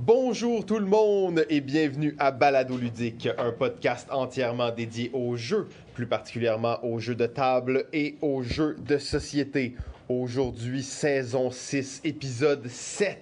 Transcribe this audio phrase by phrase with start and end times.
[0.00, 5.68] Bonjour tout le monde et bienvenue à Balado Ludique, un podcast entièrement dédié aux jeux,
[5.94, 9.74] plus particulièrement aux jeux de table et aux jeux de société.
[10.08, 13.18] Aujourd'hui, saison 6, épisode 7.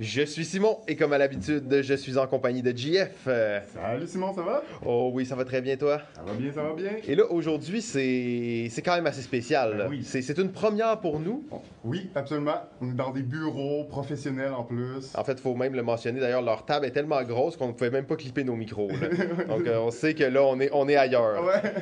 [0.00, 3.10] Je suis Simon et comme à l'habitude, je suis en compagnie de JF.
[3.26, 4.62] Euh, Salut Simon, ça va?
[4.86, 6.00] Oh oui, ça va très bien toi?
[6.14, 6.92] Ça va bien, ça va bien.
[7.04, 9.74] Et là, aujourd'hui, c'est quand même assez spécial.
[9.76, 10.02] Ben oui.
[10.04, 11.44] C'est c'est une première pour nous.
[11.82, 12.62] Oui, absolument.
[12.80, 15.12] On est dans des bureaux professionnels en plus.
[15.16, 16.20] En fait, il faut même le mentionner.
[16.20, 18.90] D'ailleurs, leur table est tellement grosse qu'on ne pouvait même pas clipper nos micros.
[18.90, 19.08] là.
[19.48, 21.44] Donc, euh, on sait que là, on est, on est ailleurs.
[21.44, 21.60] Ouais.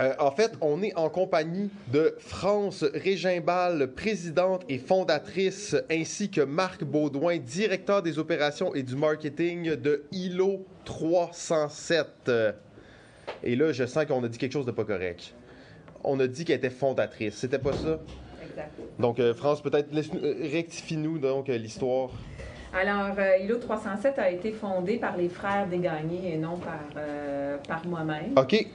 [0.00, 6.40] Euh, en fait, on est en compagnie de France Régimbal, présidente et fondatrice, ainsi que
[6.40, 12.06] Marc Baudouin, directeur des opérations et du marketing de ILO 307.
[12.28, 12.52] Euh,
[13.42, 15.34] Et là, je sens qu'on a dit quelque chose de pas correct.
[16.02, 17.34] On a dit qu'elle était fondatrice.
[17.34, 17.98] C'était pas ça?
[18.44, 18.70] Exact.
[18.98, 22.10] Donc, euh, France, peut-être euh, rectifie-nous donc euh, l'histoire.
[22.74, 27.02] Alors, ILO 307 a été fondé par les frères Desgagnés et non par,
[27.68, 28.36] par moi-même.
[28.36, 28.66] OK.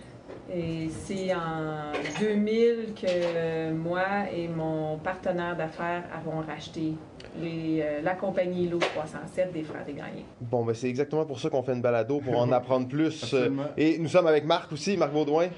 [0.54, 4.02] Et c'est en 2000 que euh, moi
[4.36, 6.94] et mon partenaire d'affaires avons racheté
[7.40, 10.26] les, euh, la compagnie ILO 307 des frères Desgagnés.
[10.42, 13.24] Bon, ben c'est exactement pour ça qu'on fait une balado, pour en apprendre plus.
[13.24, 13.64] Absolument.
[13.78, 15.50] Et nous sommes avec Marc aussi, Marc Baudouin.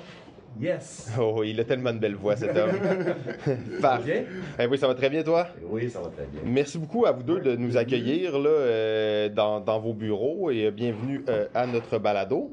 [0.60, 1.10] Yes!
[1.20, 2.72] Oh, il a tellement de belle voix, cet homme.
[3.82, 4.26] Parfait.
[4.30, 4.42] Bien?
[4.60, 5.48] Eh oui, ça va très bien, toi?
[5.64, 6.42] Oui, ça va très bien.
[6.46, 10.66] Merci beaucoup à vous deux de nous accueillir là, euh, dans, dans vos bureaux et
[10.66, 12.52] euh, bienvenue euh, à notre balado.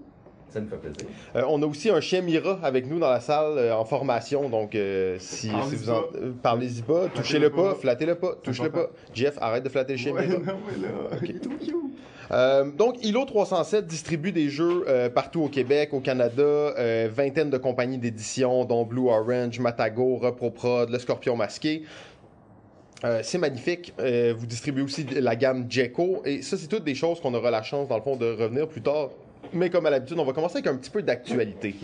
[0.51, 1.07] Ça nous fait plaisir.
[1.37, 4.49] Euh, on a aussi un chien Mira avec nous dans la salle euh, en formation,
[4.49, 6.03] donc euh, si, vous en...
[6.03, 6.09] pas.
[6.17, 8.89] euh, parlez-y pas, touchez-le pas, flattez-le pas, touchez-le pas.
[9.13, 10.39] Jeff, arrête de flatter le chien Ouais, Mira.
[10.47, 11.75] non, mais là, il est tout cute.
[12.31, 17.51] Euh, donc, ILO 307 distribue des jeux euh, partout au Québec, au Canada, euh, vingtaine
[17.51, 21.85] de compagnies d'édition, dont Blue Orange, Matago, ReproProd, Le Scorpion Masqué.
[23.05, 23.95] Euh, c'est magnifique.
[24.01, 26.23] Euh, vous distribuez aussi la gamme Jeko.
[26.25, 28.69] Et ça, c'est toutes des choses qu'on aura la chance, dans le fond, de revenir
[28.69, 29.11] plus tard.
[29.53, 31.75] Mais comme à l'habitude, on va commencer avec un petit peu d'actualité.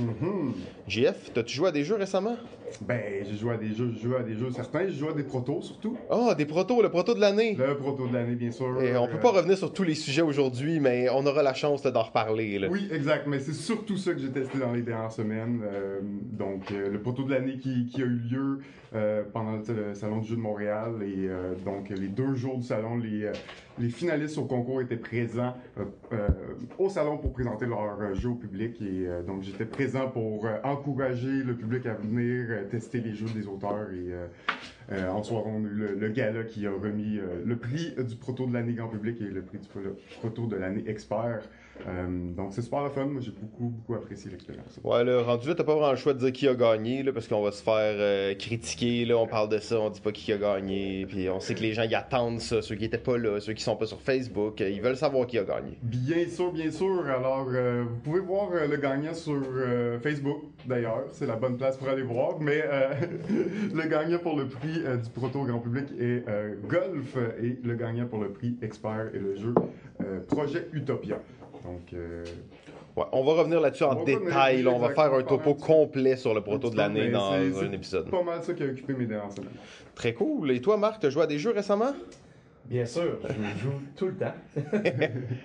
[0.88, 2.36] JF, t'as-tu joué à des jeux récemment?
[2.80, 5.12] Ben, j'ai joué à des jeux, j'ai joué à des jeux certains, j'ai joué à
[5.12, 5.96] des protos surtout.
[6.10, 7.54] Ah, des protos, le proto de l'année.
[7.58, 8.80] Le proto de l'année, bien sûr.
[8.82, 11.54] Et on peut Euh, pas revenir sur tous les sujets aujourd'hui, mais on aura la
[11.54, 12.58] chance d'en reparler.
[12.58, 12.68] là.
[12.70, 15.60] Oui, exact, mais c'est surtout ça que j'ai testé dans les dernières semaines.
[15.64, 18.58] Euh, donc, euh, le poteau de l'année qui, qui a eu lieu
[18.94, 20.92] euh, pendant le Salon du jeu de Montréal.
[21.02, 21.28] Et
[21.64, 23.30] donc, les deux jours du salon, les,
[23.78, 25.54] les finalistes au concours étaient présents
[26.78, 28.80] au salon pour présenter leur jeu au public.
[28.80, 33.90] Et donc, j'étais présent pour encourager le public à venir tester les jeux des auteurs.
[33.92, 34.26] Et euh,
[34.92, 37.94] euh, en soir, on a eu le, le gala qui a remis euh, le prix
[37.98, 39.80] du proto de l'année grand public et le prix du pro-
[40.20, 41.40] proto de l'année expert.
[41.86, 44.80] Euh, donc c'est super le fun, moi j'ai beaucoup beaucoup apprécié l'expérience.
[44.82, 47.12] Ouais, là, rendu là, t'as pas vraiment le choix de dire qui a gagné, là,
[47.12, 50.12] parce qu'on va se faire euh, critiquer, là, on parle de ça, on dit pas
[50.12, 52.98] qui a gagné, puis on sait que les gens y attendent ça, ceux qui étaient
[52.98, 55.78] pas là, ceux qui sont pas sur Facebook, euh, ils veulent savoir qui a gagné.
[55.82, 57.06] Bien sûr, bien sûr.
[57.06, 59.42] Alors euh, vous pouvez voir le gagnant sur
[60.02, 62.38] Facebook d'ailleurs, c'est la bonne place pour aller voir.
[62.40, 62.64] Mais
[63.74, 66.24] le gagnant pour le prix du proto au grand public est
[66.68, 69.54] Golf et le gagnant pour le prix expert est le jeu
[70.28, 71.18] Projet Utopia.
[71.64, 72.24] Donc euh,
[72.96, 76.32] Ouais, on va revenir là-dessus en détail, là, on va faire un topo complet sur
[76.32, 78.08] le proto de l'année dans un c'est épisode.
[78.08, 79.50] pas mal ça qui a occupé mes dernières semaines.
[79.96, 80.52] Très cool.
[80.52, 81.92] Et toi, Marc, t'as joué à des jeux récemment?
[82.66, 84.34] Bien sûr, je joue tout le temps.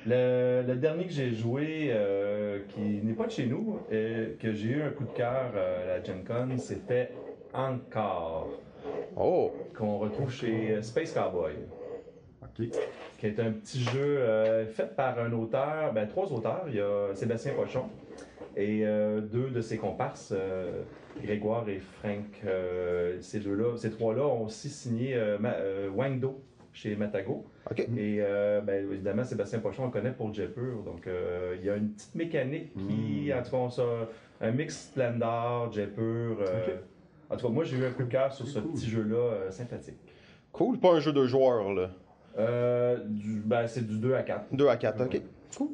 [0.06, 4.54] le, le dernier que j'ai joué, euh, qui n'est pas de chez nous, et que
[4.54, 7.10] j'ai eu un coup de cœur euh, à la Gen Con, c'était
[7.54, 8.50] Encore,
[9.18, 11.54] Oh, qu'on retrouve chez euh, Space Cowboy,
[12.56, 16.66] Qui est un petit jeu euh, fait par un auteur, ben, trois auteurs.
[16.68, 17.86] Il y a Sébastien Pochon
[18.56, 20.82] et euh, deux de ses comparses, euh,
[21.24, 22.26] Grégoire et Frank.
[23.22, 26.42] Ces deux-là, ces trois-là ont aussi signé euh, Wangdo
[26.74, 27.46] chez Matago.
[27.98, 28.20] Et
[28.66, 30.84] ben, évidemment, Sébastien Pochon, on le connaît pour Jepur.
[30.86, 31.08] Donc,
[31.60, 33.38] il y a une petite mécanique qui, Mm.
[33.38, 34.08] en tout cas, on
[34.42, 36.38] un mix Splendor, Jepur.
[37.30, 38.72] En tout cas, moi, j'ai eu un coup de cœur sur ce Cool.
[38.72, 39.98] petit jeu-là sympathique.
[40.52, 41.92] Cool, pas un jeu de joueurs, là.
[42.40, 44.46] Euh, du, ben, c'est du 2 à 4.
[44.52, 45.22] 2 à 4, ok.
[45.58, 45.70] Cool.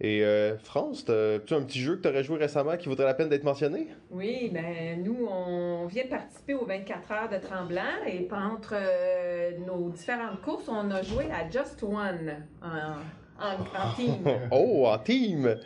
[0.00, 3.28] Et euh, France, t'as-tu un petit jeu que t'aurais joué récemment qui vaudrait la peine
[3.28, 3.88] d'être mentionné?
[4.12, 9.50] Oui, ben nous, on vient de participer aux 24 heures de Tremblant et entre euh,
[9.66, 12.32] nos différentes courses, on a joué à Just One
[12.62, 14.14] en, en, en team.
[14.52, 15.56] Oh, en team!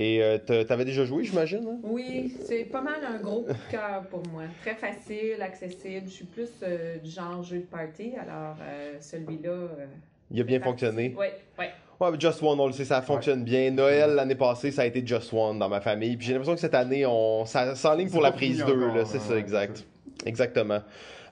[0.00, 1.66] Et euh, t'a- t'avais déjà joué, j'imagine?
[1.68, 1.78] hein?
[1.82, 4.44] Oui, c'est pas mal un gros coup de cœur pour moi.
[4.62, 6.06] Très facile, accessible.
[6.06, 9.50] Je suis plus euh, du genre jeu de party, alors euh, celui-là.
[9.50, 9.86] euh,
[10.30, 11.14] Il a bien fonctionné.
[11.18, 11.26] Oui,
[11.58, 11.64] oui.
[12.00, 13.72] Ouais, Just One, on le sait, ça fonctionne bien.
[13.72, 16.16] Noël, l'année passée, ça a été Just One dans ma famille.
[16.16, 18.84] Puis j'ai l'impression que cette année, on ça s'enligne pour C'est la prise fini 2,
[18.84, 19.84] encore, là, c'est hein, ça, ouais, exact.
[20.20, 20.78] c'est Exactement.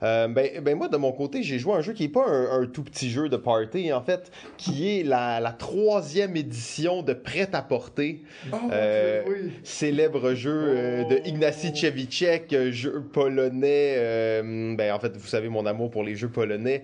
[0.02, 2.26] Euh, ben, ben moi, de mon côté, j'ai joué à un jeu qui n'est pas
[2.26, 7.02] un, un tout petit jeu de party, en fait, qui est la, la troisième édition
[7.02, 8.22] de Prêt-à-porter,
[8.52, 9.52] Oh, Euh, oui.
[9.64, 14.42] célèbre jeu euh, de Ignacy Cevicek, euh, jeu polonais.
[14.76, 16.82] ben, en fait, vous savez mon amour pour les jeux polonais.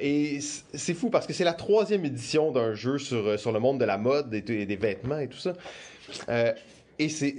[0.00, 0.38] Et
[0.74, 3.84] c'est fou parce que c'est la troisième édition d'un jeu sur, sur le monde de
[3.84, 5.54] la mode et, et des vêtements et tout ça.
[7.00, 7.34] Et c'est,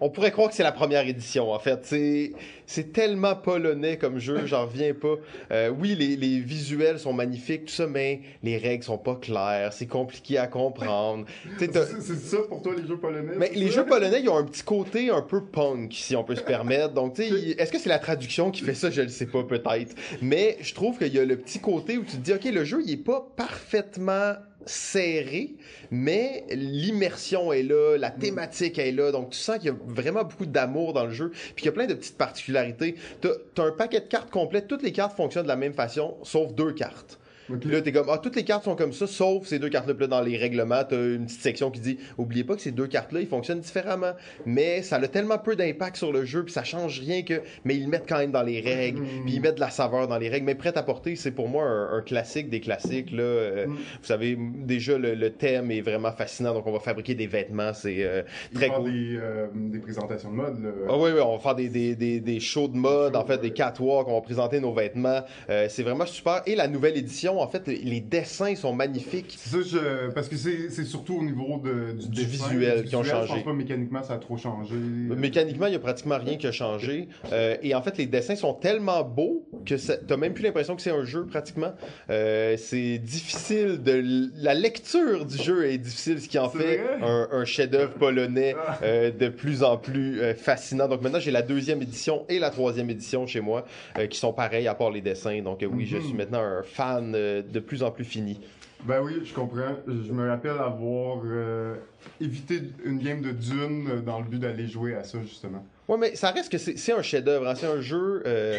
[0.00, 1.80] on pourrait croire que c'est la première édition, en fait.
[1.82, 2.30] C'est,
[2.64, 5.16] c'est tellement polonais comme jeu, j'en reviens pas.
[5.50, 9.72] Euh, oui, les, les visuels sont magnifiques, tout ça, mais les règles sont pas claires,
[9.72, 11.24] c'est compliqué à comprendre.
[11.58, 13.32] C'est ça pour toi, les jeux polonais?
[13.36, 16.36] mais les jeux polonais, ils ont un petit côté un peu punk, si on peut
[16.36, 16.94] se permettre.
[16.94, 18.90] Donc, tu sais, est-ce que c'est la traduction qui fait ça?
[18.90, 19.96] Je le sais pas, peut-être.
[20.22, 22.64] Mais je trouve qu'il y a le petit côté où tu te dis, OK, le
[22.64, 24.34] jeu, il est pas parfaitement
[24.66, 25.54] serré,
[25.90, 30.24] mais l'immersion est là, la thématique est là, donc tu sens qu'il y a vraiment
[30.24, 32.96] beaucoup d'amour dans le jeu, puis qu'il y a plein de petites particularités.
[33.20, 36.16] T'as as un paquet de cartes complètes, toutes les cartes fonctionnent de la même façon,
[36.22, 37.19] sauf deux cartes.
[37.58, 39.94] Puis là, t'es comme, ah, toutes les cartes sont comme ça, sauf ces deux cartes-là.
[39.94, 42.70] Puis là, dans les règlements, t'as une petite section qui dit, oubliez pas que ces
[42.72, 44.12] deux cartes-là, ils fonctionnent différemment.
[44.46, 47.40] Mais ça a tellement peu d'impact sur le jeu, puis ça change rien que.
[47.64, 49.24] Mais ils le mettent quand même dans les règles, Mm.
[49.24, 50.46] puis ils mettent de la saveur dans les règles.
[50.46, 53.22] Mais prêt à porter, c'est pour moi un, un classique des classiques, là.
[53.22, 53.74] Euh, Mm.
[53.74, 57.72] Vous savez, déjà, le, le thème est vraiment fascinant, donc on va fabriquer des vêtements,
[57.74, 58.22] c'est euh,
[58.54, 58.90] très cool.
[58.90, 60.70] des, euh, des présentations de mode, là.
[60.88, 63.38] Ah oui, oui, on va faire des, des, des, des shows de mode, en fait,
[63.38, 65.20] des catwalks, on va présenter nos vêtements.
[65.50, 66.42] Euh, c'est vraiment super.
[66.46, 69.36] Et la nouvelle édition, en fait, les dessins sont magnifiques.
[69.38, 70.10] C'est ça, je...
[70.10, 73.22] parce que c'est surtout au niveau de, du, Du dessin, visuel du qui ont visuel,
[73.22, 73.34] Je changé.
[73.42, 74.74] pense pas mécaniquement ça a trop changé.
[74.74, 77.08] Mécaniquement, il n'y a pratiquement rien qui a changé.
[77.32, 80.82] Euh, et en fait, les dessins sont tellement beaux que t'as même plus l'impression que
[80.82, 81.72] c'est un jeu pratiquement.
[82.10, 84.30] Euh, c'est difficile de.
[84.36, 88.78] La lecture du jeu est difficile, ce qui en fait un, un chef-d'œuvre polonais Ah.
[88.82, 90.88] euh, de plus en plus fascinant.
[90.88, 93.64] Donc maintenant, j'ai la deuxième édition et la troisième édition chez moi
[94.10, 95.40] qui sont pareils à part les dessins.
[95.42, 96.02] Donc oui, je Mhm.
[96.04, 97.12] suis maintenant un fan
[97.42, 98.40] de plus en plus fini.
[98.84, 99.76] Ben oui, je comprends.
[99.86, 101.74] Je me rappelle avoir euh,
[102.20, 105.64] évité une game de Dune dans le but d'aller jouer à ça, justement.
[105.86, 107.46] Ouais, mais ça reste que c'est un chef-d'œuvre.
[107.48, 107.54] hein.
[107.54, 108.22] C'est un jeu.
[108.26, 108.56] euh,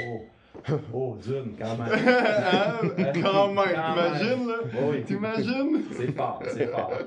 [0.70, 1.88] Oh, oh Dune, quand même.
[2.06, 4.56] Ah, Quand même, Quand t'imagines, là?
[4.84, 5.82] Oui, T'imagines?
[5.98, 6.92] c'est fort, c'est fort.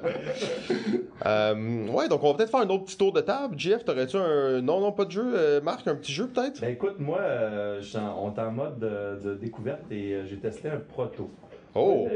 [1.27, 3.55] Euh, ouais, donc on va peut-être faire un autre petit tour de table.
[3.57, 4.61] Jeff, t'aurais-tu un.
[4.61, 5.33] Non, non, pas de jeu.
[5.35, 6.61] Euh, Marc, un petit jeu peut-être?
[6.61, 7.81] Ben écoute, moi, euh,
[8.21, 11.31] on est en mode de, de découverte et euh, j'ai testé un proto.
[11.77, 12.07] Oh.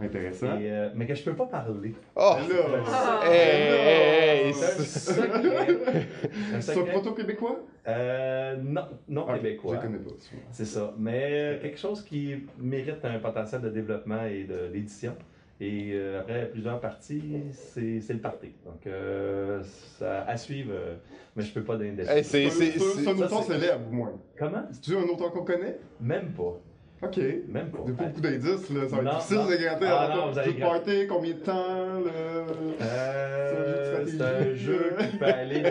[0.00, 0.58] Intéressant.
[0.58, 1.94] Et, euh, mais que je peux pas parler.
[2.16, 3.20] Oh Ben là, Ah.
[3.24, 3.38] Hey,
[3.70, 6.06] hey, hey, C'est un c'est- secret.
[6.54, 6.92] Un C'est un secret.
[6.92, 7.60] proto québécois?
[7.86, 9.76] Euh, non, non Ah, québécois.
[9.76, 10.10] Je connais pas.
[10.52, 10.94] C'est ça.
[10.98, 15.14] Mais euh, quelque chose qui mérite un potentiel de développement et d'édition.
[15.60, 18.52] Et euh, après plusieurs parties, c'est le party.
[18.64, 19.62] Donc, euh,
[19.98, 20.94] ça, à suivre, euh,
[21.36, 24.12] mais je peux pas donner de Hey, c'est- un auteur célèbre, au moins.
[24.38, 24.64] Comment?
[24.72, 25.78] C'est-tu un auteur qu'on connaît?
[26.00, 26.58] Même pas.
[27.04, 27.16] Ok.
[27.48, 27.78] Même pas.
[27.78, 28.88] Pas beaucoup d'indices, là.
[28.88, 29.46] Ça va Non, être difficile non.
[29.50, 29.86] de gratter.
[29.88, 32.82] Ah, Alors, non, vous allez party, combien de temps, là?
[32.82, 35.62] Euh, C'est un jeu qui peut aller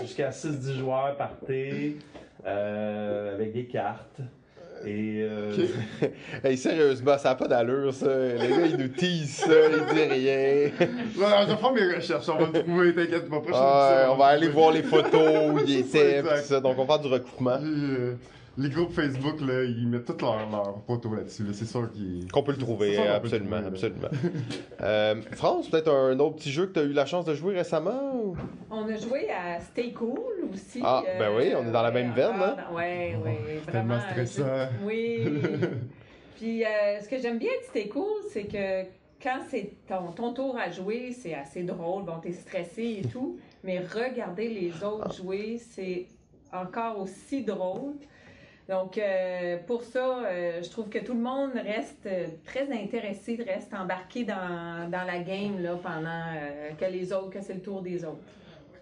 [0.00, 1.96] jusqu'à 6-10 joueurs par thé,
[2.46, 4.20] euh, avec des cartes.
[4.84, 5.52] Et euh,
[6.02, 6.10] Ok.
[6.44, 8.06] Hey, sérieusement, ça n'a pas d'allure, ça.
[8.06, 10.70] Le gars, il nous tease ça, il dit rien.
[11.18, 13.40] Non, je vais faire mes recherches, on va le trouver, t'inquiète pas.
[13.40, 16.60] prochaine Ah, épisode, on va aller le voir les photos où il C'est ça, ça.
[16.60, 17.58] Donc, on va faire du recoupement.
[18.58, 21.42] Euh, les groupes Facebook, là, ils mettent toutes leurs leurs photos là-dessus.
[21.44, 21.50] là.
[21.52, 22.30] C'est sûr qu'ils.
[22.32, 24.08] Qu'on peut le trouver, peut le absolument, trouver, absolument.
[24.80, 27.54] euh, France, peut-être un autre petit jeu que tu as eu la chance de jouer
[27.56, 28.14] récemment?
[28.14, 28.36] ou?
[28.70, 30.18] On a joué à Stay Cool
[30.52, 30.80] aussi.
[30.82, 32.56] Ah, ben oui, on est dans la même veine, hein?
[32.72, 32.82] Oui,
[33.24, 33.32] oui,
[33.64, 33.72] c'est vraiment.
[33.72, 34.44] tellement un stressant.
[34.44, 35.24] jeu- Oui.
[36.36, 38.82] Puis euh, ce que j'aime bien de Stay Cool, c'est que
[39.22, 42.04] quand c'est ton, ton tour à jouer, c'est assez drôle.
[42.04, 43.38] Bon, t'es stressé et tout.
[43.64, 46.06] Mais regarder les autres jouer, c'est
[46.52, 47.94] encore aussi drôle.
[48.68, 53.38] Donc, euh, pour ça, euh, je trouve que tout le monde reste euh, très intéressé,
[53.46, 57.80] reste embarqué dans, dans la game là, pendant que les autres, que c'est le tour
[57.80, 58.18] des autres.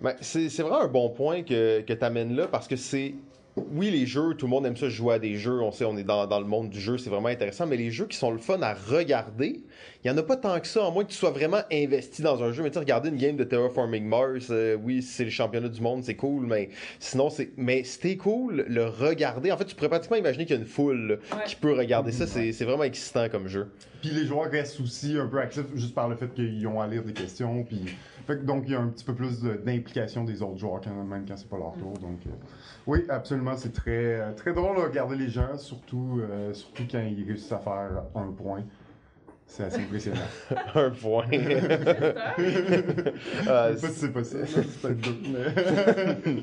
[0.01, 3.15] Ben, c'est vraiment un bon point que, que tu amènes là parce que c'est.
[3.57, 5.61] Oui, les jeux, tout le monde aime ça jouer à des jeux.
[5.61, 7.67] On sait, on est dans, dans le monde du jeu, c'est vraiment intéressant.
[7.67, 9.61] Mais les jeux qui sont le fun à regarder,
[10.05, 12.21] il n'y en a pas tant que ça, à moins que tu sois vraiment investi
[12.23, 12.65] dans un jeu.
[12.65, 15.81] Mais tu sais, regarder une game de Terraforming Mars, euh, oui, c'est le championnat du
[15.81, 17.51] monde, c'est cool, mais sinon, c'est.
[17.57, 19.53] Mais c'était cool, le regarder.
[19.53, 21.45] En fait, tu pourrais pratiquement imaginer qu'il y a une foule là, Ouais.
[21.47, 22.27] qui peut regarder ça.
[22.27, 23.69] C'est c'est vraiment excitant comme jeu.
[24.05, 26.87] Puis les joueurs restent aussi un peu actifs juste par le fait qu'ils ont à
[26.87, 27.65] lire des questions.
[27.65, 27.97] Puis...
[28.27, 30.91] Fait que donc il y a un petit peu plus d'implication des autres joueurs quand
[30.91, 31.95] même quand c'est pas leur tour.
[31.99, 32.31] Donc euh,
[32.87, 37.25] oui, absolument, c'est très très drôle de regarder les gens, surtout euh, surtout quand ils
[37.27, 38.63] réussissent à faire un point.
[39.47, 40.21] C'est assez impressionnant.
[40.75, 41.27] un point.
[41.31, 41.41] C'est
[43.45, 46.43] pas si c'est possible, c'est peut-être deux, mais-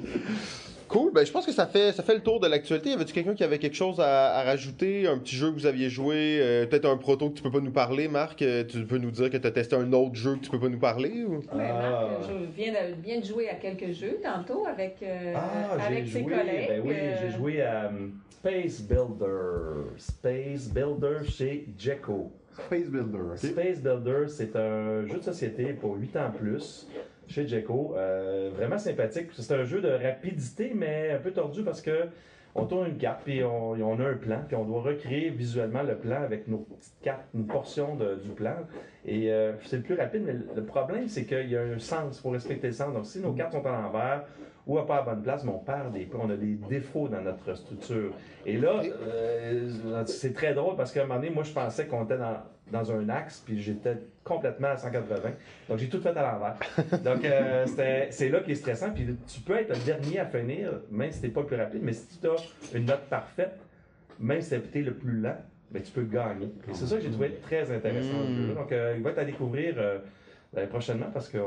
[0.92, 1.12] Cool.
[1.14, 2.90] Ben, je pense que ça fait, ça fait le tour de l'actualité.
[2.90, 5.08] Y avait-tu quelqu'un qui avait quelque chose à, à rajouter?
[5.08, 6.40] Un petit jeu que vous aviez joué?
[6.42, 8.42] euh, Peut-être un proto que tu peux pas nous parler, Marc?
[8.42, 10.60] Euh, Tu peux nous dire que tu as testé un autre jeu que tu peux
[10.60, 11.24] pas nous parler?
[11.24, 11.38] Ou?
[11.38, 12.10] Ouais, Ah.
[12.20, 16.06] Marc, je viens de, viens de jouer à quelques jeux tantôt avec, euh, Ah, avec
[16.08, 16.68] ses joué, collègues.
[16.68, 19.92] ben oui, euh, j'ai joué à um, Space Builder.
[19.98, 22.32] Space Builder chez Jeco.
[22.66, 23.38] Space Builder?
[23.38, 26.86] Space Builder, c'est un jeu de société pour 8 ans plus
[27.32, 27.96] chez Jeco.
[27.98, 29.28] Euh, vraiment sympathique.
[29.34, 32.08] C'est un jeu de rapidité, mais un peu tordu parce que
[32.54, 35.84] on tourne une carte, puis on, on a un plan, puis on doit recréer visuellement
[35.84, 38.56] le plan avec nos petites cartes, une portion de- du plan.
[39.06, 42.18] Et euh, c'est le plus rapide, mais le problème, c'est qu'il y a un sens,
[42.20, 42.94] il faut respecter le sens.
[42.94, 44.26] Donc, si nos cartes sont à l'envers
[44.68, 47.08] ou à pas à bonne place, mais on perd des points, on a des défauts
[47.08, 48.12] dans notre structure.
[48.46, 52.04] Et là, euh, c'est très drôle parce qu'à un moment donné, moi, je pensais qu'on
[52.04, 52.36] était dans,
[52.72, 55.30] dans un axe, puis j'étais complètement à 180.
[55.70, 56.56] Donc, j'ai tout fait à l'envers.
[57.04, 57.66] Donc, euh,
[58.10, 58.92] c'est là qui est stressant.
[58.92, 61.82] Puis, tu peux être le dernier à finir, même si t'es pas le plus rapide,
[61.84, 63.60] mais si tu as une note parfaite,
[64.20, 65.38] même si t'es le plus lent,
[65.72, 66.48] ben, tu peux gagner.
[66.70, 68.54] Et c'est ça que j'ai trouvé très intéressant jeu.
[68.54, 70.00] Donc, euh, il va être à découvrir euh,
[70.58, 71.40] euh, prochainement parce qu'il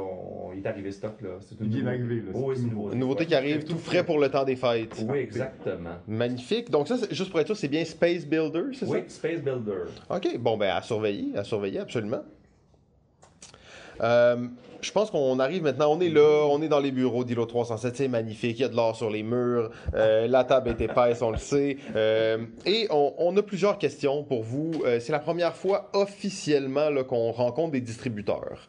[0.56, 1.20] est arrivé stock.
[1.20, 1.36] Là.
[1.40, 2.74] C'est une Il est arrivé, là, c'est Oh, oui, une nouveau.
[2.76, 2.94] nouveauté.
[2.94, 3.26] Une nouveauté ouais.
[3.26, 5.04] qui arrive tout frais pour le temps des fêtes.
[5.06, 5.96] Oui, exactement.
[6.08, 6.70] Magnifique.
[6.70, 9.84] Donc ça, c'est- juste pour être sûr, c'est bien Space Builder, c'est Oui, Space Builder.
[10.08, 10.16] ça?
[10.16, 10.38] OK.
[10.38, 12.22] Bon, ben à surveiller, à surveiller, absolument.
[14.00, 14.48] Euh,
[14.84, 17.96] je pense qu'on arrive maintenant, on est là, on est dans les bureaux d'Ilo 307,
[17.96, 21.22] c'est magnifique, il y a de l'or sur les murs, euh, la table est épaisse,
[21.22, 21.78] on le sait.
[21.96, 24.72] Euh, et on, a plusieurs questions pour vous.
[24.84, 28.68] Euh, c'est la première fois officiellement qu'on rencontre des distributeurs.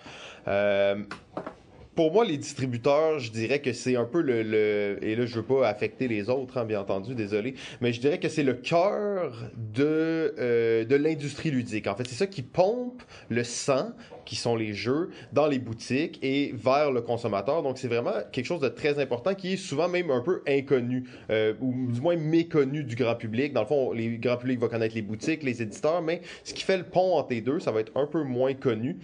[1.96, 5.36] Pour moi, les distributeurs, je dirais que c'est un peu le, le- et là je
[5.36, 8.54] veux pas affecter les autres, hein, bien entendu, désolé, mais je dirais que c'est le
[8.54, 9.34] cœur
[9.74, 11.88] de euh, de l'industrie ludique.
[11.88, 13.92] En fait, c'est ça qui pompe le sang,
[14.25, 17.64] qui sont les jeux, dans les boutiques et vers le consommateur.
[17.64, 21.06] Donc c'est vraiment quelque chose de très important qui est souvent même un peu inconnu
[21.30, 23.54] euh, ou du moins méconnu du grand public.
[23.54, 26.64] Dans le fond, les grand public va connaître les boutiques, les éditeurs, mais ce qui
[26.64, 28.98] fait le pont entre les deux, ça va être un peu moins connu.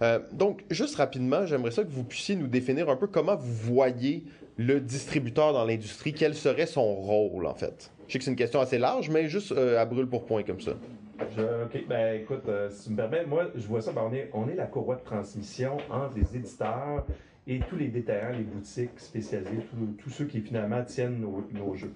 [0.00, 3.74] Euh, donc, juste rapidement, j'aimerais ça que vous puissiez nous définir un peu comment vous
[3.74, 4.24] voyez
[4.56, 7.90] le distributeur dans l'industrie, quel serait son rôle en fait?
[8.06, 10.42] Je sais que c'est une question assez large, mais juste euh, à brûle pour point
[10.42, 10.72] comme ça.
[11.20, 14.54] Ok, ben écoute, euh, si tu me permets, moi, je vois ça, ben, on, est,
[14.54, 17.04] la courroie de transmission entre les éditeurs
[17.46, 19.60] et tous les détaillants, les boutiques spécialisées,
[19.98, 21.92] tous- ceux qui finalement tiennent nos, jeux.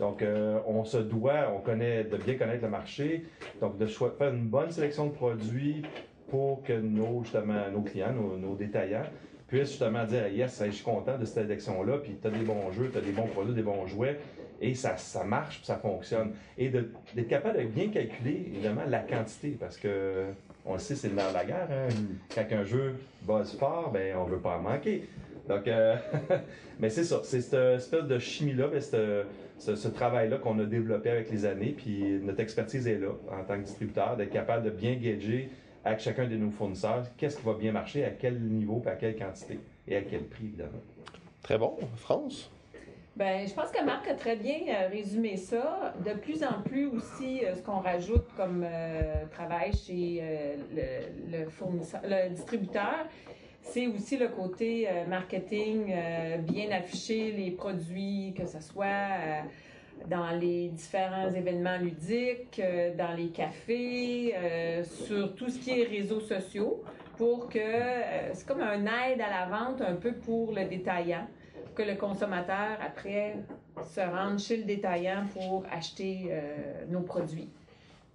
[0.00, 3.24] Donc, euh, on se doit, on connaît, de bien connaître le marché,
[3.60, 5.82] donc de faire une bonne sélection de produits
[6.28, 9.06] pour que nos, justement, nos clients, nos détaillants,
[9.58, 12.70] puissent justement dire Yes, je suis content de cette élection-là, puis tu as des bons
[12.72, 14.18] jeux, tu as des bons produits, des bons jouets,
[14.60, 16.32] et ça, ça marche, puis ça fonctionne.
[16.58, 20.24] Et d'être capable de bien calculer, évidemment, la quantité, parce que
[20.66, 21.68] on le sait, c'est le nerf de la guerre.
[21.70, 21.88] hein.
[22.34, 25.04] Quand un jeu buzz fort, ben, on veut pas en manquer.
[25.48, 25.94] Donc, euh,
[26.80, 29.24] mais c'est ça, c'est cette espèce de chimie-là, ben, ce,
[29.58, 33.44] ce- ce travail-là qu'on a développé avec les années, puis notre expertise est là en
[33.44, 35.50] tant que distributeur, d'être capable de bien gager
[35.84, 39.16] avec chacun de nos fournisseurs qu'est-ce qui va bien marcher, à quel niveau, à quelle
[39.16, 40.80] quantité, et à quel prix, évidemment.
[41.42, 41.76] Très bon.
[41.96, 42.50] France?
[43.16, 45.94] Ben, je pense que Marc a très bien euh, résumé ça.
[46.04, 51.38] De plus en plus aussi, euh, ce qu'on rajoute comme euh, travail chez euh, le,
[51.38, 53.06] le fournisseur, le distributeur,
[53.60, 59.40] c'est aussi le côté euh, marketing, euh, bien afficher les produits, que ce soit euh,
[60.08, 65.84] dans les différents événements ludiques, euh, dans les cafés, euh, sur tout ce qui est
[65.84, 66.82] réseaux sociaux,
[67.16, 71.26] pour que euh, c'est comme un aide à la vente un peu pour le détaillant
[71.74, 73.36] que le consommateur, après,
[73.82, 76.30] se rende chez le détaillant pour acheter
[76.88, 77.48] nos produits.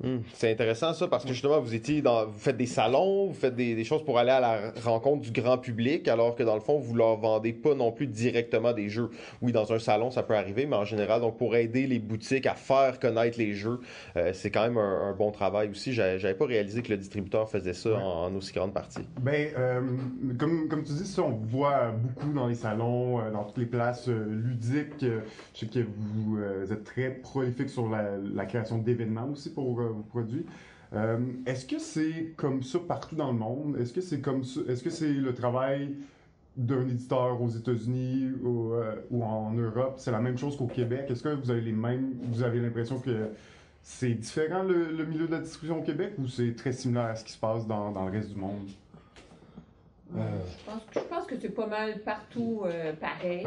[0.01, 3.33] Hmm, C'est intéressant ça parce que justement vous étiez dans, vous faites des salons, vous
[3.33, 6.55] faites des, des choses pour aller à la rencontre du grand public, alors que dans
[6.55, 9.09] le fond vous leur vendez pas non plus directement des jeux.
[9.41, 12.45] Oui, dans un salon ça peut arriver, mais en général donc pour aider les boutiques
[12.45, 13.81] à faire connaître les jeux,
[14.15, 15.91] euh, c'est quand même un, un bon travail aussi.
[15.91, 17.95] J'a- J'avais pas réalisé que le distributeur faisait ça Ouais.
[17.97, 19.01] en, en aussi grande partie.
[19.19, 19.81] Ben, euh,
[20.37, 23.65] comme, comme tu dis, ça, on voit beaucoup dans les salons, euh, dans toutes les
[23.65, 25.01] places ludiques.
[25.01, 26.37] Je sais que vous
[26.71, 30.45] êtes très prolifique sur la, la création d'événements aussi pour vos produits.
[30.93, 33.77] Euh, Est-ce que c'est comme ça partout dans le monde?
[33.77, 34.61] Est-ce que c'est comme ça?
[34.67, 35.95] Est-ce que c'est le travail
[36.57, 39.95] d'un éditeur aux États-Unis ou, euh, ou en Europe?
[39.97, 41.05] C'est la même chose qu'au Québec?
[41.09, 43.29] Est-ce que vous avez les mêmes, vous avez l'impression que
[43.83, 47.15] c'est différent le, le milieu de la distribution au Québec ou c'est très similaire à
[47.15, 48.67] ce qui se passe dans, dans le reste du monde?
[50.11, 50.17] Je
[50.65, 53.45] pense, que- je pense que c'est pas mal partout euh, pareil.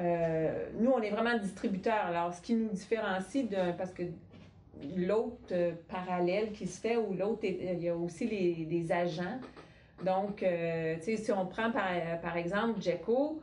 [0.00, 2.04] Euh, nous, on est vraiment distributeurs.
[2.06, 3.72] Alors, ce qui nous différencie d'un.
[3.72, 4.04] Parce que
[4.96, 9.38] l'autre euh, parallèle qui se fait, ou l'autre, il y a aussi les, agents.
[10.04, 11.90] Donc, euh, tu sais, si on prend par,
[12.22, 13.40] par exemple Jeco,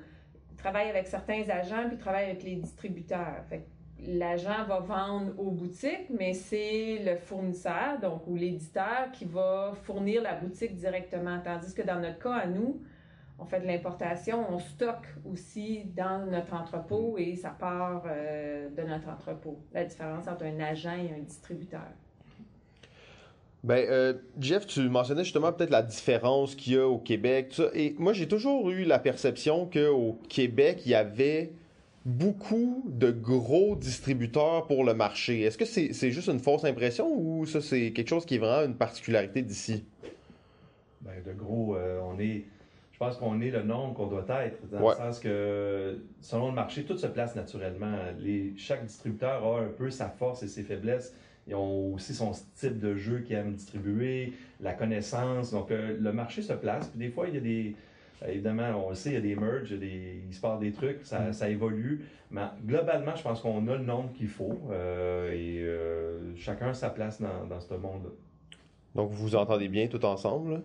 [0.51, 3.43] ils travaillent avec certains agents, puis ils travaillent avec les distributeurs.
[3.49, 3.63] Fait
[4.05, 10.21] l'agent va vendre aux boutiques, mais c'est le fournisseur, donc, ou l'éditeur qui va fournir
[10.21, 11.39] la boutique directement.
[11.43, 12.81] Tandis que dans notre cas, à nous,
[13.39, 18.81] on fait de l'importation, on stocke aussi dans notre entrepôt et ça part euh, de
[18.81, 19.59] notre entrepôt.
[19.73, 21.87] La différence entre un agent et un distributeur.
[23.63, 27.49] Ben, euh, Jeff, tu mentionnais justement peut-être la différence qu'il y a au Québec.
[27.49, 27.69] tout ça.
[27.73, 31.51] Et moi, j'ai toujours eu la perception qu'au Québec, il y avait
[32.05, 35.41] beaucoup de gros distributeurs pour le marché.
[35.41, 38.37] Est-ce que c'est c'est juste une fausse impression ou ça, c'est quelque chose qui est
[38.37, 39.83] vraiment une particularité d'ici?
[41.01, 42.45] Ben, de gros, euh, on est.
[42.99, 44.89] Je pense qu'on est le nombre qu'on doit être, dans Ouais.
[44.89, 47.95] le sens que, selon le marché, tout se place naturellement.
[48.17, 51.13] Les, chaque distributeur a un peu sa force et ses faiblesses.
[51.47, 55.51] Ils ont aussi son type de jeu qu'ils aiment distribuer, la connaissance.
[55.51, 56.87] Donc, euh, le marché se place.
[56.87, 57.75] Puis des fois, il y a des.
[58.23, 60.33] euh, Évidemment, on le sait, il y a des merges, il, y a des, il
[60.33, 62.03] se passe des trucs, ça, ça évolue.
[62.31, 66.73] Mais globalement, je pense qu'on a le nombre qu'il faut euh, et euh, chacun a
[66.73, 68.09] sa place dans, dans ce monde-là.
[68.95, 70.63] Donc, vous vous entendez bien tout ensemble?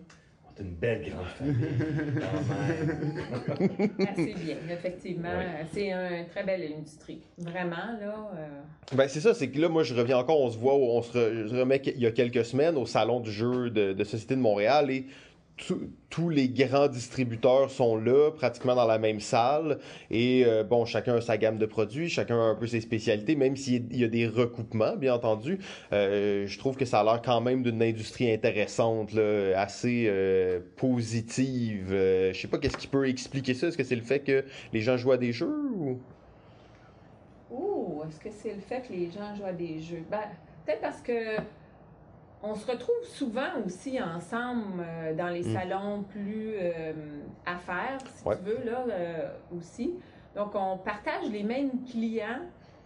[0.55, 1.55] C'est une belle grande famille.
[4.07, 5.29] Assez bien, effectivement.
[5.29, 5.65] Ouais.
[5.73, 7.21] C'est une très belle industrie.
[7.37, 8.31] Vraiment, là.
[8.37, 8.61] euh,
[8.95, 11.17] Ben c'est ça, c'est que là, moi, je reviens encore, on se voit, on se
[11.17, 14.35] re- je remet il y a quelques semaines au Salon du jeu de, de Société
[14.35, 15.05] de Montréal et
[16.09, 19.79] tous les grands distributeurs sont là, pratiquement dans la même salle.
[20.09, 23.35] Et euh, bon, chacun a sa gamme de produits, chacun a un peu ses spécialités,
[23.35, 25.59] même s'il y a des recoupements, bien entendu.
[25.91, 30.59] Euh, je trouve que ça a l'air quand même d'une industrie intéressante, là, assez euh,
[30.75, 31.89] positive.
[31.89, 33.67] Je sais pas qu'est-ce qui peut expliquer ça.
[33.67, 35.99] Est-ce que c'est le fait que les gens jouent à des jeux ou...
[37.51, 40.03] Ouh, est-ce que c'est le fait que les gens jouent à des jeux?
[40.09, 40.21] Ben,
[40.65, 41.37] peut-être parce que
[42.43, 45.53] on se retrouve souvent aussi ensemble euh, dans les Mm.
[45.53, 46.91] salons plus euh,
[47.45, 48.35] affaires, si Ouais.
[48.37, 49.93] tu veux, là, euh, aussi.
[50.35, 52.41] Donc, on partage les mêmes clients.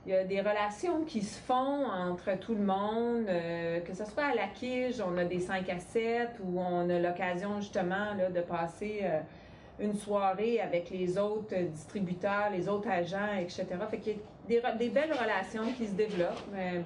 [0.05, 4.05] Il y a des relations qui se font entre tout le monde, euh, que ce
[4.05, 8.13] soit à la quiche, on a des 5 à 7, où on a l'occasion justement
[8.17, 9.19] là, de passer euh,
[9.79, 13.65] une soirée avec les autres euh, distributeurs, les autres agents, etc.
[13.89, 14.17] Fait qu'il
[14.49, 16.47] y a des, belles relations qui se développent.
[16.53, 16.83] Mais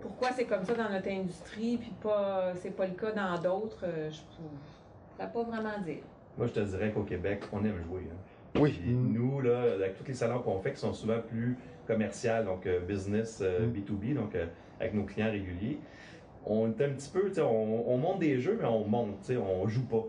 [0.00, 3.84] pourquoi c'est comme ça dans notre industrie, puis pas c'est pas le cas dans d'autres,
[3.84, 6.02] euh, je ne pas vraiment dire.
[6.38, 8.02] Moi, je te dirais qu'au Québec, on aime jouer.
[8.10, 8.58] hein.
[8.60, 8.80] Oui.
[8.86, 12.80] Nous, là, avec tous les salons qu'on fait, qui sont souvent plus commerciaux, donc euh,
[12.80, 13.72] business, euh, Mm.
[13.72, 14.46] B2B, donc euh,
[14.80, 15.78] avec nos clients réguliers,
[16.46, 19.20] on est un petit peu, tu sais, on, on monte des jeux, mais on monte,
[19.20, 20.04] tu sais, on joue pas.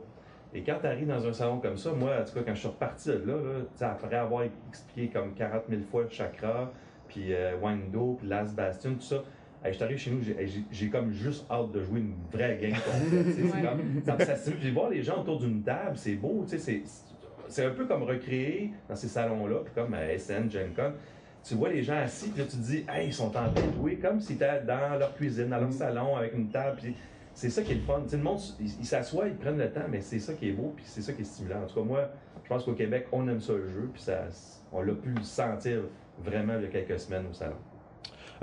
[0.54, 2.60] Et quand tu arrives dans un salon comme ça, moi, en tout cas, quand je
[2.60, 3.36] suis reparti de là,
[3.82, 6.72] après avoir expliqué comme 40 000 fois Chakra,
[7.08, 9.24] puis euh, Wando, puis Last Bastion, tout ça,
[9.64, 12.14] hey, je suis arrivé chez nous, j'ai- j'ai j'ai comme juste hâte de jouer une
[12.32, 13.36] vraie game complète.
[13.36, 14.52] c'est comme- ça.
[14.52, 18.96] Puis voir les gens autour d'une table, c'est beau, c'est- un peu comme recréer dans
[18.96, 20.94] ces salons-là, puis comme à SN, Gen Con.
[21.44, 23.52] Tu vois les gens assis, puis là, tu te dis, hey, ils sont en train
[23.68, 25.72] de jouer comme si étaient dans leur cuisine, dans leur Mm.
[25.74, 26.80] salon, avec une table.
[27.34, 28.02] C'est ça qui est le fun.
[28.04, 30.50] Tu sais, le monde, ils ils s'assoient, ils prennent le temps, mais c'est ça qui
[30.50, 31.64] est beau, puis c'est ça qui est stimulant.
[31.64, 32.10] En tout cas, moi,
[32.44, 34.26] je pense qu'au Québec, on aime ça le jeu, puis ça,
[34.72, 35.82] on l'a pu le sentir
[36.24, 37.56] vraiment il y a quelques semaines au salon.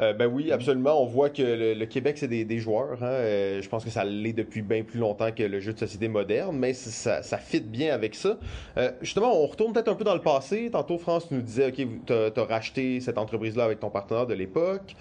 [0.01, 1.03] Euh, ben oui, absolument.
[1.03, 3.03] On voit que le, le Québec, c'est des, des joueurs.
[3.03, 3.07] hein.
[3.07, 6.09] Euh, je pense que ça l'est depuis bien plus longtemps que le jeu de société
[6.09, 8.39] moderne, mais ça, ça fit bien avec ça.
[8.77, 10.71] Euh, justement, on retourne peut-être un peu dans le passé.
[10.71, 14.95] Tantôt, France nous disait, OK, tu as, racheté cette entreprise-là avec ton partenaire de l'époque.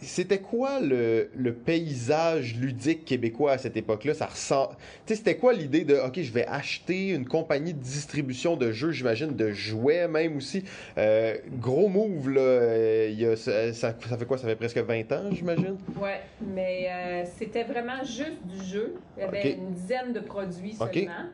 [0.00, 4.14] C'était quoi le, le paysage ludique québécois à cette époque-là?
[4.14, 4.70] Ça ressent...
[5.06, 8.90] Tu c'était quoi l'idée de, OK, je vais acheter une compagnie de distribution de jeux,
[8.92, 10.64] j'imagine, de jouets même aussi?
[10.98, 12.40] Euh, gros move, là.
[12.40, 14.38] euh, il y a- ça, fait quoi?
[14.38, 15.76] Ça fait presque 20 ans, j'imagine?
[16.00, 16.20] Ouais,
[16.54, 18.94] mais euh, c'était vraiment juste du jeu.
[19.16, 21.30] Il y avait une dizaine de produits seulement.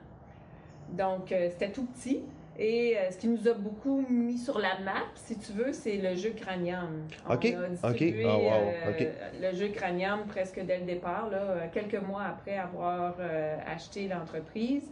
[0.92, 2.20] Donc, c'était tout petit.
[2.58, 5.96] Et euh, ce qui nous a beaucoup mis sur la map, si tu veux, c'est
[5.96, 7.06] le jeu Cranium.
[7.28, 8.30] On Ok, a distribué ok.
[8.30, 9.08] Ah, wow, euh, ok.
[9.40, 14.06] le jeu Cranium presque dès le départ, là, euh, quelques mois après avoir euh, acheté
[14.06, 14.90] l'entreprise.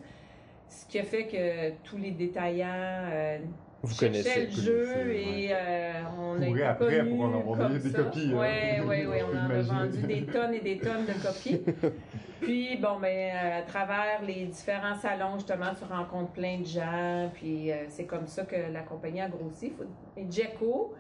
[0.68, 3.04] Ce qui a fait que tous les détaillants
[3.82, 4.46] Vous connaissez.
[4.46, 8.02] le jeu connaissez, et euh, on a après connus pour en avoir des- ça.
[8.02, 8.38] copies, hein.
[8.38, 11.60] Ouais, ouais, ouais, on en a vendu des tonnes et des tonnes de copies.
[12.42, 17.30] Puis bon, ben euh, à travers les différents salons, justement, tu rencontres plein de gens.
[17.34, 19.72] Puis euh, c'est comme ça que la compagnie a grossi.
[20.16, 20.94] Et Jeco,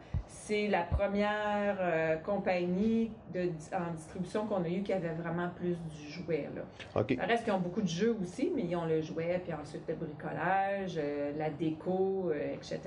[0.50, 5.76] c'est la première euh, compagnie de, en distribution qu'on a eue qui avait vraiment plus
[5.76, 6.48] du jouet.
[6.52, 6.62] Là.
[7.00, 7.14] OK.
[7.16, 9.82] Ça reste qu'ils ont beaucoup de jeux aussi, mais ils ont le jouet, puis ensuite
[9.86, 12.80] le bricolage, euh, la déco, euh, etc.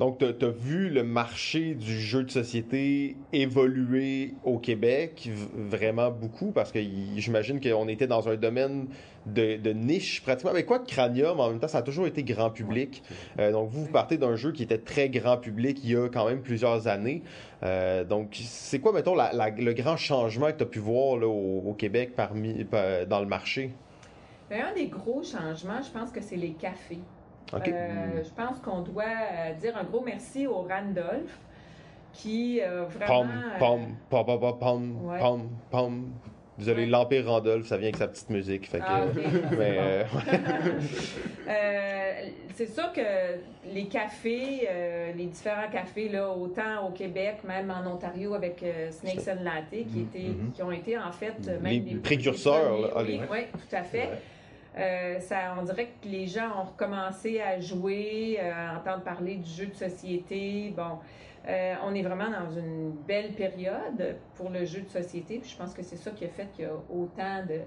[0.00, 6.50] Donc, tu as vu le marché du jeu de société évoluer au Québec vraiment beaucoup
[6.50, 6.80] parce que
[7.16, 8.88] j'imagine qu'on était dans un domaine
[9.26, 10.52] de, de niche pratiquement.
[10.52, 13.04] Mais quoi que Cranium, en même temps, ça a toujours été grand public.
[13.38, 16.08] Euh, donc, vous, vous partez d'un jeu qui était très grand public il y a
[16.08, 17.22] quand même plusieurs années.
[17.62, 21.18] Euh, donc, c'est quoi, mettons, la- la- le grand changement que tu as pu voir
[21.18, 22.66] là, au, au Québec parmi,
[23.08, 23.70] dans le marché?
[24.50, 26.98] Ben, un des gros changements, je pense que c'est les cafés.
[27.52, 31.38] Euh, je pense qu'on doit euh, dire un gros merci au Randolph
[32.12, 33.26] qui euh, vraiment.
[33.58, 35.18] Pom, pom, pom, pom, pom, Ouais.
[35.18, 36.12] pom, pom.
[36.56, 36.88] Désolé, Ouais.
[36.88, 38.68] l'Empire Randolph, ça vient avec sa petite musique.
[38.70, 39.16] Fait que, Ah, ok.
[39.58, 40.04] mais, euh,
[41.46, 42.12] Euh,
[42.54, 43.00] c'est sûr que
[43.70, 49.28] les cafés, euh, les différents cafés, là, autant au Québec, même en Ontario avec Snakes
[49.28, 50.52] and Latte, qui, étaient, Mhm.
[50.54, 52.82] qui ont été en fait Les même précurseurs, premiers.
[52.82, 52.88] là.
[52.96, 54.08] Ah, Oui, les- oui, tout à fait.
[54.76, 59.36] Euh, ça, on dirait que les gens ont recommencé à jouer, euh, à entendre parler
[59.36, 60.72] du jeu de société.
[60.76, 60.98] Bon,
[61.46, 65.38] euh, on est vraiment dans une belle période pour le jeu de société.
[65.38, 67.60] Puis je pense que c'est ça qui a fait qu'il y a autant de,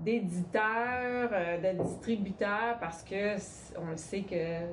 [0.00, 3.36] d'éditeurs, de distributeurs, parce que
[3.80, 4.66] on le sait que euh,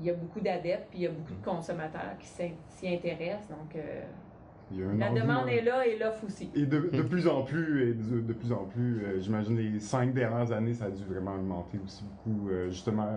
[0.00, 3.48] il y a beaucoup d'adeptes, puis il y a beaucoup de consommateurs qui s'y intéressent.
[3.48, 4.02] Donc, euh,
[4.72, 6.50] Il y a un la demande est là et l'offre aussi.
[6.54, 9.78] Et de, de plus en plus, et de, de plus en plus, euh, j'imagine les
[9.78, 13.16] cinq dernières années, ça a dû vraiment augmenter aussi beaucoup, euh, justement,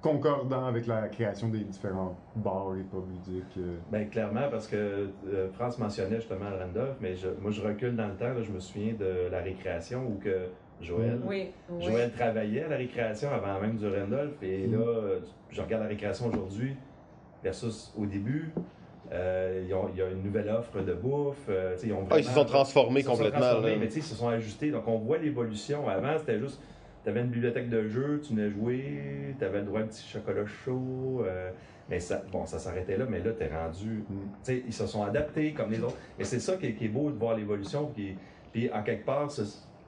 [0.00, 3.44] concordant avec la création des différents bars et pubs ludiques.
[3.58, 3.76] euh.
[3.90, 4.76] Ben, clairement, parce que
[5.26, 8.42] euh, France mentionnait justement le Randolph, mais je- moi je recule dans le temps, là,
[8.42, 10.46] je me souviens de la récréation où que
[10.80, 11.84] Joël, Oui, oui.
[11.84, 14.72] Joël travaillait à la récréation avant même du Randolph, et Mm.
[14.74, 15.02] là,
[15.50, 16.76] je regarde la récréation aujourd'hui
[17.42, 18.50] versus au début.
[19.12, 21.36] Euh, ils ont- il y a une nouvelle offre de bouffe.
[21.48, 23.40] euh, ils, ont ah, ils se sont transformés se sont complètement.
[23.40, 24.70] transformés, mais ils se sont ajustés.
[24.70, 25.88] Donc, on voit l'évolution.
[25.88, 26.60] Avant, c'était juste,
[27.04, 29.86] tu avais une bibliothèque de jeux, tu venais jouer, tu avais le droit à un
[29.86, 31.22] petit chocolat chaud.
[31.24, 31.50] euh,
[31.88, 34.02] mais ça, bon, ça s'arrêtait là, mais là, tu es rendu.
[34.10, 34.52] Mm.
[34.66, 35.96] Ils se sont adaptés comme les autres.
[36.18, 37.86] Et c'est ça qui est, qui est beau de voir l'évolution.
[37.94, 38.16] Puis,
[38.52, 39.42] puis, en quelque part, ce-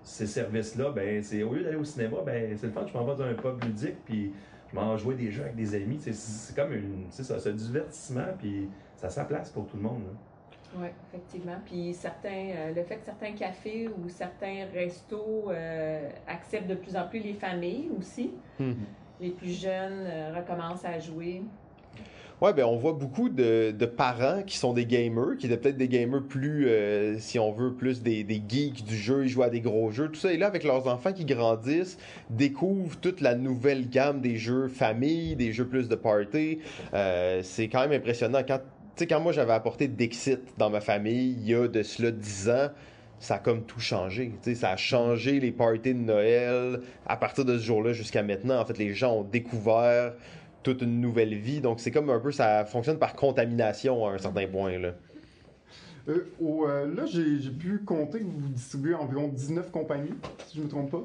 [0.05, 3.05] ces services-là, ben, c'est au lieu d'aller au cinéma, ben, c'est le fun, je m'en
[3.05, 4.33] vais dans un pub ludique, puis
[4.71, 5.99] je m'en jouer des jeux avec des amis.
[6.01, 9.83] C'est comme une, c'est ça, un divertissement, puis ça a sa place pour tout le
[9.85, 10.03] monde.
[10.03, 10.81] là.
[10.81, 11.57] Oui, effectivement.
[11.65, 16.95] Puis certains, euh, le fait que certains cafés ou certains restos euh, acceptent de plus
[16.97, 18.33] en plus les familles aussi.
[18.59, 18.73] Hmm.
[19.21, 21.43] Les plus jeunes euh, recommencent à jouer.
[22.41, 25.77] Ouais, ben on voit beaucoup de, de parents qui sont des gamers, qui étaient peut-être
[25.77, 29.43] des gamers plus, euh, si on veut, plus des, des geeks du jeu, ils jouent
[29.43, 30.33] à des gros jeux, tout ça.
[30.33, 31.99] Et là, avec leurs enfants qui grandissent,
[32.31, 36.61] découvrent toute la nouvelle gamme des jeux famille, des jeux plus de party.
[36.95, 38.43] Euh, c'est quand même impressionnant.
[38.47, 38.61] Quand,
[38.99, 42.11] tu sais, quand moi j'avais apporté Dixit dans ma famille, il y a de cela
[42.11, 42.69] 10 ans,
[43.21, 44.33] ça a comme tout changé.
[44.55, 48.61] Ça a changé les parties de Noël à partir de ce jour-là jusqu'à maintenant.
[48.61, 50.15] En fait, les gens ont découvert
[50.65, 51.61] toute une nouvelle vie.
[51.61, 54.77] Donc, c'est comme un peu, ça fonctionne par contamination à un certain point.
[54.79, 54.95] Là.
[56.09, 60.15] Euh, euh, là, j'ai pu compter que vous distribuez environ 19 compagnies,
[60.49, 61.05] si je ne me trompe pas.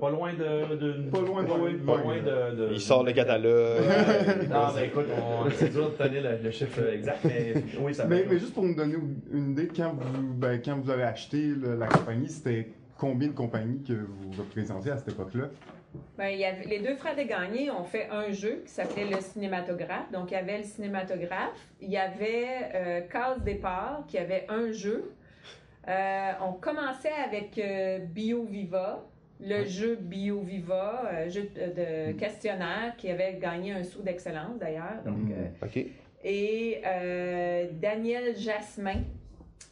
[0.00, 3.02] Pas loin de, de- Pas loin de- pas loin, pas loin de, de- Il sort
[3.04, 3.82] le catalogue.
[4.50, 8.04] non, mais écoute, on- c'est dur de tenir le, le chiffre exact, mais oui, ça
[8.06, 8.96] Mais, juste pour nous donner
[9.32, 13.32] une idée, quand vous, ben, quand vous avez acheté le- la compagnie, c'était combien de
[13.34, 15.46] compagnies que vous représentiez à cette époque-là?
[16.18, 19.20] Ben, il y avait, les deux frères Desgagnés ont fait un jeu qui s'appelait le
[19.20, 20.10] cinématographe.
[20.12, 21.58] Donc, il y avait le cinématographe.
[21.80, 25.10] Il y avait euh, Case Départ qui avait un jeu.
[25.88, 29.04] Euh, on commençait avec euh, BioViva,
[29.40, 35.02] le jeu BioViva, euh, jeu de, de questionnaire qui avait gagné un sou d'excellence d'ailleurs.
[35.04, 35.32] Donc, Mm.
[35.32, 35.80] euh,
[36.24, 39.02] et euh, Daniel Jasmin.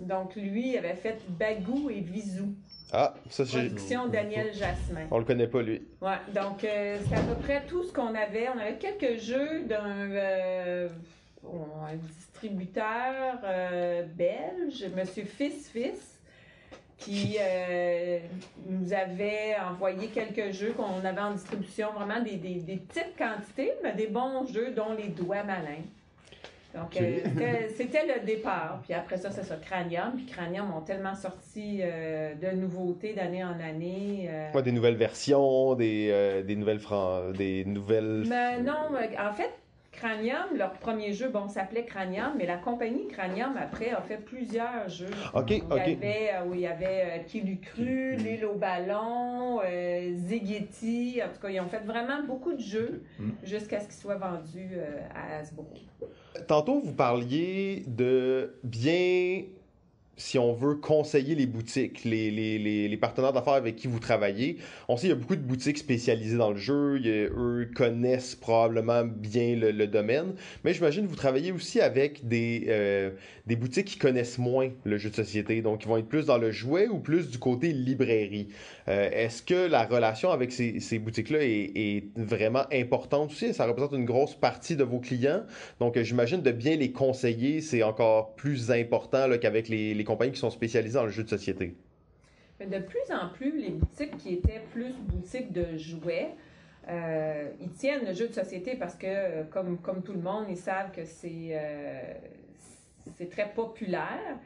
[0.00, 2.54] Donc, lui avait fait Bagou et Visou.
[2.92, 3.58] Ah, ça, c'est...
[3.66, 5.06] Production Daniel Jasmin.
[5.10, 5.82] On le connaît pas, lui.
[6.00, 8.48] Ouais, donc euh, c'est à peu près tout ce qu'on avait.
[8.54, 10.88] On avait quelques jeux d'un euh,
[11.44, 16.13] un distributeur euh, belge, Monsieur Fils Fils,
[16.98, 18.18] qui euh,
[18.68, 23.72] nous avait envoyé quelques jeux qu'on avait en distribution, vraiment des, des, des petites quantités,
[23.82, 25.82] mais des bons jeux, dont les doigts malins.
[26.74, 27.18] Donc, euh,
[27.76, 28.80] c'était- le départ.
[28.82, 30.12] Puis après ça, c'est ça, Cranium.
[30.16, 34.28] Puis Cranium ont tellement sorti euh, de nouveautés d'année en année.
[34.52, 38.24] Ouais, des nouvelles versions, des, des nouvelles fran- des nouvelles...
[38.28, 39.50] mais non, euh, en fait,
[39.96, 44.88] Cranium, leur premier jeu, bon, s'appelait Cranium, mais la compagnie Cranium, après, a fait plusieurs
[44.88, 45.10] jeux.
[45.34, 45.72] OK, il y OK.
[45.72, 50.10] avait, euh, où il y avait euh, Qui l'eût cru, L'île au ballon, euh.
[50.14, 53.30] En tout cas, ils ont fait vraiment beaucoup de jeux Mm.
[53.44, 55.66] jusqu'à ce qu'ils soient vendus euh, à Hasbro.
[56.48, 59.42] Tantôt, vous parliez de bien
[60.16, 64.58] si on veut conseiller les boutiques, les, les, les, partenaires d'affaires avec qui vous travaillez.
[64.88, 67.00] On sait qu'il y a beaucoup de boutiques spécialisées dans le jeu.
[67.04, 70.34] Eux connaissent probablement bien le, domaine.
[70.64, 73.10] Mais j'imagine que vous travaillez aussi avec des, euh,
[73.46, 75.60] des boutiques qui connaissent moins le jeu de société.
[75.62, 78.48] Donc, ils vont être plus dans le jouet ou plus du côté librairie.
[78.88, 83.52] Euh, Est-ce que la relation avec ces, ces boutiques-là est, est vraiment importante aussi?
[83.52, 85.42] Ça représente une grosse partie de vos clients?
[85.80, 90.50] Donc, j'imagine de bien les conseiller, c'est encore plus important qu'avec les, compagnies qui sont
[90.50, 91.76] spécialisées dans le jeu de société.
[92.60, 96.34] De plus en plus, les boutiques qui étaient plus boutiques de jouets,
[96.88, 100.46] euh, ils tiennent le jeu de société parce que, euh, comme, comme tout le monde,
[100.48, 102.14] ils savent que c'est euh,
[103.16, 104.38] c'est très populaire.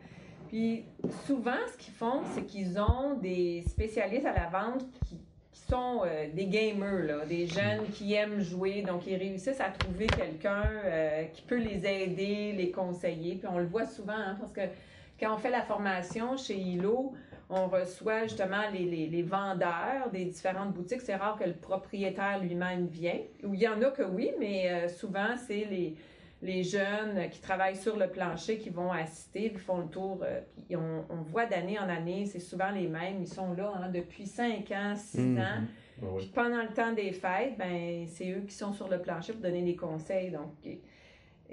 [0.48, 0.84] Puis
[1.26, 5.18] souvent, ce qu'ils font, c'est qu'ils ont des spécialistes à la vente qui,
[5.52, 10.64] sont des gamers, là, des jeunes qui aiment jouer, donc ils réussissent à trouver quelqu'un
[11.34, 13.34] qui peut les aider, les conseiller.
[13.34, 14.62] Puis on le voit souvent, hein, parce que
[15.20, 17.12] quand on fait la formation chez ILO,
[17.50, 21.00] on reçoit justement les, les- les vendeurs des différentes boutiques.
[21.00, 23.22] C'est rare que le propriétaire lui-même vienne.
[23.42, 25.94] Ou il y en a que oui, mais euh, souvent, c'est les,
[26.42, 30.20] les jeunes qui travaillent sur le plancher qui vont assister, qui font le tour.
[30.22, 33.22] euh, puis on, on voit d'année en année, c'est souvent les mêmes.
[33.22, 35.38] Ils sont là hein, depuis 5 ans, 6 Mhm.
[35.38, 36.16] ans.
[36.18, 39.42] Puis pendant le temps des fêtes, ben, c'est eux qui sont sur le plancher pour
[39.42, 40.30] donner des conseils.
[40.30, 40.52] Donc,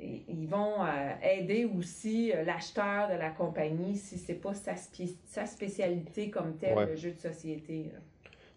[0.01, 5.15] ils vont euh, aider aussi euh, l'acheteur de la compagnie si c'est pas sa, spé-
[5.25, 6.85] sa spécialité comme telle, Ouais.
[6.87, 7.91] le jeu de société.
[7.93, 7.99] là.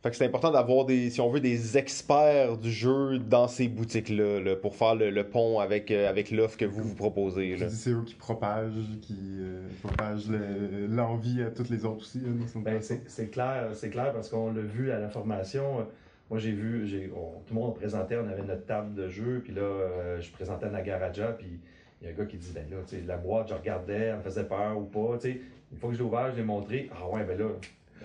[0.00, 3.66] Fait que c'est important d'avoir des, si on veut, des experts du jeu dans ces
[3.66, 7.56] boutiques-là là, pour faire le, le pont avec, euh, avec l'offre que vous vous proposez.
[7.68, 12.22] C'est eux qui propagent, qui euh, propagent le- l'envie à toutes les autres aussi.
[12.24, 15.84] hein, Ben, c'est clair, c'est clair parce qu'on l'a vu à la formation.
[16.30, 19.40] Moi, j'ai vu, j'ai, on- tout le monde présentait, on avait notre table de jeu,
[19.42, 21.58] puis là, euh, je présentais Nagaraja, puis
[22.00, 23.94] il y a un gars qui dit, ben là, tu sais, la boîte, je regardais,
[23.94, 25.40] elle me faisait peur ou pas, tu sais.
[25.72, 27.46] Une fois que je l'ai ouvert, je l'ai montré, ah ouais, ben là,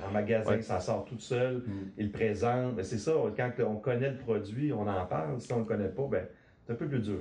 [0.08, 0.62] en magasin, Ouais.
[0.62, 1.72] ça sort tout seul, Mm.
[1.98, 2.76] il le présente.
[2.76, 5.40] Ben, c'est ça, quand on connaît le produit, on en parle.
[5.40, 6.26] Si on le connaît pas, ben,
[6.66, 7.20] c'est un peu plus dur.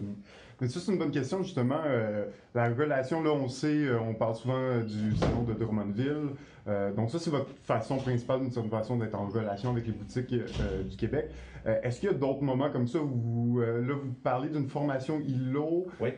[0.60, 1.80] Mais ça, c'est une bonne question, justement.
[1.84, 6.30] Euh, la relation, là, on sait, euh, on parle souvent du salon de Drummondville.
[6.68, 10.32] Euh, donc, ça, c'est votre façon principale, certaine façon, d'être en relation avec les boutiques
[10.32, 11.28] euh, du Québec.
[11.66, 14.68] Euh, Est-ce qu'il y a d'autres moments comme ça où vous, là, vous parlez d'une
[14.68, 16.10] formation ILO, Oui.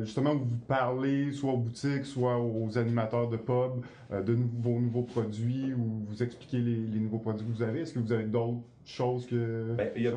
[0.00, 5.02] justement, où vous parlez soit aux boutiques, soit aux animateurs de pub de vos nouveaux
[5.02, 7.80] produits, ou vous expliquez les, les nouveaux produits que vous avez?
[7.80, 9.74] Est-ce que vous avez d'autres choses que...
[9.76, 10.12] Ben, il, y a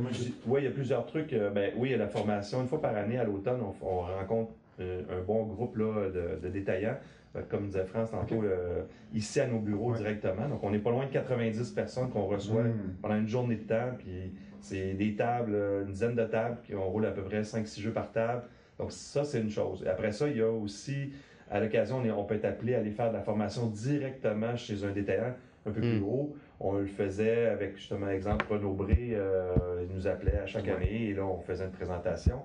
[0.47, 1.33] ouais, il y a plusieurs trucs.
[1.33, 2.61] Ben, oui, il y a la formation.
[2.61, 6.49] Une fois par année, à l'automne, on, on rencontre un bon groupe là, de, de
[6.49, 6.95] détaillants.
[7.35, 8.81] Euh, Comme disait France tantôt, euh,
[9.13, 9.97] ici à nos bureaux Ouais.
[9.99, 10.47] directement.
[10.49, 12.95] Donc, on n'est pas loin de 90 personnes qu'on reçoit Hmm.
[13.01, 13.91] pendant une journée de temps.
[13.97, 17.43] Puis, c'est des tables, euh, une dizaine de tables, qui on roule à peu près
[17.43, 18.43] 5-6 jeux par table.
[18.79, 19.83] Donc, ça, c'est une chose.
[19.85, 21.11] Et après ça, il y a aussi,
[21.51, 24.55] à l'occasion, on, est- on peut être appelé à aller faire de la formation directement
[24.55, 25.33] chez un détaillant
[25.65, 26.35] un peu plus gros.
[26.59, 30.71] On le faisait avec, justement, exemple, Renaud Bré, euh, il nous appelait à chaque Ouais.
[30.71, 32.41] année et là, on faisait une présentation.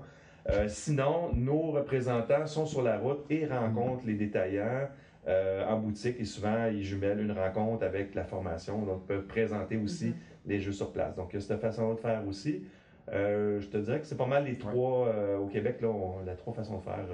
[0.51, 4.89] Euh, sinon, nos représentants sont sur la route et rencontrent les détaillants
[5.27, 9.27] euh, en boutique et souvent, ils jumellent une rencontre avec la formation, donc ils peuvent
[9.27, 10.15] présenter aussi Mhm.
[10.47, 11.17] les jeux sur place.
[11.17, 12.65] Donc, il y a cette façon de faire aussi.
[13.11, 16.35] Euh, je te dirais que c'est pas mal les trois, au Québec, là, on, la
[16.35, 17.07] trois façons de faire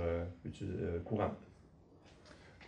[1.04, 1.49] courantes.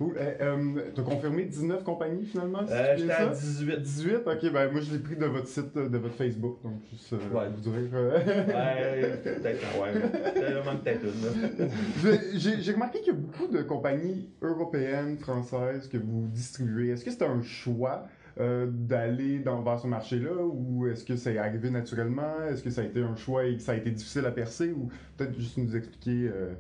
[0.05, 0.15] Cool.
[0.19, 2.67] Euh, euh, T'as confirmé 19 compagnies, finalement?
[2.67, 3.41] si Euh, J'étais à ça?
[3.41, 3.81] 18.
[3.83, 7.13] 18, ok, ben moi je l'ai pris de votre site, de votre Facebook, donc juste
[7.13, 7.49] euh, Ouais.
[7.55, 7.73] vous dire.
[7.93, 10.53] Ouais, peut-être, ouais.
[10.53, 12.39] Vraiment peut-être une.
[12.39, 16.91] j'ai remarqué qu'il y a beaucoup de compagnies européennes, françaises que vous distribuez.
[16.91, 18.07] Est-ce que c'est un choix
[18.41, 22.43] euh, d'aller dans, vers ce marché-là ou est-ce que c'est arrivé naturellement?
[22.51, 24.73] Est-ce que ça a été un choix et que ça a été difficile à percer
[24.73, 26.31] ou peut-être juste nous expliquer.
[26.33, 26.53] euh,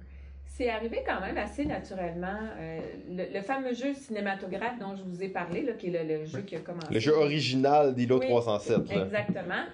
[0.62, 2.38] C'est arrivé quand même assez naturellement.
[2.60, 2.78] Euh,
[3.10, 6.24] le, le fameux jeu cinématographe dont je vous ai parlé, là, qui est le, le
[6.24, 6.86] jeu qui a commencé.
[6.94, 8.88] Le jeu original d'Ilo Oui, 307.
[8.94, 9.02] là.
[9.04, 9.64] Exactement.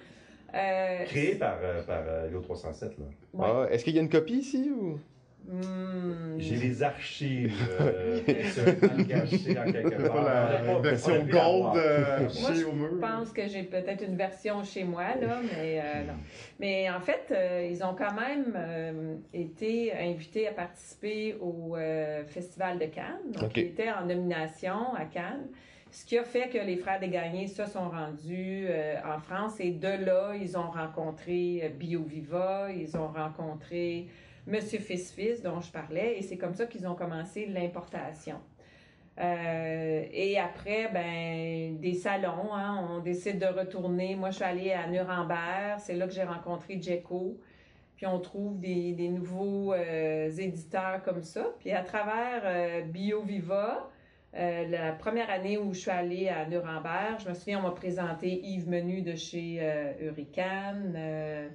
[0.55, 2.97] Euh, Créé par, euh, par euh, Léo 307.
[2.97, 3.05] Là.
[3.33, 3.45] ouais.
[3.47, 4.97] Ah, Est-ce qu'il y a une copie ici ou...
[5.51, 6.37] Hmm.
[6.37, 8.19] J'ai les archives euh,
[9.07, 10.23] cachées en quelque C'est part.
[10.23, 12.89] la version gold euh, Moi, au mur.
[12.91, 16.13] Je pense que j'ai peut-être une version chez moi, là, mais euh, non.
[16.59, 22.23] Mais en fait, euh, ils ont quand même euh, été invités à participer au euh,
[22.27, 23.31] Festival de Cannes.
[23.33, 23.57] Donc, Ok.
[23.57, 25.47] ils étaient en nomination à Cannes.
[25.91, 29.71] Ce qui a fait que les frères Desgagnés se sont rendus euh, en France et
[29.71, 34.05] de là, ils ont rencontré BioViva, ils ont rencontré
[34.49, 38.39] Monsieur Fils-Fils dont je parlais et c'est comme ça qu'ils ont commencé l'importation.
[39.19, 44.15] Euh, et après, ben, des salons, hein, on décide de retourner.
[44.15, 47.37] Moi, je suis allée à Nuremberg, c'est là que j'ai rencontré Jeco.
[47.95, 51.47] Puis on trouve des, nouveaux euh, éditeurs comme ça.
[51.59, 53.89] Puis à travers euh, BioViva,
[54.33, 58.39] la première année où je suis allée à Nuremberg, je me souviens, on m'a présenté
[58.41, 59.59] Yves Menu de chez
[59.99, 61.49] Hurricane.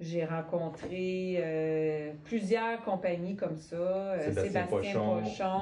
[0.00, 3.76] J'ai rencontré euh, plusieurs compagnies comme ça.
[3.76, 5.16] Euh, Sébastien Pochon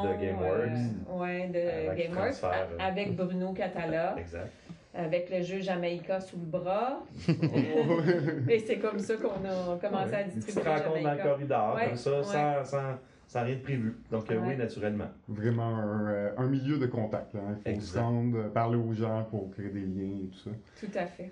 [0.05, 0.70] de GameWorks.
[1.11, 2.44] euh, ouais, de Avec GameWorks.
[2.44, 4.14] A- Avec Bruno Catala.
[4.18, 4.51] Exact.
[4.94, 7.01] avec le jeu Jamaïca sous le bras.
[8.48, 11.74] Et c'est comme ça qu'on a commencé à Une petite distribuer rencontre dans le corridor,
[11.74, 12.22] Ouais, comme ça, ouais.
[12.24, 13.96] sans, sans, sans rien de prévu.
[14.11, 14.46] Donc, euh, Ouais.
[14.51, 15.09] oui, naturellement.
[15.29, 17.35] Vraiment un, un milieu de contact.
[17.35, 17.57] là, hein.
[17.66, 20.51] Il faut se rendre, parler aux gens pour créer des liens et tout ça.
[20.81, 21.31] Tout à fait.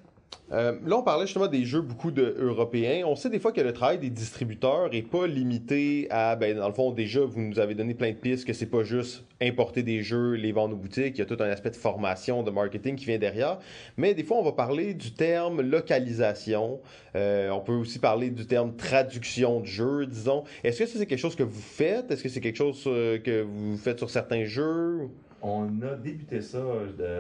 [0.52, 3.04] Euh, là, on parlait justement des jeux beaucoup de européens.
[3.06, 6.68] On sait des fois que le travail des distributeurs est pas limité à, ben, dans
[6.68, 9.82] le fond, déjà, vous nous avez donné plein de pistes que c'est pas juste importer
[9.82, 11.16] des jeux, les vendre aux boutiques.
[11.16, 13.58] Il y a tout un aspect de formation, de marketing qui vient derrière.
[13.96, 16.80] Mais des fois, on va parler du terme localisation.
[17.16, 20.44] Euh, on peut aussi parler du terme traduction de jeu, disons.
[20.62, 22.10] Est-ce que ça, c'est quelque chose que vous faites?
[22.10, 25.08] Est-ce que c'est quelque chose euh, que vous faites sur certains jeux?
[25.42, 26.58] On a débuté ça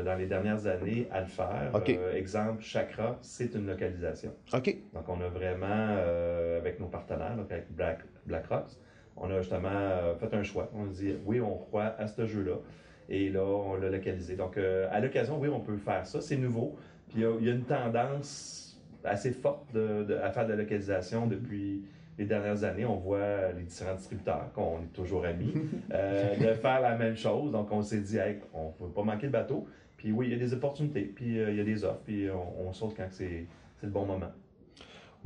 [0.04, 1.70] dans les dernières années à le faire.
[1.74, 1.90] Ok.
[1.90, 4.32] Euh, exemple, Chakra, c'est une localisation.
[4.52, 4.76] OK.
[4.94, 8.66] Donc, on a vraiment, euh, avec nos partenaires, donc avec Black, BlackRock,
[9.16, 10.70] on a justement euh, fait un choix.
[10.74, 12.56] On a dit, oui, on croit à ce jeu-là.
[13.08, 14.34] Et là, on l'a localisé.
[14.34, 16.20] Donc, à l'occasion, oui, on peut faire ça.
[16.20, 16.76] C'est nouveau.
[17.08, 20.44] Puis, il y a- il y, a une tendance assez forte de- de- à faire
[20.46, 21.84] de la localisation depuis
[22.18, 22.84] les dernières années.
[22.84, 25.54] On voit les différents distributeurs, qu'on est toujours amis,
[25.92, 27.52] euh, de faire la même chose.
[27.52, 29.66] Donc, on s'est dit, hey, on ne peut pas manquer le bateau.
[29.96, 31.12] Puis, oui, il y a des opportunités.
[31.14, 32.02] Puis, euh, il y a des offres.
[32.04, 33.46] Puis, on, on saute quand c'est
[33.82, 34.30] le bon moment.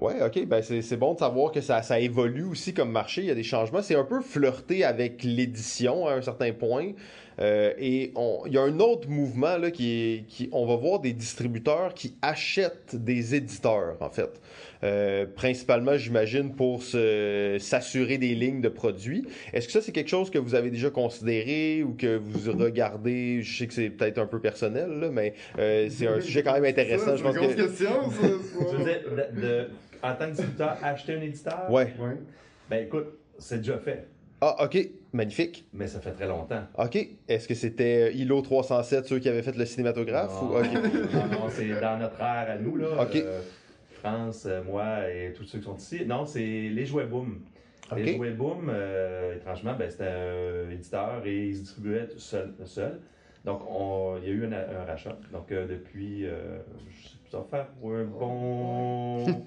[0.01, 3.27] Ouais, ok, ben c'est bon de savoir que ça, ça évolue aussi comme marché, il
[3.27, 3.83] y a des changements.
[3.83, 6.93] C'est un peu flirté avec l'édition à un certain point.
[7.41, 10.77] Euh, et on- il y a un autre mouvement là qui est, qui, on va
[10.77, 14.41] voir des distributeurs qui achètent des éditeurs en fait,
[14.83, 19.27] Euh, principalement j'imagine pour s'assurer des lignes de produits.
[19.53, 23.43] Est-ce que ça c'est quelque chose que vous avez déjà considéré ou que vous regardez?
[23.43, 26.53] Je sais que c'est peut-être un peu personnel là, mais euh, c'est un sujet quand
[26.55, 27.05] même intéressant.
[27.05, 28.29] Ça, Je c'est pense une grosse que question, ça.
[28.71, 29.01] Tu veux dire,
[29.35, 29.69] de- de-
[30.03, 31.67] en tant que distributeur, acheter un éditeur?
[31.71, 31.85] ouais.
[31.99, 32.17] Ouais.
[32.71, 34.07] Ben écoute, c'est déjà fait,
[34.41, 34.79] Ah ok,
[35.13, 35.67] magnifique.
[35.73, 36.63] mais ça fait très longtemps.
[36.79, 36.97] OK.
[37.29, 40.41] Est-ce que c'était euh, ILO 307, ceux qui avaient fait le cinématographe?
[40.43, 40.63] Non, Ou...
[40.63, 43.03] Non, non, c'est dans notre ère à nous, là.
[43.03, 43.17] Ok.
[43.17, 43.41] Euh,
[44.01, 46.07] France, euh, moi et tous ceux qui sont ici.
[46.07, 47.41] Non, c'est les jouets Boom.
[47.97, 48.17] Les Ok.
[48.17, 52.55] jouets Boom, euh, étrangement, ben, c'était un éditeur et ils se distribuaient tout seul.
[52.65, 53.01] seul.
[53.45, 55.19] Donc, on- il y a eu un, un rachat.
[55.33, 59.45] Donc, euh, depuis, je sais pas, ça va faire un bon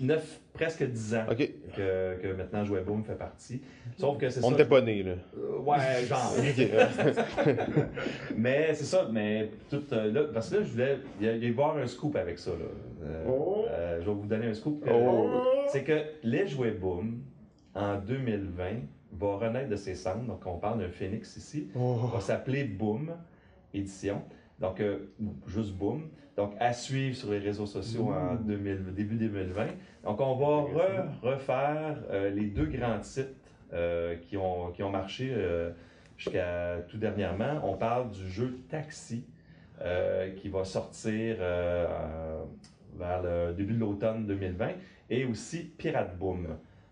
[0.00, 3.60] 9, presque 10 ans que, que maintenant Jouet Boom fait partie.
[3.96, 5.12] Sauf que c'est On n'était pas nés, là.
[5.36, 6.32] Euh, ouais, genre.
[8.36, 11.36] Mais c'est ça, mais tout, euh, là, parce que là, je voulais il y a-
[11.36, 12.50] y avoir un scoop avec ça.
[12.50, 12.56] Là.
[13.04, 13.64] Euh, Oh.
[13.68, 14.84] euh, je vais vous donner un scoop.
[14.92, 15.42] Oh.
[15.68, 17.20] C'est que les jouets Boom,
[17.74, 18.80] en 2020,
[19.12, 20.24] va renaître de ses cendres.
[20.24, 21.68] Donc, on parle d'un phénix ici.
[21.74, 21.96] Oh.
[22.12, 23.12] va s'appeler Boom
[23.74, 24.22] Édition.
[24.60, 25.10] Donc, euh,
[25.46, 26.08] juste Boom.
[26.36, 29.66] Donc, à suivre sur les réseaux sociaux en 2000 début 2020.
[30.04, 30.46] Donc, on va
[30.82, 33.28] re- refaire euh, les deux grands titres
[33.72, 35.70] euh, qui, ont, qui ont marché euh,
[36.16, 37.60] jusqu'à tout dernièrement.
[37.64, 39.24] On parle du jeu Taxi
[40.36, 41.36] qui va sortir
[42.98, 44.68] vers le début de l'automne 2020
[45.08, 46.48] et aussi Pirate Boom.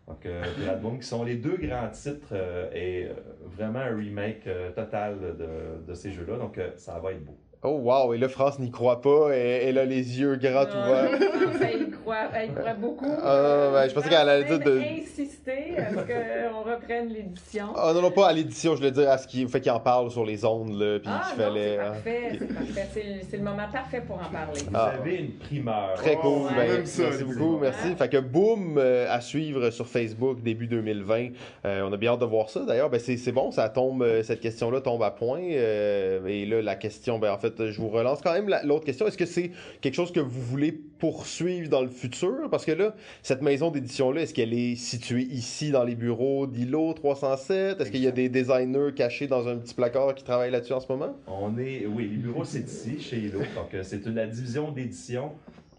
[0.06, 0.20] Donc,
[0.56, 2.34] Pirate Boom, qui sont les deux grands titres
[2.74, 3.08] et
[3.44, 6.38] vraiment un remake total de, de ces jeux-là.
[6.38, 7.36] Donc, ça va être beau.
[7.64, 8.14] Oh, wow.
[8.14, 9.30] Et là, France n'y croit pas.
[9.36, 11.10] Et, elle a les yeux grands Non, ouverts.
[11.58, 13.10] Ça, il croit, elle y croit beaucoup.
[13.20, 17.66] Ah, ouais, je pensais qu'elle allait dire de- insister à ce qu'on reprenne l'édition.
[17.76, 19.80] Ah non, non, pas à l'édition, je voulais dire à ce qui fait qu'il en
[19.80, 21.76] parle sur les ondes, là, puis Ah qu'il non, fallait...
[21.76, 21.90] c'est hein.
[21.90, 23.20] parfait, c'est parfait.
[23.28, 24.60] C'est- le moment parfait pour en parler.
[24.60, 24.92] Vous Ah.
[25.00, 25.94] avez une primeur.
[25.94, 26.54] Très Oh, cool.
[26.54, 27.94] Ben, ça, merci les beaucoup, merci.
[27.96, 31.30] Fait que boom, euh, à suivre sur Facebook début 2020.
[31.64, 32.60] Euh, on a bien hâte de voir ça.
[32.60, 35.40] D'ailleurs, ben, c'est c'est bon, ça tombe, euh, cette question-là tombe à point.
[35.42, 38.84] Euh, et là, la question, ben, en fait, je vous relance quand même la- l'autre
[38.84, 39.06] question.
[39.06, 42.48] Est-ce que c'est quelque chose que vous voulez poursuivre dans le futur?
[42.50, 46.92] Parce que là, cette maison d'édition-là, est-ce qu'elle est située ici dans les bureaux d'ILO
[46.92, 47.80] 307?
[47.80, 50.80] Est-ce qu'il y a des designers cachés dans un petit placard qui travaillent là-dessus en
[50.80, 51.16] ce moment?
[51.26, 53.40] On est, oui, les bureaux, c'est ici, chez Elo.
[53.54, 55.32] Donc, euh, c'est la division d'édition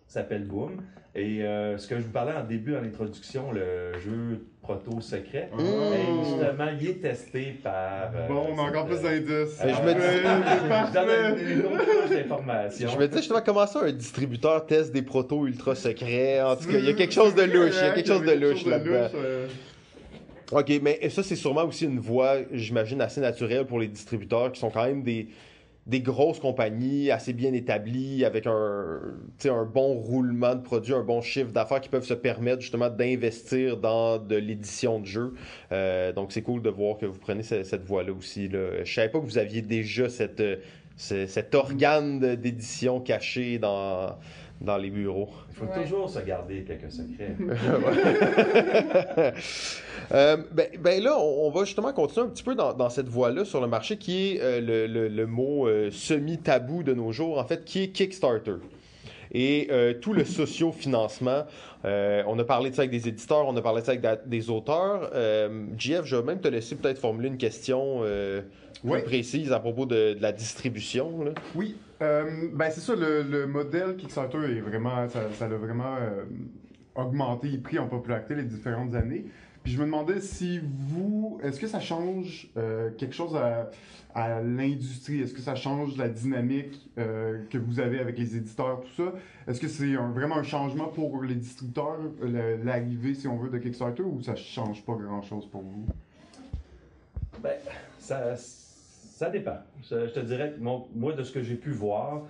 [0.08, 0.82] s'appelle Boom.
[1.16, 5.50] Et euh, ce que je vous parlais en début, en introduction, le jeu proto secret,
[5.58, 5.64] ben,
[6.24, 8.12] justement, il est testé par.
[8.16, 9.58] euh, Bon, on a encore plus euh, d'indices.
[9.60, 11.36] Je me dis- Parfait,
[12.10, 13.00] Je d'informations.
[13.00, 16.42] Me disais justement comment ça un distributeur teste des protos ultra secrets?
[16.44, 17.76] En tout cas, il y a quelque chose de louche.
[17.80, 19.10] Il y a quelque chose de louche là-dedans.
[20.52, 24.60] OK, mais ça, c'est sûrement aussi une voie, j'imagine, assez naturelle pour les distributeurs qui
[24.60, 25.28] sont quand même des,
[25.90, 29.00] des grosses compagnies assez bien établies, avec un,
[29.46, 33.78] un bon roulement de produits, un bon chiffre d'affaires qui peuvent se permettre justement d'investir
[33.78, 35.34] dans de l'édition de jeux.
[35.72, 38.48] Euh, donc c'est cool de voir que vous prenez cette, voie-là aussi.
[38.48, 38.84] Là.
[38.84, 40.44] Je savais pas que vous aviez déjà cette,
[41.00, 44.18] cet organe d'édition caché dans,
[44.60, 45.30] dans les bureaux.
[45.50, 47.36] Il faut toujours se garder quelques secrets.
[50.12, 53.46] euh, ben, ben, là, on, va justement continuer un petit peu dans, dans cette voie-là
[53.46, 57.40] sur le marché qui est euh, le, le, le, mot euh, semi-tabou de nos jours,
[57.40, 58.56] en fait, qui est Kickstarter.
[59.32, 61.46] Et euh, tout le socio-financement,
[61.84, 64.50] on a parlé de ça avec des éditeurs, on a parlé de ça avec des
[64.50, 65.12] auteurs.
[65.78, 68.04] JF, je vais même te laisser peut-être formuler une question
[68.84, 71.24] plus précise à propos de, de la distribution.
[71.24, 71.32] Là.
[71.56, 75.98] Oui, euh, ben c'est ça, le, le, modèle Kickstarter est vraiment, ça, ça a vraiment
[75.98, 76.24] euh,
[76.96, 79.26] augmenté, pris en popularité les différentes années.
[79.64, 83.70] Puis je me demandais si vous, est-ce que ça change euh, quelque chose à,
[84.42, 85.22] l'industrie?
[85.22, 89.14] Est-ce que ça change la dynamique euh, que vous avez avec les éditeurs, tout ça?
[89.48, 92.00] Est-ce que c'est vraiment un changement pour les distributeurs,
[92.64, 95.86] l'arrivée, si on veut, de Kickstarter, ou ça change pas grand-chose pour vous?
[97.42, 97.56] Ben,
[98.00, 98.36] ça
[99.20, 99.58] ça dépend.
[99.84, 102.22] Je, te dirais, moi, de ce que j'ai pu voir,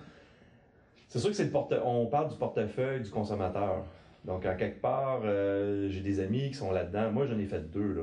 [1.06, 3.84] c'est sûr que c'est le porte on parle du portefeuille du consommateur.
[4.24, 7.10] Donc, à quelque part, euh, j'ai des amis qui sont là-dedans.
[7.10, 7.94] Moi, j'en ai fait deux.
[7.94, 8.02] Là,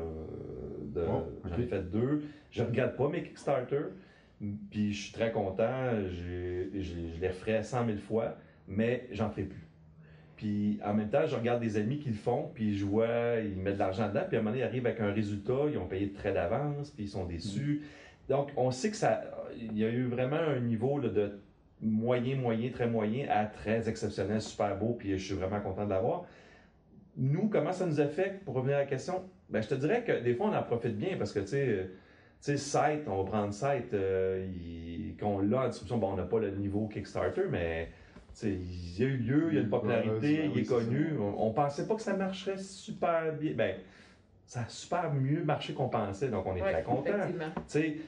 [0.81, 2.23] de, oh, J'en ai fait deux.
[2.51, 3.83] Je regarde pas mes Kickstarter,
[4.71, 5.91] puis je suis très content.
[6.09, 8.35] je les referai 100 000 fois,
[8.67, 9.67] mais j'en ferai plus.
[10.37, 13.57] Puis en même temps, je regarde des amis qui le font, puis je vois, ils
[13.57, 15.77] mettent de l'argent dedans, puis à un moment donné, ils arrivent avec un résultat, ils
[15.77, 17.81] ont payé de très d'avance, puis ils sont déçus.
[18.29, 19.23] Donc, on sait que ça,
[19.59, 21.39] il y a eu vraiment un niveau de
[21.81, 25.89] moyen, moyen, très moyen à très exceptionnel, super beau, puis je suis vraiment content de
[25.89, 26.25] l'avoir.
[27.15, 29.23] Nous, comment ça nous affecte, pour revenir à la question?
[29.49, 31.89] Ben, je te dirais que des fois, on en profite bien parce que, tu sais,
[32.43, 34.47] tu sais, site, on va prendre site, euh,
[35.19, 37.89] quand on l'a en distribution, bon, on n'a pas le niveau Kickstarter, mais
[38.43, 41.13] il y a eu lieu, il y a une popularité, il est connu.
[41.19, 43.53] On, ne pensait pas que ça marcherait super bien.
[43.55, 43.75] Ben,
[44.47, 47.11] ça a super mieux marché qu'on pensait, donc on est très content.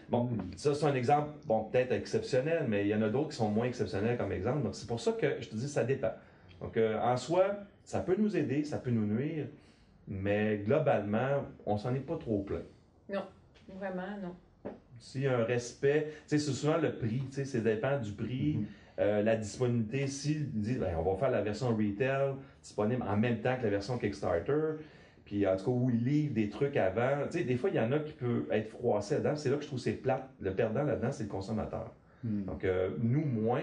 [0.07, 3.35] Bon, ça c'est un exemple, bon, peut-être exceptionnel, mais il y en a d'autres qui
[3.35, 4.63] sont moins exceptionnels comme exemple.
[4.63, 6.13] Donc c'est pour ça que je te dis, ça dépend.
[6.61, 9.47] Donc euh, en soi, ça peut nous aider, ça peut nous nuire,
[10.07, 12.63] mais globalement, on s'en est pas trop plein.
[13.09, 13.25] Non,
[13.77, 14.71] vraiment, non.
[14.97, 17.99] S'il y a un respect, tu sais, c'est souvent le prix, tu sais, ça dépend
[17.99, 18.55] du prix.
[18.55, 18.65] Mm-hmm.
[18.99, 23.39] Euh, la disponibilité, s'ils disent, ben, on va faire la version retail disponible en même
[23.39, 24.75] temps que la version Kickstarter,
[25.29, 27.09] puis en tout cas, où ils livrent des trucs avant.
[27.29, 29.35] Tu sais, des fois, il y en a qui peuvent être froissés là-dedans.
[29.35, 30.27] C'est là que je trouve c'est plate.
[30.41, 31.93] Le perdant là-dedans, c'est le consommateur.
[32.23, 32.45] Hmm.
[32.45, 33.61] Donc, euh, nous, moins,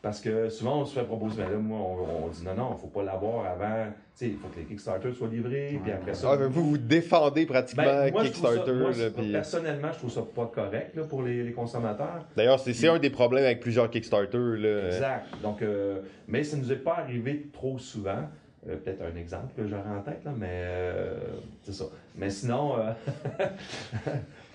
[0.00, 2.74] parce que souvent, on se fait proposer, mais là, moi, on, dit non, non, il
[2.76, 3.88] ne faut pas l'avoir avant.
[3.88, 6.30] Tu sais, il faut que les Kickstarter soient livrés, puis après ça.
[6.32, 8.72] Ah, vous, vous défendez pratiquement ben, Kickstarter.
[8.72, 8.90] moi,
[9.32, 12.24] Personnellement, je trouve ça pas correct là, pour les, les consommateurs.
[12.34, 14.38] D'ailleurs, c'est un des problèmes avec plusieurs Kickstarter.
[14.38, 14.86] Là.
[14.86, 15.26] Exact.
[15.42, 18.22] Donc, euh, mais ça ne nous est pas arrivé trop souvent.
[18.68, 21.18] Euh, peut-être un exemple que j'aurais en tête, là, mais euh,
[21.62, 21.84] c'est ça.
[22.16, 22.92] Mais sinon, euh,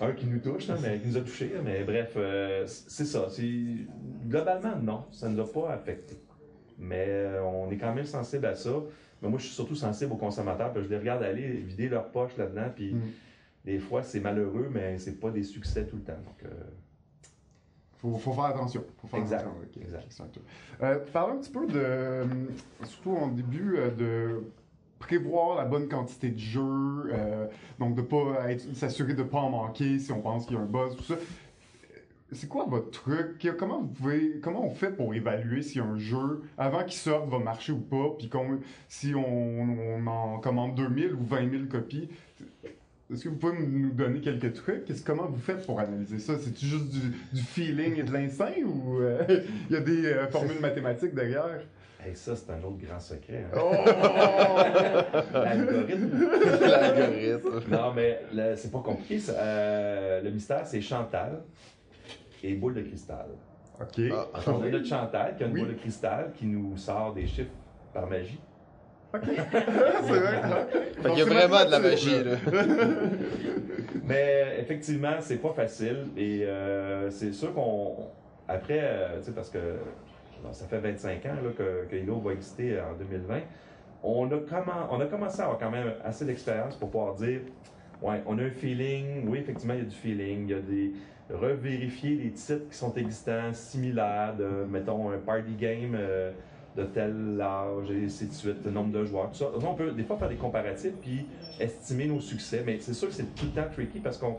[0.00, 2.16] un qui nous touche, mais qui nous a touchés, mais bref,
[2.66, 3.28] c'est ça.
[4.28, 6.16] Globalement, non, ça ne nous a pas affecté.
[6.78, 8.72] Mais on est quand même sensible à ça.
[9.22, 12.36] Mais moi, je suis surtout sensible aux consommateurs, je les regarde aller vider leur poche
[12.36, 13.00] là-dedans, puis mm.
[13.64, 16.12] des fois, c'est malheureux, mais c'est pas des succès tout le temps.
[16.12, 16.50] Donc,
[18.02, 18.84] faut, faut faire attention.
[19.00, 19.42] Faut faire exact.
[19.42, 19.80] attention.
[19.80, 20.38] Exact.
[20.82, 22.24] Euh, un petit peu de, euh,
[22.84, 24.42] surtout en début, euh, de
[24.98, 27.46] prévoir la bonne quantité de jeux, euh,
[27.78, 30.66] donc de pas s'assurer de pas en manquer si on pense qu'il y a un
[30.66, 31.14] buzz, tout ça.
[32.32, 33.46] C'est quoi votre truc?
[33.58, 37.38] Comment vous pouvez, comment on fait pour évaluer si un jeu, avant qu'il sorte, va
[37.38, 38.30] marcher ou pas, puis
[38.88, 42.08] si on, on, en commande 2000 ou 20 000 copies?
[43.12, 44.84] Est-ce que vous pouvez nous donner quelques trucs?
[45.04, 46.34] Comment vous faites pour analyser ça?
[46.38, 49.22] C'est juste du, feeling et de l'instinct ou euh,
[49.70, 51.60] il y a des euh, formules mathématiques derrière?
[52.08, 53.44] Et ça, c'est un autre grand secret.
[53.52, 53.58] Hein.
[53.60, 53.72] Oh!
[55.34, 56.10] L'algorithme.
[56.60, 57.70] L'algorithme.
[57.70, 58.20] Non, mais
[58.56, 59.20] c'est pas compliqué.
[59.28, 61.42] Euh, le mystère, c'est Chantal
[62.42, 63.26] et boule de cristal.
[63.80, 64.00] OK.
[64.10, 64.40] Ah.
[64.46, 67.50] On a notre Chantal qui a une boule de cristal qui nous sort des chiffres
[67.92, 68.40] par magie.
[69.22, 70.40] c'est vrai.
[71.10, 72.36] Il y a vraiment de la magie, là.
[74.04, 76.06] Mais effectivement, c'est pas facile.
[76.16, 78.08] Et euh, c'est sûr qu'on.
[78.48, 79.58] Après, euh, tu sais, parce que
[80.52, 83.40] ça fait 25 ans là, que, que va exister en 2020,
[84.02, 87.40] on a, comment, on a commencé à avoir quand même assez d'expérience pour pouvoir dire
[88.02, 90.60] ouais, on a un feeling, oui, effectivement, il y a du feeling, il y a
[90.60, 90.92] des.
[91.30, 95.94] revérifier les titres qui sont existants, similaires, de, mettons, un party game.
[95.94, 96.32] Euh,
[96.76, 99.46] de tel âge et ainsi de suite, le nombre de joueurs, tout ça.
[99.62, 101.26] on peut des fois faire des comparatifs puis
[101.60, 104.38] estimer nos succès, mais c'est sûr que c'est tout le temps tricky parce qu'on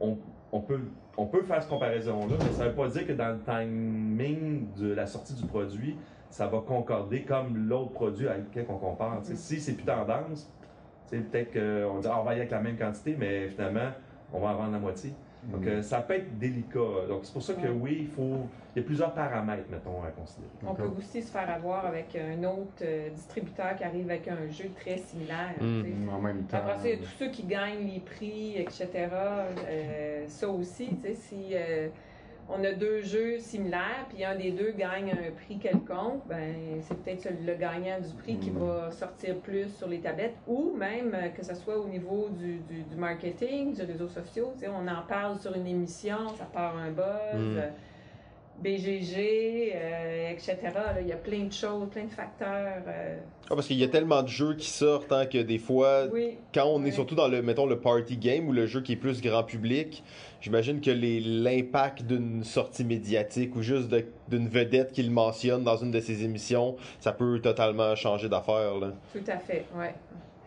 [0.00, 0.80] on, peut,
[1.16, 4.72] on peut faire cette comparaison-là, mais ça ne veut pas dire que dans le timing
[4.76, 5.96] de la sortie du produit,
[6.30, 9.20] ça va concorder comme l'autre produit avec lequel on compare.
[9.22, 10.50] Si c'est plus tendance,
[11.10, 13.90] peut-être qu'on dit ah, on va y aller avec la même quantité, mais finalement,
[14.32, 15.12] on va en vendre la moitié.
[15.50, 17.06] Donc, euh, ça peut être délicat.
[17.08, 18.46] Donc, c'est pour ça que oui, il faut.
[18.74, 20.50] Il y a plusieurs paramètres, mettons, à considérer.
[20.66, 24.50] On peut aussi se faire avoir avec un autre euh, distributeur qui arrive avec un
[24.50, 25.54] jeu très similaire.
[25.60, 26.08] Mm.
[26.08, 26.56] En même temps.
[26.56, 28.88] Après ça, il y a tous ceux qui gagnent les prix, etc.
[29.68, 31.88] Euh, ça aussi, tu sais, si euh,
[32.48, 36.96] on a deux jeux similaires, puis un des deux gagne un prix quelconque, ben c'est
[37.02, 38.58] peut-être le gagnant du prix qui Mm.
[38.58, 42.58] va sortir plus sur les tablettes, ou même euh, que ce soit au niveau du,
[42.58, 44.52] du, du marketing, des réseaux sociaux.
[44.68, 47.56] On en parle sur une émission, ça part un buzz.
[47.56, 47.62] Mm.
[48.58, 50.56] Euh, BGG, euh, etc.
[50.74, 52.82] là, Il y a plein de choses, plein de facteurs.
[52.86, 53.16] euh,
[53.50, 56.38] Ah, parce qu'il y a tellement de jeux qui sortent hein, que des fois, oui,
[56.54, 58.96] quand on est surtout dans le, mettons, le party game ou le jeu qui est
[58.96, 60.02] plus grand public,
[60.40, 63.88] j'imagine que les- l'impact d'une sortie médiatique ou juste
[64.28, 68.72] d'une vedette qu'il mentionne dans une de ses émissions, ça peut totalement changer d'affaire.
[69.12, 69.94] tout à fait, ouais.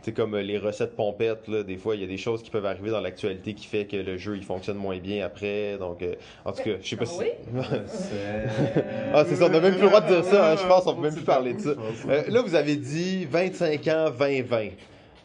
[0.07, 2.49] C'est comme euh, les recettes pompettes, là, des fois, il y a des choses qui
[2.49, 5.77] peuvent arriver dans l'actualité qui fait que le jeu il fonctionne moins bien après.
[5.77, 6.13] Donc, euh,
[6.45, 7.19] en tout cas, je sais pas Ah si.
[7.19, 7.65] oui?
[7.87, 8.83] C'est-
[9.13, 10.87] Ah, c'est ça, on a même plus le droit de dire ça, hein, je pense,
[10.87, 11.71] on peut même plus parler de ça.
[12.07, 14.69] Euh, là, vous avez dit 25 ans, 2020.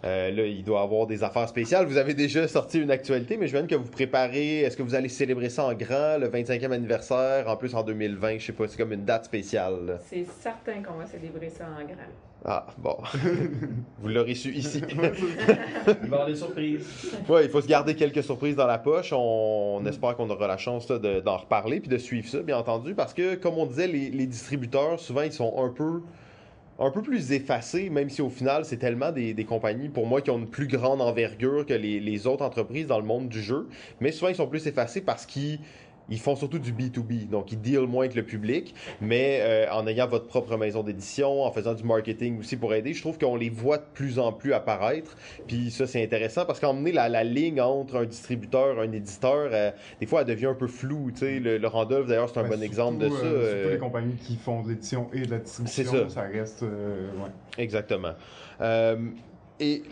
[0.04, 1.86] Euh, là, il doit y avoir des affaires spéciales.
[1.86, 4.62] Vous avez déjà sorti une actualité, mais je viens que vous préparez.
[4.62, 8.38] Est-ce que vous allez célébrer ça en grand, le 25e anniversaire, en plus en 2020?
[8.38, 10.00] Je sais pas, c'est comme une date spéciale.
[10.10, 12.10] C'est certain qu'on va célébrer ça en grand.
[12.44, 12.96] Ah, bon.
[14.00, 14.82] vous l'aurez su ici.
[14.90, 16.86] Il va y avoir des surprises.
[17.28, 19.12] Ouais, il faut se garder quelques surprises dans la poche.
[19.12, 22.58] On, on espère qu'on aura la chance de- d'en reparler puis de suivre ça, bien
[22.58, 26.02] entendu, parce que, comme on disait, les, les distributeurs, souvent, ils sont un peu,
[26.80, 30.20] un peu plus effacés, même si au final, c'est tellement des, des compagnies, pour moi,
[30.20, 33.40] qui ont une plus grande envergure que les, les autres entreprises dans le monde du
[33.40, 33.68] jeu.
[34.00, 35.60] Mais souvent, ils sont plus effacés parce qu'ils
[36.08, 39.86] ils font surtout du B2B, donc ils dealent moins avec le public, mais euh, en
[39.86, 43.36] ayant votre propre maison d'édition, en faisant du marketing aussi pour aider, je trouve qu'on
[43.36, 45.16] les voit de plus en plus apparaître.
[45.46, 49.70] Puis ça, c'est intéressant parce qu'emmener la, la ligne entre un distributeur, un éditeur, euh,
[50.00, 51.10] des fois, elle devient un peu floue.
[51.12, 51.38] tu sais.
[51.40, 53.14] Le, le Randolph, d'ailleurs, c'est un bon surtout, exemple de ça.
[53.14, 56.08] euh, surtout euh, les compagnies qui font de l'édition et de la distribution, ça.
[56.08, 56.22] ça.
[56.22, 56.62] reste.
[56.62, 57.30] ouais.
[57.58, 58.12] Exactement.
[59.60, 59.82] Et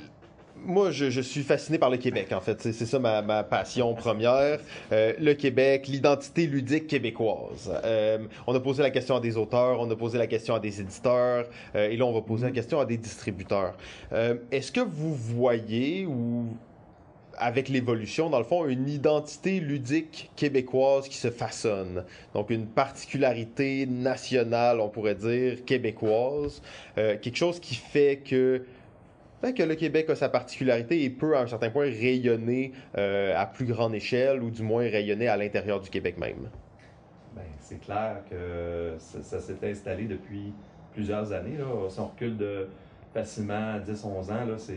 [0.65, 2.61] moi, je, suis fasciné par le Québec, en fait.
[2.61, 4.61] C'est ça ma, passion première.
[4.93, 7.73] Euh, le Québec, l'identité ludique québécoise.
[7.85, 10.61] Euh, on a posé la question à des auteurs, on a posé la question à
[10.61, 13.77] des éditeurs, euh, et là, on va poser la question à des distributeurs.
[14.51, 16.47] Est-ce que vous voyez ou
[17.37, 22.05] avec l'évolution, dans le fond, une identité ludique québécoise qui se façonne?
[22.35, 26.61] Donc, une particularité nationale, on pourrait dire, québécoise.
[26.97, 28.65] Quelque chose qui fait que,
[29.43, 33.35] ben, que le Québec a sa particularité et peut, à un certain point, rayonner euh,
[33.37, 36.51] à plus grande échelle ou du moins rayonner à l'intérieur du Québec même.
[37.35, 40.53] Ben, c'est clair que ça, ça s'est installé depuis
[40.93, 41.57] plusieurs années.
[41.57, 41.89] Là.
[41.89, 42.69] Si on recule de
[43.15, 44.75] facilement 10-11 ans, là, c'est,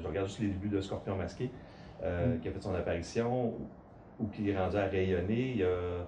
[0.00, 1.50] je regarde juste les débuts de Scorpion Masqué,
[2.02, 3.68] euh, qui a fait son apparition, ou,
[4.20, 5.50] ou qui est rendu à rayonner.
[5.50, 6.06] Il y a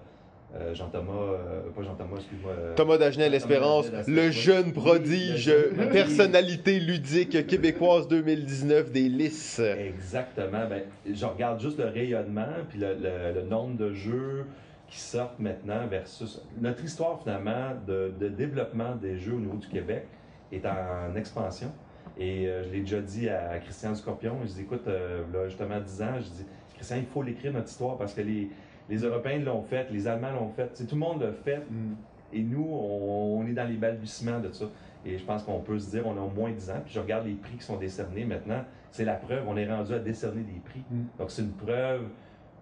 [0.57, 2.53] euh, Jean-Thomas, euh, pas Jean-Thomas, excuse-moi.
[2.57, 4.73] euh, Thomas Dagenet-L'Espérance, Thomas le Dagenet-L'Espérance, jeune oui.
[4.73, 9.59] prodige, Oui, le jeune personnalité ludique québécoise 2019 des Lys.
[9.61, 10.67] Exactement.
[10.69, 10.83] Ben,
[11.13, 14.47] je regarde juste le rayonnement, puis le, le- le nombre de jeux
[14.89, 19.67] qui sortent maintenant versus notre histoire finalement de, de développement des jeux au niveau du
[19.67, 20.07] Québec
[20.53, 21.73] est en expansion.
[22.17, 24.37] Et euh, je l'ai déjà dit à Christian Scorpion.
[24.45, 27.97] Je dis écoute, là, justement 10 ans, je dis Christian, il faut l'écrire notre histoire
[27.97, 28.51] parce que les,
[28.89, 31.59] les Européens l'ont fait, les Allemands l'ont fait, tout le monde l'a fait.
[31.59, 31.95] Mm.
[32.33, 34.67] Et nous, on, on est dans les balbutiements de ça.
[35.07, 36.81] Et je pense qu'on peut se dire, on a au moins 10 ans.
[36.85, 38.65] Puis je regarde les prix qui sont décernés maintenant.
[38.91, 40.83] C'est la preuve, on est rendu à décerner des prix.
[40.91, 41.03] Mm.
[41.19, 42.03] Donc c'est une preuve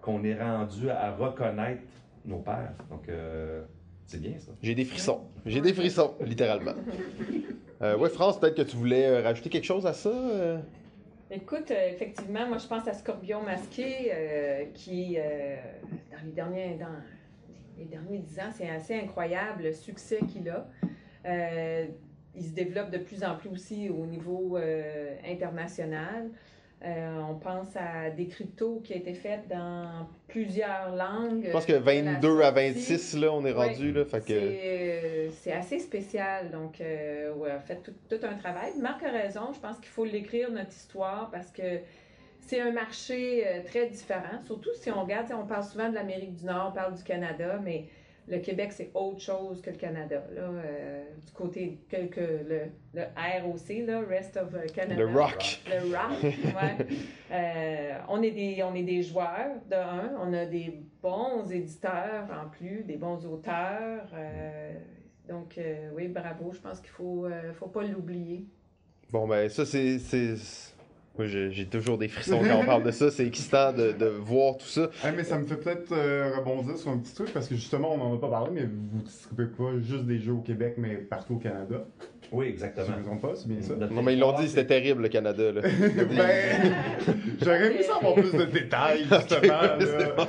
[0.01, 1.81] qu'on est rendu à reconnaître
[2.25, 2.73] nos pères.
[2.89, 3.63] Donc euh,
[4.05, 4.51] c'est bien ça.
[4.61, 5.21] J'ai des frissons.
[5.45, 6.73] J'ai des frissons, littéralement.
[7.81, 10.07] Euh, ouais, France, peut-être que tu voulais euh, rajouter quelque chose à ça?
[10.07, 10.57] euh?
[11.35, 15.55] Écoute, euh, effectivement, moi je pense à Scorpion Masqué, euh, qui, euh,
[16.11, 16.85] dans les derniers, dans
[17.75, 20.67] les derniers 10 ans, c'est assez incroyable le succès qu'il a.
[22.35, 24.57] Il se développe de plus en plus aussi au niveau
[25.27, 26.29] international.
[26.85, 31.43] Euh, on pense à des cryptos qui a été fait dans plusieurs langues.
[31.45, 32.73] Je pense que de la 22 à sortie.
[32.73, 34.07] 26, là, on est rendu, que...
[34.09, 36.51] C'est euh, c'est assez spécial.
[36.51, 38.73] Donc, euh, ouais, fait tout, tout un travail.
[38.81, 39.53] Marc a raison.
[39.53, 41.79] Je pense qu'il faut l'écrire, notre histoire, parce que
[42.47, 44.41] c'est un marché euh, très différent.
[44.45, 47.59] Surtout si on regarde, on parle souvent de l'Amérique du Nord, on parle du Canada,
[47.63, 47.85] mais
[48.27, 50.23] le Québec, c'est autre chose que le Canada.
[50.33, 52.61] Là, euh, du côté que, que le,
[52.93, 53.03] le
[53.43, 54.95] ROC, là, Rest of Canada.
[54.95, 55.61] Le rock.
[55.67, 56.87] Le rock, ouais.
[57.31, 60.13] Euh, on, est des, on est des joueurs, de un.
[60.21, 64.05] On a des bons éditeurs en plus, des bons auteurs.
[64.15, 64.73] euh,
[65.27, 66.51] donc, euh, oui, bravo.
[66.53, 68.45] Je pense qu'il faut, euh, faut pas l'oublier.
[69.11, 69.97] Bon, ben, ça, c'est.
[71.17, 73.11] Moi, j'ai toujours des frissons quand on parle de ça.
[73.11, 74.89] C'est excitant de, de voir tout ça.
[75.03, 77.93] Ah, mais ça me fait peut-être euh, rebondir sur un petit truc parce que justement,
[77.93, 80.73] on n'en a pas parlé, mais vous ne distribuez pas juste des jeux au Québec,
[80.77, 81.85] mais partout au Canada.
[82.31, 82.87] Oui, Si exactement.
[83.05, 83.75] je ne me pas, c'est bien ça.
[83.75, 85.51] Notre Non, mais ils l'ont dit, c'était terrible, le Canada.
[85.51, 85.61] Là.
[85.61, 86.73] ben,
[87.39, 89.61] j'aurais aimé savoir plus de détails, justement.
[89.61, 90.27] là.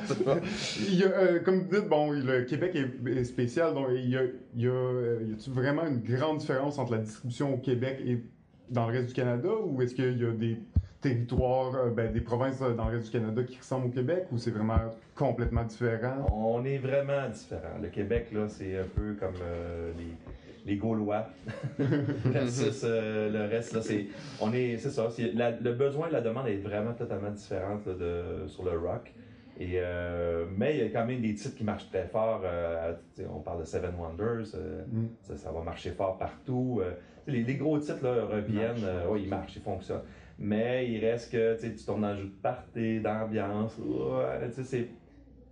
[0.87, 4.11] Il y a, euh, comme vous dites, bon, le Québec est, est spécial, donc il
[4.11, 4.23] y a,
[4.55, 8.03] il y a, euh, y a-t-il vraiment une grande différence entre la distribution au Québec
[8.07, 8.23] et
[8.71, 10.59] dans le reste du Canada, ou est-ce qu'il y a des
[11.01, 14.27] territoires, euh, ben, des provinces euh, dans le reste du Canada qui ressemblent au Québec,
[14.33, 14.79] ou c'est vraiment
[15.15, 16.27] complètement différent?
[16.33, 17.79] On est vraiment différent.
[17.83, 21.27] Le Québec, là, c'est un peu comme euh, les, les Gaulois.
[21.79, 24.07] Versus euh, le reste, là, c'est.
[24.41, 24.79] On est.
[24.79, 25.11] C'est ça.
[25.11, 28.79] c'est- la- le besoin et la demande est vraiment totalement différente là, de, sur le
[28.79, 29.13] rock.
[29.61, 32.41] Et, euh, mais il y a quand même des titres qui marchent très fort.
[32.45, 32.93] euh,
[33.33, 34.47] on parle de Seven Wonders.
[34.57, 35.07] euh, Mm.
[35.23, 36.81] ça, ça va marcher fort partout.
[37.27, 38.85] Les, les gros titres là, reviennent.
[38.85, 40.03] Euh, ouais, ils marchent, ils fonctionnent.
[40.39, 43.79] Mais il reste que tu sais, tu tournes dans le jeu de party, d'ambiance.
[43.79, 44.89] Ouais, c'est.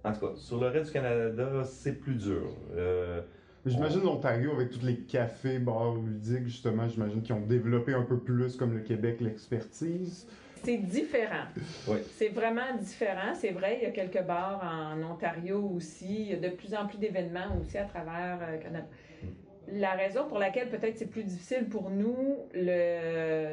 [0.04, 2.50] En tout cas, sur le reste du Canada, c'est plus dur.
[2.74, 3.20] Euh,
[3.64, 8.18] J'imagine l'Ontario, avec tous les cafés, bars ludiques, justement, j'imagine qu'ils ont développé un peu
[8.18, 10.26] plus, comme le Québec, l'expertise.
[10.64, 11.46] C'est différent.
[11.88, 11.98] Oui.
[12.16, 13.34] C'est vraiment différent.
[13.34, 16.22] C'est vrai, il y a quelques bars en Ontario aussi.
[16.22, 18.86] Il y a de plus en plus d'événements aussi à travers euh, Canada.
[19.70, 23.52] La raison pour laquelle peut-être c'est plus difficile pour nous, le,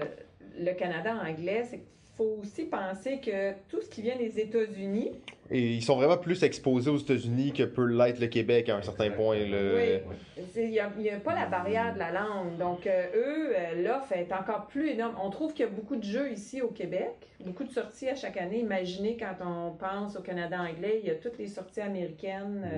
[0.59, 1.85] le Canada anglais, c'est qu'il
[2.17, 5.11] faut aussi penser que tout ce qui vient des États-Unis,
[5.51, 8.81] Et ils sont vraiment plus exposés aux États-Unis que peut l'être le Québec à un
[8.83, 9.35] certain point.
[9.37, 10.43] le- Oui.
[10.53, 12.57] c'est- il n'y a, il y a pas la barrière de la langue.
[12.57, 15.15] Donc, euh, eux, euh, l'offre est encore plus énorme.
[15.23, 17.09] On trouve qu'il y a beaucoup de jeux ici au Québec,
[17.43, 18.59] beaucoup de sorties à chaque année.
[18.59, 22.77] Imaginez quand on pense au Canada anglais, il y a toutes les sorties américaines, euh,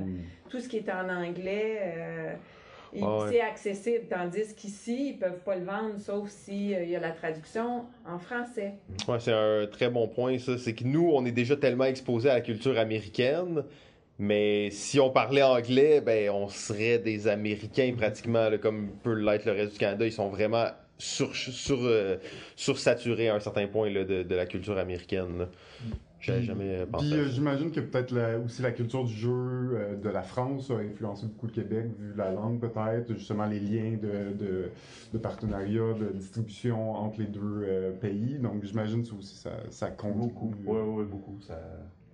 [0.49, 1.77] tout ce qui est en anglais.
[2.93, 3.27] Euh, et Ah ouais.
[3.31, 7.85] c'est accessible, tandis qu'ici, ils peuvent pas le vendre, sauf s'il y a la traduction
[8.07, 8.73] en français.
[9.07, 10.57] Ouais, c'est un très bon point, ça.
[10.57, 13.63] C'est que nous, on est déjà tellement exposés à la culture américaine,
[14.19, 19.45] mais si on parlait anglais, ben, on serait des Américains pratiquement, là, comme peut l'être
[19.45, 20.05] le reste du Canada.
[20.05, 20.65] Ils sont vraiment
[20.97, 22.17] sur, sur, euh,
[22.55, 25.39] sursaturés à un certain point là, de, de la culture américaine.
[25.39, 25.47] là.
[26.21, 27.05] J'avais Puis- jamais euh, pensé.
[27.09, 27.29] Puis euh, ça.
[27.31, 31.25] j'imagine que peut-être la- aussi la culture du jeu euh, de la France a influencé
[31.25, 34.69] beaucoup le Québec, vu la langue peut-être, justement les liens de, de,
[35.13, 38.37] de partenariat, de distribution entre les deux euh, pays.
[38.39, 40.53] Donc j'imagine que ça aussi ça, ça compte beaucoup.
[40.65, 41.39] Oui, oui, beaucoup.
[41.41, 41.59] Ça...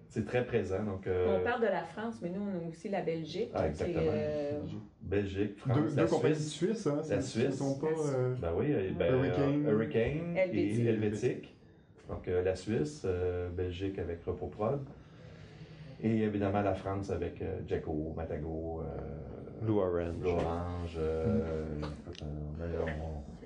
[0.10, 0.84] C'est très présent.
[0.86, 3.50] Donc, euh, On parle de la France, mais nous, on a aussi la Belgique.
[3.54, 4.04] Ah, exactement.
[4.08, 4.52] euh,
[5.02, 6.54] Belgique, France, Deux, la deux compagnies Suisse.
[6.54, 7.58] suisses, hein, La Suisse.
[7.58, 7.88] trompe pas.
[7.88, 9.66] euh, Ben oui, ben, Hurricane.
[9.68, 10.80] Hurricane Helvétique.
[10.80, 11.57] et Helvétique.
[12.10, 14.80] Donc euh, la Suisse, euh, Belgique avec Repoprod.
[16.04, 20.16] Et évidemment la France avec euh, Jacko, Matago, euh, Blue Orange.
[20.20, 20.96] Blue Orange.
[21.00, 21.42] euh,
[22.62, 22.86] euh,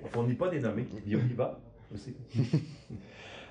[0.00, 0.86] on ne fournit pas des nommés.
[1.06, 1.58] Viva
[1.92, 2.14] aussi.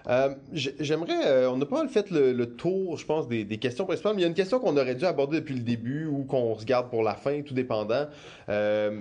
[0.07, 3.59] Euh, J'aimerais, euh, on n'a pas mal fait le, le tour, je pense, des, des
[3.59, 6.07] questions principales, mais il y a une question qu'on aurait dû aborder depuis le début
[6.07, 8.07] ou qu'on se garde pour la fin, tout dépendant.
[8.49, 8.99] Euh,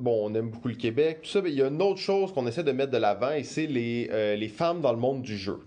[0.00, 2.32] bon, on aime beaucoup le Québec, tout ça, mais il y a une autre chose
[2.32, 5.22] qu'on essaie de mettre de l'avant et c'est les, euh, les femmes dans le monde
[5.22, 5.60] du jeu.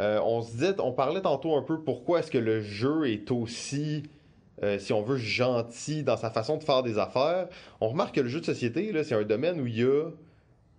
[0.00, 3.30] Euh, on se dit, on parlait tantôt un peu pourquoi est-ce que le jeu est
[3.30, 4.02] aussi,
[4.62, 7.48] euh, si on veut, gentil dans sa façon de faire des affaires.
[7.80, 10.10] On remarque que le jeu de société, là, c'est un domaine où il y a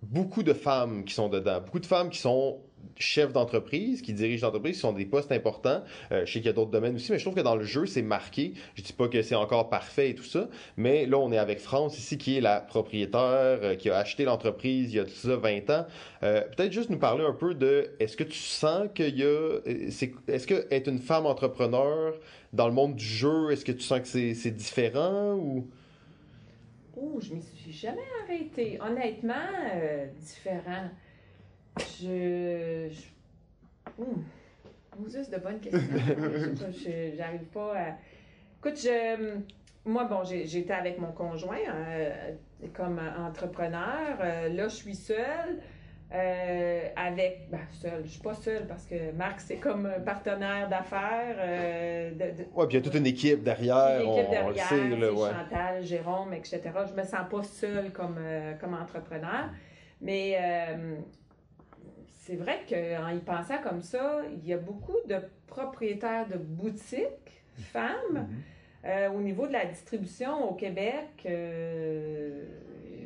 [0.02, 2.58] beaucoup de femmes qui sont dedans, beaucoup de femmes qui sont
[2.98, 5.82] chefs d'entreprise, qui dirigent l'entreprise, qui sont des postes importants.
[6.12, 7.64] Euh, je sais qu'il y a d'autres domaines aussi, mais je trouve que dans le
[7.64, 8.54] jeu, c'est marqué.
[8.74, 11.60] Je dis pas que c'est encore parfait et tout ça, mais là, on est avec
[11.60, 15.10] France ici, qui est la propriétaire, euh, qui a acheté l'entreprise il y a tout
[15.10, 15.86] ça 20 ans.
[16.22, 19.58] Euh, Peut-être juste nous parler un peu de, est-ce que tu sens qu'il y a,
[19.66, 22.14] est-ce que être une femme entrepreneur
[22.52, 25.66] dans le monde du jeu, est-ce que tu sens que c'est différent ou...
[26.98, 28.78] Oh, je m'y suis jamais arrêtée.
[28.80, 29.34] Honnêtement,
[30.18, 30.88] différent.
[31.78, 32.88] Je.
[32.90, 34.02] je...
[34.02, 34.22] Ouh.
[34.98, 35.80] Moses, de bonnes questions.
[37.16, 37.88] J'arrive pas à.
[38.58, 39.38] Écoute, je.
[39.84, 42.32] Moi, bon, j'étais avec mon conjoint euh,
[42.74, 44.18] comme entrepreneur.
[44.20, 45.60] Euh, là, je suis seule.
[46.12, 47.48] euh, avec.
[47.50, 48.02] Ben, seule.
[48.04, 51.36] Je suis pas seule parce que Marc, c'est comme un partenaire d'affaires.
[52.54, 55.30] Ouais, puis il y a toute une équipe derrière, on, le sait, là, ouais.
[55.30, 56.62] Chantal, Jérôme, etc.
[56.88, 58.18] Je me sens pas seule comme,
[58.60, 59.50] comme entrepreneur.
[60.00, 60.36] Mais
[62.26, 65.16] c'est vrai qu'en y pensant comme ça, il y a beaucoup de
[65.46, 68.28] propriétaires de boutiques, femmes,
[68.84, 72.44] Euh, au niveau de la distribution au Québec, euh,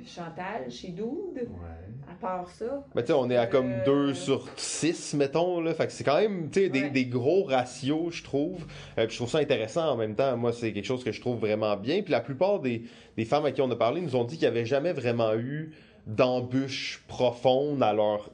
[0.05, 2.07] Chantal chez Doud, Ouais.
[2.11, 2.85] à part ça.
[2.95, 5.59] Mais tu sais, on est à comme Euh, 2 sur 6, mettons.
[5.63, 5.73] Là.
[5.73, 6.91] Fait que c'est quand même tu sais, des, Ouais.
[6.91, 8.67] des gros ratios, je trouve.
[8.99, 10.37] Euh, puis je trouve ça intéressant en même temps.
[10.37, 12.03] Moi, c'est quelque chose que je trouve vraiment bien.
[12.03, 12.83] Puis la plupart des,
[13.17, 15.35] des femmes à qui on a parlé nous ont dit qu'il n'y avait jamais vraiment
[15.35, 15.73] eu
[16.07, 18.31] d'embûches profondes à leur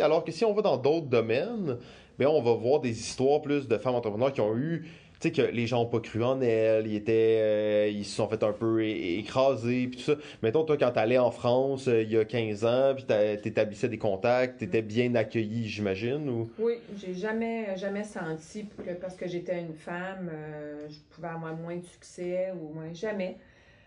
[0.00, 1.78] Alors que si on va dans d'autres domaines,
[2.18, 4.86] ben on va voir des histoires plus de femmes entrepreneurs qui ont eu
[5.18, 8.16] tu sais que les gens n'ont pas cru en elles, ils étaient, euh, ils se
[8.16, 10.16] sont fait un peu écraser, puis tout ça.
[10.42, 13.96] Mettons, toi, quand t'allais en France euh, il y a 15 ans, puis t'établissais des
[13.96, 16.50] contacts, t'étais bien accueilli, j'imagine, ou...
[16.58, 21.56] Oui, j'ai jamais, jamais senti que parce que j'étais une femme, euh, je pouvais avoir
[21.56, 22.92] moins de succès ou moins.
[22.92, 23.38] Jamais.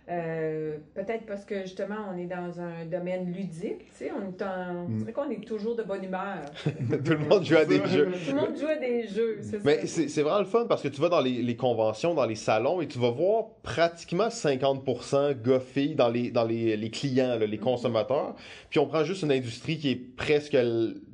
[0.10, 4.42] Euh, Peut-être parce que justement, on est dans un domaine ludique, tu sais, on est
[4.42, 4.98] en- Mm.
[4.98, 6.40] c'est vrai qu'on est toujours de bonne humeur.
[7.06, 8.10] Tout le monde joue à des jeux.
[8.26, 9.88] Tout le monde joue à des jeux, c'est Mais ça.
[9.88, 12.36] c'est c'est vraiment le fun parce que tu vas dans les, les conventions, dans les
[12.36, 17.46] salons et tu vas voir pratiquement 50% gars-filles dans, les, dans les, les clients, là,
[17.46, 17.64] les Mhm.
[17.64, 18.36] consommateurs.
[18.70, 20.58] Puis on prend juste une industrie qui est presque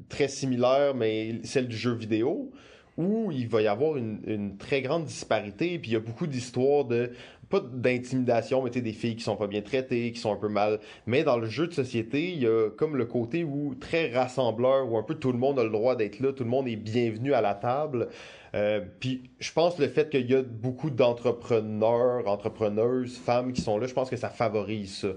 [0.09, 2.51] très similaire, mais celle du jeu vidéo,
[2.97, 5.77] où il va y avoir une, une très grande disparité.
[5.79, 7.11] Puis il y a beaucoup d'histoires de
[7.49, 10.37] pas d'intimidation, mais tu sais, des filles qui sont pas bien traitées, qui sont un
[10.37, 10.79] peu mal.
[11.05, 14.91] Mais dans le jeu de société, il y a comme le côté où très rassembleur,
[14.91, 16.75] où un peu tout le monde a le droit d'être là, tout le monde est
[16.75, 18.09] bienvenu à la table.
[18.53, 23.77] Euh, puis je pense le fait qu'il y a beaucoup d'entrepreneurs, entrepreneuses, femmes qui sont
[23.77, 25.09] là, je pense que ça favorise ça.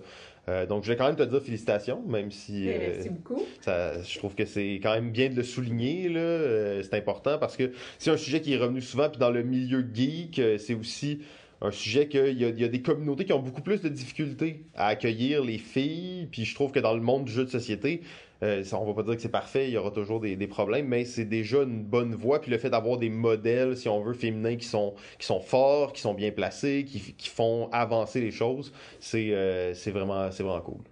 [0.48, 3.42] Euh, donc je vais quand même te dire félicitations, même si euh, Merci beaucoup.
[3.60, 6.08] ça, je trouve que c'est quand même bien de le souligner.
[6.08, 6.20] là.
[6.20, 9.08] Euh, c'est important parce que c'est un sujet qui est revenu souvent.
[9.10, 11.20] Puis dans le milieu geek, c'est aussi
[11.60, 13.88] un sujet qu'il y a, il y a des communautés qui ont beaucoup plus de
[13.88, 16.28] difficultés à accueillir les filles.
[16.30, 18.02] Puis je trouve que dans le monde du jeu de société,
[18.44, 20.46] euh, ça, on va pas dire que c'est parfait, il y aura toujours des, des
[20.46, 22.40] problèmes, mais c'est déjà une bonne voie.
[22.40, 25.92] Puis le fait d'avoir des modèles, si on veut, féminins qui sont, qui sont forts,
[25.92, 30.44] qui sont bien placés, qui, qui font avancer les choses, c'est euh, c'est vraiment, c'est
[30.44, 30.82] vraiment cool.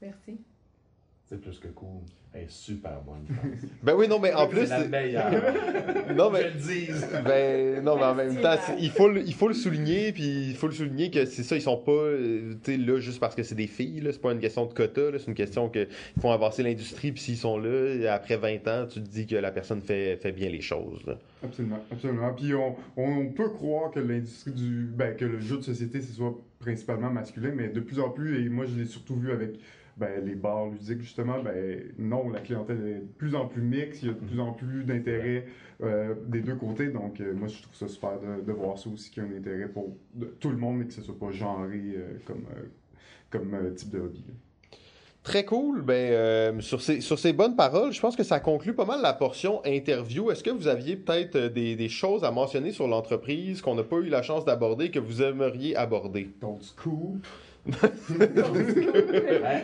[0.00, 0.38] Merci.
[1.28, 2.02] C'est plus que cool.
[2.32, 3.26] Elle est super bonne.
[3.82, 4.60] Ben oui, non, mais en plus.
[4.66, 5.30] c'est la meilleure.
[6.14, 6.44] Non, Je mais.
[6.44, 7.08] le dise.
[7.24, 10.54] Ben, non, mais en même temps, il faut, le- il faut le souligner, puis il
[10.56, 13.34] faut le souligner que c'est ça, ils sont pas, euh, tu sais, là juste parce
[13.34, 15.68] que c'est des filles, là, c'est pas une question de quota, là, c'est une question
[15.68, 19.26] que ils font avancer l'industrie, puis s'ils sont là, après 20 ans, tu te dis
[19.26, 21.16] que la personne fait, fait bien les choses, là.
[21.44, 22.32] Absolument, absolument.
[22.34, 24.86] Puis on, on peut croire que l'industrie du.
[24.94, 28.44] Ben, que le jeu de société, ce soit principalement masculin, mais de plus en plus,
[28.44, 29.52] et moi je l'ai surtout vu avec
[30.00, 34.02] ben, les bars ludiques, justement, ben non, la clientèle est de plus en plus mixte,
[34.02, 35.44] il y a de plus en plus d'intérêt
[35.82, 38.88] euh, des deux côtés, donc euh, moi je trouve ça super de, de voir ça
[38.90, 41.18] aussi qu'il y a un intérêt pour de- tout le monde, mais que ce soit
[41.18, 42.44] pas genré euh, comme,
[43.30, 44.24] comme type de hobby.
[44.26, 44.34] là.
[45.22, 45.82] Très cool.
[45.82, 49.12] Ben, sur, ces, sur ces bonnes paroles, je pense que ça conclut pas mal la
[49.12, 50.30] portion interview.
[50.30, 53.96] Est-ce que vous aviez peut-être des, des choses à mentionner sur l'entreprise qu'on n'a pas
[53.98, 56.30] eu la chance d'aborder, que vous aimeriez aborder?
[56.40, 57.26] Donc, scoop.
[57.66, 57.90] Ben,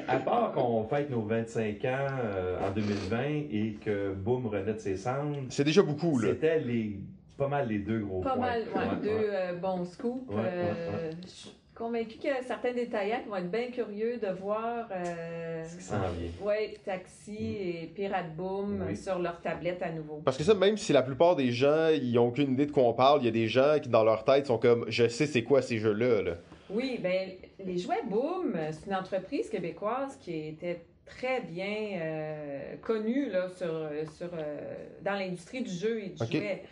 [0.09, 1.89] à part qu'on fête nos 25 ans
[2.25, 3.19] euh, en 2020
[3.51, 6.29] et que Boom renaît de ses cendres, C'est déjà beaucoup, là.
[6.29, 6.99] c'était les,
[7.37, 8.47] pas mal les deux gros Pas points.
[8.47, 10.29] mal, ouais, deux euh, bons scoops.
[10.31, 14.29] Ouais, ouais, Euh, Je suis convaincue a certains détaillants qui vont être bien curieux de
[14.41, 14.87] voir.
[14.91, 16.31] Euh, Ce qui s'en vient.
[16.47, 18.97] ouais, Taxi et Pirate Boom Oui.
[18.97, 20.23] sur leur tablette à nouveau.
[20.25, 22.85] Parce que ça, même si la plupart des gens, ils ont aucune idée de quoi
[22.85, 25.27] on parle, il y a des gens qui, dans leur tête, sont comme, je sais
[25.27, 26.33] c'est quoi ces jeux-là, là.
[26.71, 27.31] Oui, ben
[27.65, 33.89] les jouets Boom, c'est une entreprise québécoise qui était très bien euh, connue là, sur,
[34.17, 36.33] sur, euh, dans l'industrie du jeu et du Ok.
[36.33, 36.63] jouet.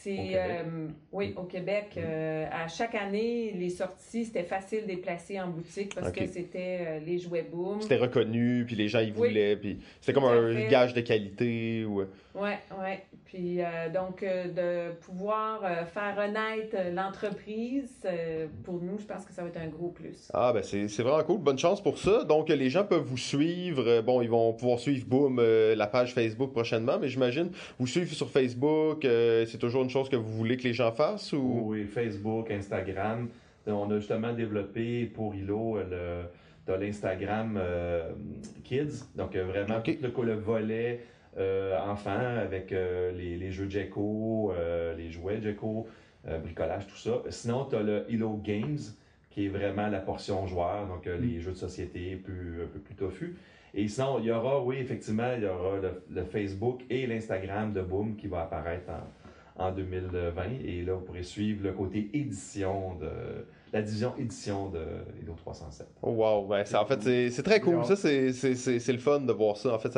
[0.00, 1.94] C'est euh, oui au Québec.
[1.98, 6.24] euh, à chaque année, les sorties c'était facile de les placer en boutique parce que
[6.26, 7.82] c'était les jouets Boom.
[7.82, 9.28] C'était reconnu, puis les gens, ils Oui.
[9.28, 11.84] voulaient, puis c'était comme un gage de qualité.
[11.84, 12.00] Ou...
[12.02, 12.06] Ouais,
[12.40, 13.06] ouais.
[13.24, 19.24] Puis euh, donc euh, de pouvoir euh, faire renaître l'entreprise, euh, pour nous, je pense
[19.24, 20.30] que ça va être un gros plus.
[20.32, 21.40] Ah, ben c'est c'est vraiment cool.
[21.40, 22.24] Bonne chance pour ça.
[22.24, 24.00] Donc, les gens peuvent vous suivre.
[24.02, 28.12] Bon, ils vont pouvoir suivre, boum, euh, la page Facebook prochainement, mais j'imagine, vous suivre
[28.12, 31.62] sur Facebook, euh, c'est toujours une chose que vous voulez que les gens fassent ou...
[31.66, 33.28] Oui, Facebook, Instagram.
[33.66, 38.10] On a justement développé pour Hilo le, l'Instagram euh,
[38.64, 39.04] Kids.
[39.14, 41.00] Donc, vraiment, tout le, le volet
[41.88, 45.86] enfant avec euh, les, les jeux Jeko, euh, les jouets Jeko,
[46.26, 47.22] euh, bricolage, tout ça.
[47.30, 48.78] Sinon, tu as le Hilo Games
[49.30, 52.78] qui est vraiment la portion joueur, donc euh, les jeux de société plus, un peu
[52.78, 53.36] plus toffus.
[53.74, 57.72] Et sinon, il y aura, oui, effectivement, il y aura le, le Facebook et l'Instagram
[57.72, 58.90] de Boom qui va apparaître
[59.58, 60.42] en, en 2020.
[60.64, 63.10] Et là, vous pourrez suivre le côté édition de
[63.72, 64.80] la division édition de
[65.20, 65.86] Hilo 307.
[66.02, 67.84] Oh wow, ben, ça, en fait, c'est très cool.
[67.96, 69.74] C'est- le fun de voir ça.
[69.74, 69.92] En fait,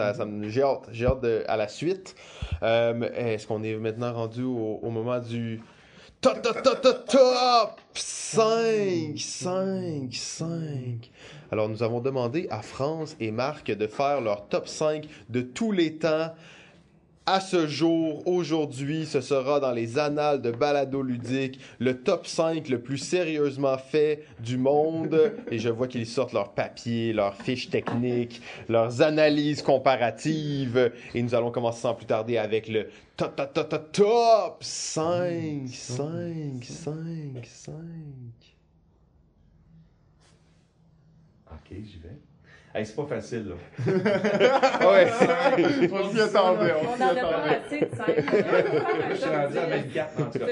[0.48, 1.20] j'ai hâte.
[1.22, 2.14] De- à la suite.
[2.62, 5.60] Euh, Est-ce qu'on est maintenant rendu au, moment du
[6.20, 6.46] top
[7.94, 11.10] 5, 5, 5.
[11.50, 15.72] Alors, nous avons demandé à France et Marc de faire leur top 5 de tous
[15.72, 16.32] les temps.
[17.26, 22.68] À ce jour, aujourd'hui, ce sera dans les annales de balado ludique le top 5
[22.68, 25.34] le plus sérieusement fait du monde.
[25.50, 30.92] Et je vois qu'ils sortent leurs papiers, leurs fiches techniques, leurs analyses comparatives.
[31.14, 35.68] Et nous allons commencer sans plus tarder avec le top, top, top, top, top 5,
[35.68, 36.94] 5, 5,
[37.44, 37.74] 5.
[41.52, 42.29] Ok, j'y vais.
[42.72, 43.54] Hey, c'est pas facile, là.
[44.88, 45.08] Ouais.
[45.92, 47.56] On s'y attendait, on On s'y a attendait.
[47.66, 48.06] assez de cinq.
[49.10, 50.46] Je suis rendu à 24, en tout cas.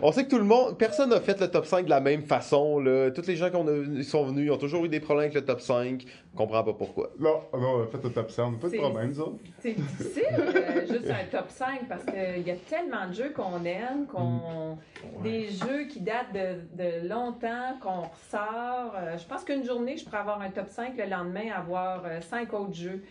[0.02, 2.22] On sait que tout le monde, personne n'a fait le top 5 de la même
[2.22, 2.80] façon.
[2.80, 3.10] Là.
[3.12, 5.60] Tous les gens qui sont venus ils ont toujours eu des problèmes avec le top
[5.60, 6.04] 5.
[6.34, 7.10] On comprend pas pourquoi.
[7.20, 9.22] Non, non, faites le top 100, pas de C'est- problème, ça.
[9.60, 13.64] C'est difficile, euh, juste un top 5, parce qu'il y a tellement de jeux qu'on
[13.64, 14.78] aime, qu'on
[15.22, 18.94] des jeux qui datent de, de longtemps, qu'on ressort.
[18.96, 22.52] Euh, je pense qu'une journée, je pourrais avoir un top 5, le lendemain, avoir 5
[22.54, 23.02] autres jeux.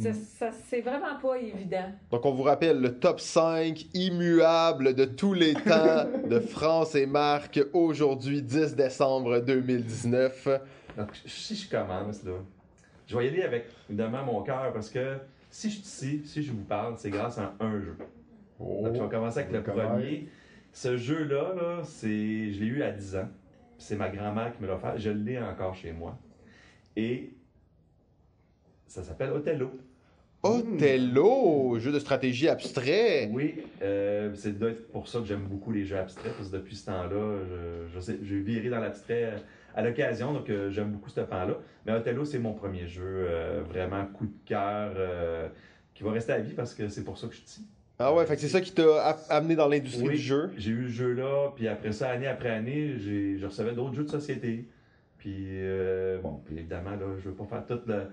[0.00, 1.92] Ça, ça- c'est vraiment pas évident.
[2.10, 7.06] Donc, on vous rappelle le top 5 immuable de tous les temps de France et
[7.06, 10.48] Marc aujourd'hui, 10 décembre 2019.
[10.96, 12.32] Donc, si je commence, là,
[13.06, 15.18] je vais y aller avec, évidemment, mon cœur, parce que
[15.50, 17.96] si je suis ici, si je vous parle, c'est grâce à un jeu.
[18.58, 19.84] Oh, Donc, je vais commencer avec le connaît.
[19.84, 20.28] premier.
[20.72, 22.08] Ce jeu-là, là, c'est,
[22.52, 23.28] je l'ai eu à 10 ans.
[23.78, 24.96] C'est ma grand-mère qui me l'a offert.
[24.96, 26.16] Je l'ai encore chez moi.
[26.96, 27.30] Et
[28.86, 29.70] ça s'appelle Othello.
[30.42, 33.28] Othello, jeu de stratégie abstrait.
[33.32, 34.58] Oui, euh, c'est
[34.90, 38.12] pour ça que j'aime beaucoup les jeux abstraits, parce que depuis ce temps-là, je, je
[38.22, 39.34] j'ai viré dans l'abstrait
[39.74, 41.58] à l'occasion, donc euh, j'aime beaucoup ce pan-là.
[41.86, 44.94] Mais Othello, c'est mon premier jeu, euh, vraiment coup de cœur,
[45.94, 47.66] qui va rester à vie parce que c'est pour ça que je suis ici.
[47.98, 50.14] Ah ouais, fait c'est ça qui t'a amené dans l'industrie Oui.
[50.16, 50.50] du jeu.
[50.56, 54.04] J'ai eu ce jeu-là, puis après ça, année après année, j'ai, je recevais d'autres jeux
[54.04, 54.66] de société.
[55.22, 58.08] Puis, euh, bon, puis évidemment, là, je veux pas faire toute, la-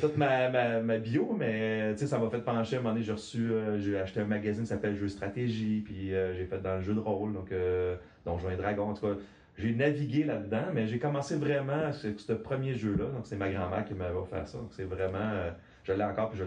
[0.00, 2.76] toute ma, ma, ma bio, mais tu sais, ça m'a fait pencher.
[2.76, 5.82] À un moment donné, j'ai reçu, euh, j'ai acheté un magazine qui s'appelle Jeux Stratégie,
[5.84, 8.88] puis euh, j'ai fait dans le jeu de rôle, donc euh, Donjons et Dragons.
[8.88, 9.12] En tout cas,
[9.58, 13.04] j'ai navigué là-dedans, mais j'ai commencé vraiment avec ce premier jeu-là.
[13.14, 14.56] Donc, c'est ma grand-mère qui m'avait offert ça.
[14.56, 15.50] Donc, c'est vraiment, euh,
[15.84, 16.44] je l'ai encore, puis je,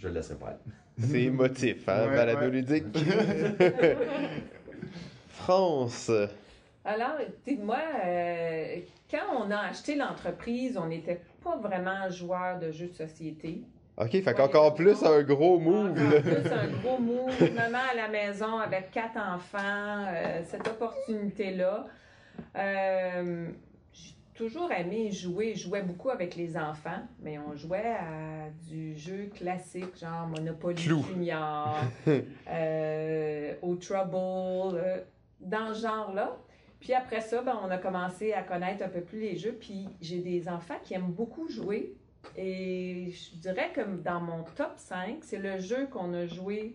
[0.00, 0.60] je le laisserai pas être.
[0.98, 2.50] C'est émotif, hein, Ouais, balado ouais.
[2.50, 2.84] ludique.
[5.30, 6.10] France.
[6.84, 7.16] Alors,
[7.60, 8.76] moi, euh,
[9.10, 13.62] quand on a acheté l'entreprise, on n'était pas vraiment joueur de jeux de société.
[13.96, 15.90] Ok, fait qu'encore plus un gros move.
[15.92, 17.52] Encore plus un gros move.
[17.54, 21.86] Maman à la maison avec quatre enfants, euh, cette opportunité-là.
[22.56, 23.48] Euh,
[23.92, 25.54] j'ai toujours aimé jouer.
[25.54, 30.82] Je jouais beaucoup avec les enfants, mais on jouait à du jeu classique, genre Monopoly
[30.82, 31.04] Clou.
[31.12, 31.76] Junior,
[33.62, 35.04] au Trouble,
[35.38, 36.38] dans ce genre-là.
[36.82, 39.56] Puis après ça, ben, on a commencé à connaître un peu plus les jeux.
[39.58, 41.94] Puis j'ai des enfants qui aiment beaucoup jouer.
[42.36, 46.74] Et je dirais que dans mon top 5, c'est le jeu qu'on a joué.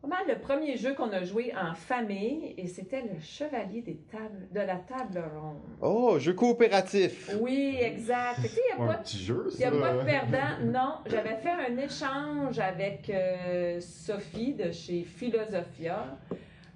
[0.00, 2.54] Pas mal le premier jeu qu'on a joué en famille.
[2.56, 5.62] Et c'était le Chevalier des tables, de la table ronde.
[5.80, 7.32] Oh, jeu coopératif.
[7.40, 8.42] Oui, exact.
[8.42, 10.60] Tu sais, il n'y a Un pas petit jeu, il n'y a pas de perdant.
[10.66, 16.16] Non, j'avais fait un échange avec euh, Sophie de chez Philosophia.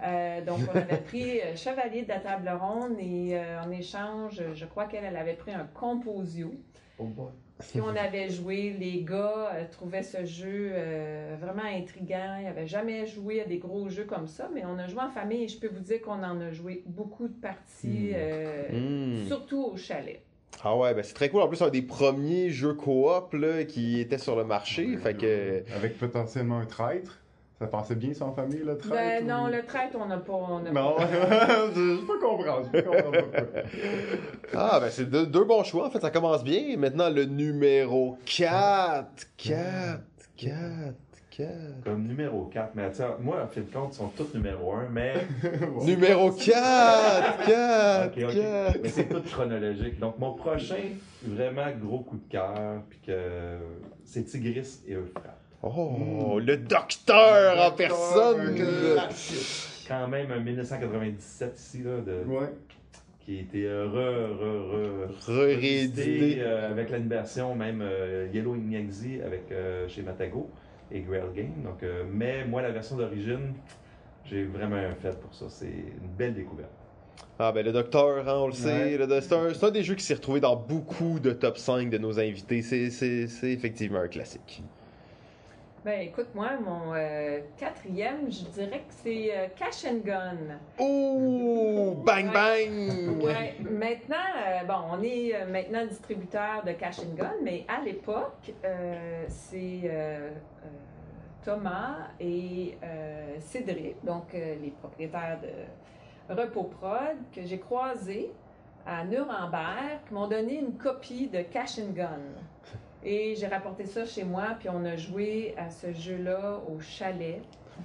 [0.05, 4.40] Euh, donc, on avait pris euh, Chevalier de la table ronde et euh, en échange,
[4.55, 6.53] je crois qu'elle elle avait pris un Composio.
[6.99, 7.26] Oh boy.
[7.72, 12.36] Puis on avait joué, les gars euh, trouvaient ce jeu euh, vraiment intriguant.
[12.38, 15.11] Ils n'avaient jamais joué à des gros jeux comme ça, mais on a joué en
[15.11, 18.14] famille et je peux vous dire qu'on en a joué beaucoup de parties, Mm.
[18.14, 19.26] euh, Hmm.
[19.26, 20.20] surtout au chalet.
[20.62, 21.42] Ah ouais, ben c'est très cool.
[21.42, 24.96] En plus, c'est un des premiers jeux coop là, qui était sur le marché.
[24.96, 25.64] Fait que.
[25.74, 27.20] Avec potentiellement un traître.
[27.59, 28.94] Ça passait bien sans famille, le traître?
[28.94, 30.32] Ben ou- non, le traître, on n'a pas.
[30.32, 31.06] On a Non, pas-
[31.74, 32.68] je je peux comprendre.
[32.72, 33.62] Je peux comprendre pourquoi.
[34.54, 35.86] Ah, ben c'est deux, deux bons choix.
[35.86, 36.76] En fait, ça commence bien.
[36.76, 39.09] Maintenant, le numéro 4.
[39.36, 40.00] 4,
[40.36, 40.52] 4,
[41.36, 41.48] 4.
[41.84, 44.72] Comme numéro 4, mais tu sais, moi, en fin de compte, ils sont tous numéro
[44.74, 45.14] 1, mais.
[45.74, 45.84] Bon.
[45.84, 48.34] Numéro 4, 4, Ok, ok.
[48.34, 48.78] 4.
[48.82, 49.98] Mais c'est tout chronologique.
[49.98, 50.76] Donc, mon prochain,
[51.24, 53.59] vraiment gros coup de cœur, puis que
[54.04, 55.34] c'est Tigris et Euphrates.
[55.62, 58.56] Oh, le docteur en personne.
[59.88, 62.48] Quand même un 1997 ici, là, de, Ouais.
[63.24, 66.36] qui a été euh, re, re, re, Réédité.
[66.40, 70.48] euh, avec la version même euh, Yellow Ignaxi avec euh, chez Matago
[70.92, 71.52] et Grail Game.
[71.64, 73.54] Donc, euh, mais moi, la version d'origine,
[74.26, 75.46] j'ai vraiment un fait pour ça.
[75.48, 76.70] C'est une belle découverte.
[77.40, 79.20] Ah ben le docteur, hein, on le sait, Ouais.
[79.20, 82.18] c'est un, un des jeux qui s'est retrouvé dans beaucoup de top 5 de nos
[82.20, 82.62] invités.
[82.62, 84.62] C'est, c'est, c'est effectivement un classique.
[85.85, 90.59] Ben écoute, moi, mon euh, quatrième, je dirais que c'est euh, Cash and Gun.
[90.81, 91.95] Ouh!
[92.05, 93.22] Bang bang!
[93.22, 98.53] Ouais, maintenant, euh, bon, on est maintenant distributeur de Cash and Gun, mais à l'époque,
[99.29, 99.91] c'est
[101.45, 102.76] Thomas et
[103.39, 108.33] Cédric, donc les propriétaires de Repos Prod, que j'ai croisés
[108.85, 112.18] à Nuremberg, qui m'ont donné une copie de Cash and Gun.
[113.05, 117.40] Et j'ai rapporté ça chez moi, puis on a joué à ce jeu-là au chalet.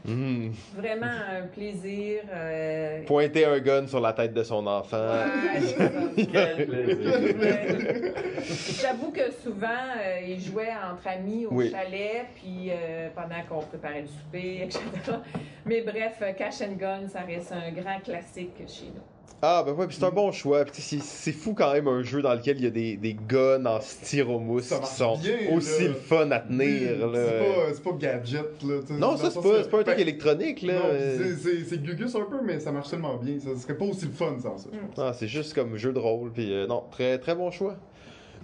[0.05, 0.49] Hmm.
[0.76, 2.22] Vraiment un plaisir.
[2.34, 4.97] euh, Pointer un gun sur la tête de son enfant.
[4.97, 5.61] ouais.
[8.82, 11.70] J'avoue que souvent, euh, ils jouaient entre amis au Oui.
[11.72, 14.82] chalet, puis euh, pendant qu'on préparait le souper, etc.
[15.66, 19.01] Mais bref, euh, Cash and Gun, ça reste un grand classique chez nous.
[19.46, 20.64] Ah, ben ouais, puis c'est un bon choix.
[20.64, 22.70] Puis tu sais, c'est c'est fou quand même un jeu dans lequel il y a
[22.70, 25.88] des, des guns en styromousse qui sont bien, aussi là.
[25.89, 27.08] le fun à tenir.
[27.08, 27.12] là.
[27.14, 28.76] C'est pas, c'est pas gadget, là.
[28.80, 30.74] tu sais, Non, ça c'est pas, que- c'est pas un truc ben, électronique là.
[30.76, 33.38] Non, c'est- c'est c'est gugus un peu, mais ça marche tellement bien.
[33.38, 34.70] Ça serait pas aussi le fun sans ça.
[34.98, 36.32] Ah, c'est juste comme jeu de rôle.
[36.32, 37.76] Puis euh, non, très très bon choix.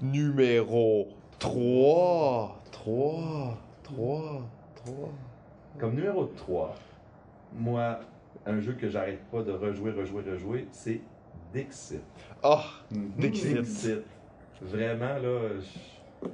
[0.01, 1.07] Numéro
[1.39, 2.59] 3.
[2.71, 3.57] 3.
[3.83, 4.41] 3.
[4.75, 5.09] 3.
[5.79, 6.75] Comme numéro 3,
[7.57, 7.99] moi,
[8.45, 11.01] un jeu que j'arrête pas de rejouer, rejouer, rejouer, c'est
[11.53, 12.01] Dixit.
[12.43, 13.11] Ah, Mhm.
[13.17, 13.57] Dixit.
[13.61, 13.99] Dixit.
[14.61, 16.29] Vraiment, là, je,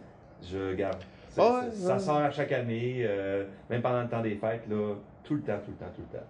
[0.47, 0.97] je garde.
[1.29, 1.99] C'est- Ah ouais, c'est- ça ouais.
[1.99, 5.59] sort à chaque année, euh, même pendant le temps des fêtes, là, tout le temps,
[5.63, 6.25] tout le temps, tout le temps.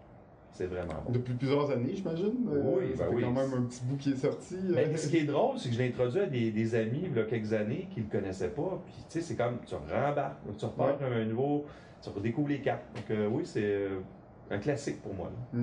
[0.52, 1.12] C'est vraiment bon.
[1.12, 2.48] Depuis plusieurs années, j'imagine.
[2.50, 3.24] Euh, Oui, ben oui.
[3.24, 4.56] quand même un petit bout qui est sorti.
[4.74, 4.96] Ben, euh.
[4.98, 7.20] ce qui est drôle, c'est que je l'ai introduit à des, des amis il y
[7.20, 8.82] a quelques années qui ne le connaissaient pas.
[8.86, 11.66] Puis, tu sais, c'est comme tu rembarques, tu repars un nouveau,
[12.02, 12.84] tu redécouvres les cartes.
[12.96, 14.00] Donc, euh, oui, c'est euh,
[14.52, 15.32] un classique pour moi.
[15.54, 15.62] là.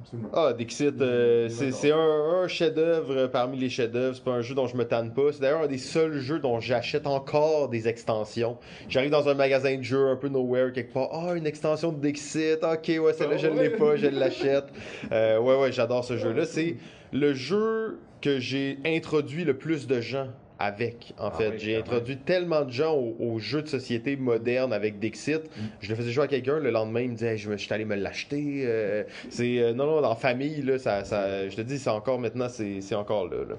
[0.00, 0.30] Absolument.
[0.32, 4.16] Ah, Dixit, euh, Mm, c'est un, un chef-d'œuvre parmi les chefs-d'œuvre.
[4.16, 5.32] C'est pas un jeu dont je me tanne pas.
[5.32, 8.56] C'est d'ailleurs un des seuls jeux dont j'achète encore des extensions.
[8.88, 11.10] J'arrive dans un magasin de jeux un peu nowhere quelque part.
[11.12, 12.64] Ah, une extension de Dixit.
[12.64, 13.76] Ok, ouais, celle-là, Ah je l'ai ouais.
[13.76, 14.64] pas, je l'achète.
[15.12, 16.46] Euh, ouais, ouais, j'adore ce jeu-là.
[16.46, 16.76] C'est
[17.12, 20.28] le jeu que j'ai introduit le plus de gens
[20.62, 21.48] avec, en Ah fait.
[21.48, 25.40] oui, j'ai introduit tellement de gens aux, aux jeux de société modernes avec Dixit.
[25.80, 27.62] Je le faisais jouer à quelqu'un, le lendemain, il me disait Hey, je, me- je
[27.64, 28.62] suis allé me l'acheter.
[28.64, 32.18] Euh, c'est euh, non, non, en famille, là, ça, ça, je te dis, c'est encore
[32.20, 33.44] maintenant, c'est c'est encore là.
[33.48, 33.54] là.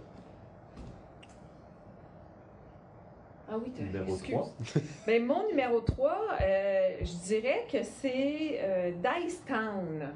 [3.51, 4.33] Ah oui, t'as Numéro excuse.
[4.33, 4.81] 3.
[5.05, 10.09] Ben, mon numéro 3, je dirais que c'est euh, Dice Town.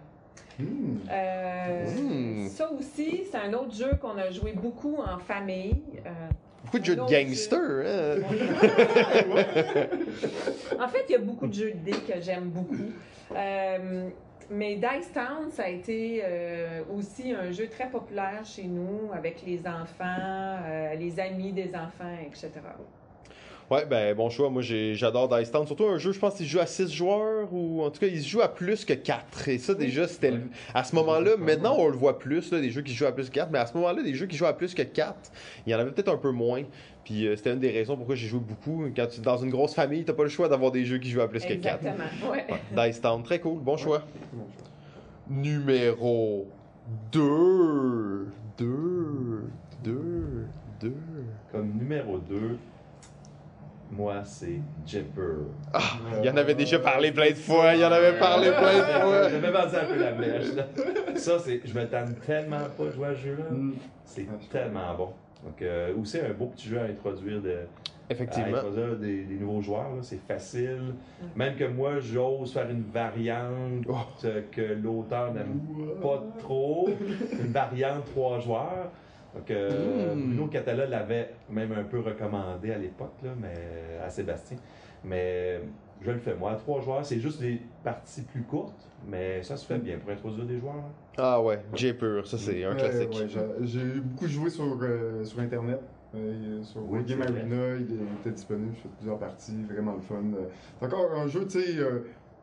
[0.59, 0.97] Hmm.
[1.11, 2.47] Euh, Mm.
[2.49, 5.75] Ça aussi, c'est un autre jeu qu'on a joué beaucoup en famille.
[6.05, 6.09] Euh,
[6.67, 8.17] Beaucoup de jeux de gangsters, hein?
[10.83, 12.91] en fait, il y a beaucoup de jeux de dés que j'aime beaucoup.
[13.33, 14.09] Euh,
[14.49, 19.43] mais Dice Town, ça a été euh, aussi un jeu très populaire chez nous avec
[19.45, 22.51] les enfants, euh, les amis des enfants, etc.
[23.69, 24.49] Ouais, ben bon choix.
[24.49, 25.67] Moi, j'adore Dice Town.
[25.67, 28.07] Surtout un jeu, je pense qu'il se joue à 6 joueurs ou en tout cas,
[28.07, 29.49] il se joue à plus que 4.
[29.49, 30.43] Et ça, déjà, c'était le-
[30.73, 31.31] à ce moment-là.
[31.37, 33.49] Maintenant, on le voit plus, là, des jeux qui se jouent à plus que 4.
[33.51, 35.15] Mais à ce moment-là, des jeux qui jouent à plus que 4,
[35.65, 36.63] il y en avait peut-être un peu moins.
[37.03, 38.85] Puis euh, c'était une des raisons pourquoi j'ai joué beaucoup.
[38.95, 41.09] Quand tu es dans une grosse famille, t'as pas le choix d'avoir des jeux qui
[41.09, 41.79] jouent à plus que 4.
[41.85, 42.31] Exactement.
[42.31, 42.45] Ouais.
[42.49, 43.59] Ouais, Dice Town, très cool.
[43.59, 44.03] Bon choix.
[44.31, 44.67] Bon choix.
[45.29, 46.47] Numéro
[47.11, 48.27] 2.
[48.57, 49.43] 2.
[49.83, 50.45] 2.
[50.81, 50.93] 2.
[51.51, 52.57] Comme numéro 2,
[53.91, 55.21] moi, c'est Jipper.
[55.73, 55.79] Ah,
[56.19, 57.73] il y en avait déjà parlé plein de fois.
[57.73, 59.29] Il y en avait parlé plein de fois.
[59.29, 60.53] J'avais vendu un peu la mèche.
[60.55, 60.65] là.
[61.15, 63.43] Ça, c'est, je me tanne tellement pas de jouer à ce jeu-là.
[63.49, 63.73] Hmm.
[64.05, 65.09] C'est tellement bon.
[65.43, 68.57] Donc, euh, aussi un beau petit jeu à introduire, de, à Effectivement.
[68.57, 69.83] introduire des, des nouveaux joueurs.
[69.95, 70.01] là.
[70.01, 70.93] C'est facile.
[71.35, 73.95] Même que moi, j'ose faire une variante Oh.
[74.51, 75.59] que l'auteur n'aime
[76.01, 76.89] pas trop.
[77.31, 78.91] Une variante trois joueurs.
[79.35, 80.21] Donc, euh, Mm.
[80.33, 84.57] Bruno Catala l'avait même un peu recommandé à l'époque, là, mais à Sébastien.
[85.03, 85.61] Mais
[86.01, 86.51] je le fais moi.
[86.51, 90.09] À trois joueurs, c'est juste des parties plus courtes, mais ça se fait bien pour
[90.11, 90.75] introduire des joueurs.
[90.75, 90.83] là.
[91.19, 93.09] Ah ouais, J pur, ça c'est un classique.
[93.11, 95.81] ouais, j'ai- j'ai beaucoup joué sur, euh, sur Internet.
[96.15, 97.21] euh, sur Oui, Game.
[97.21, 100.15] Arena, il était disponible, j'ai fait plusieurs parties, vraiment le fun.
[100.35, 100.45] Euh,
[100.79, 101.99] C'est encore un jeu, tu sais, euh,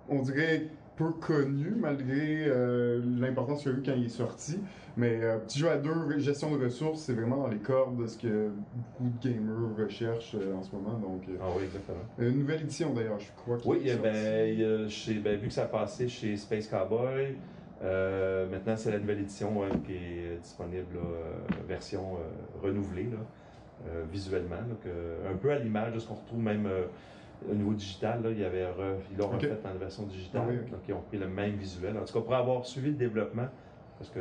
[0.09, 0.67] on dirait
[0.97, 4.59] peu connu malgré euh, l'importance qu'il a eu quand il est sorti.
[4.97, 8.07] Mais euh, petit jeu à deux, gestion de ressources, c'est vraiment dans les cordes de
[8.07, 10.97] ce que beaucoup de gamers recherchent euh, en ce moment.
[10.99, 11.99] Donc, Ah oui, exactement.
[12.19, 13.59] une nouvelle édition d'ailleurs, je crois.
[13.65, 17.37] Oui, il ben, chez- ben, vu que ça a passé chez Space Cowboy,
[17.83, 21.01] maintenant c'est la nouvelle édition ouais, qui est disponible, là,
[21.67, 22.19] version
[22.63, 24.63] renouvelée là, visuellement.
[24.69, 26.69] Donc, euh, un peu à l'image de ce qu'on retrouve même
[27.49, 28.23] au niveau digital.
[28.23, 30.43] Là, il y avait re- ils l'ont refait dans la version digitale.
[30.47, 30.71] Ah oui.
[30.71, 31.97] Donc ils ont pris le même visuel.
[31.99, 33.49] En tout cas, pour avoir suivi le développement,
[33.99, 34.21] parce que.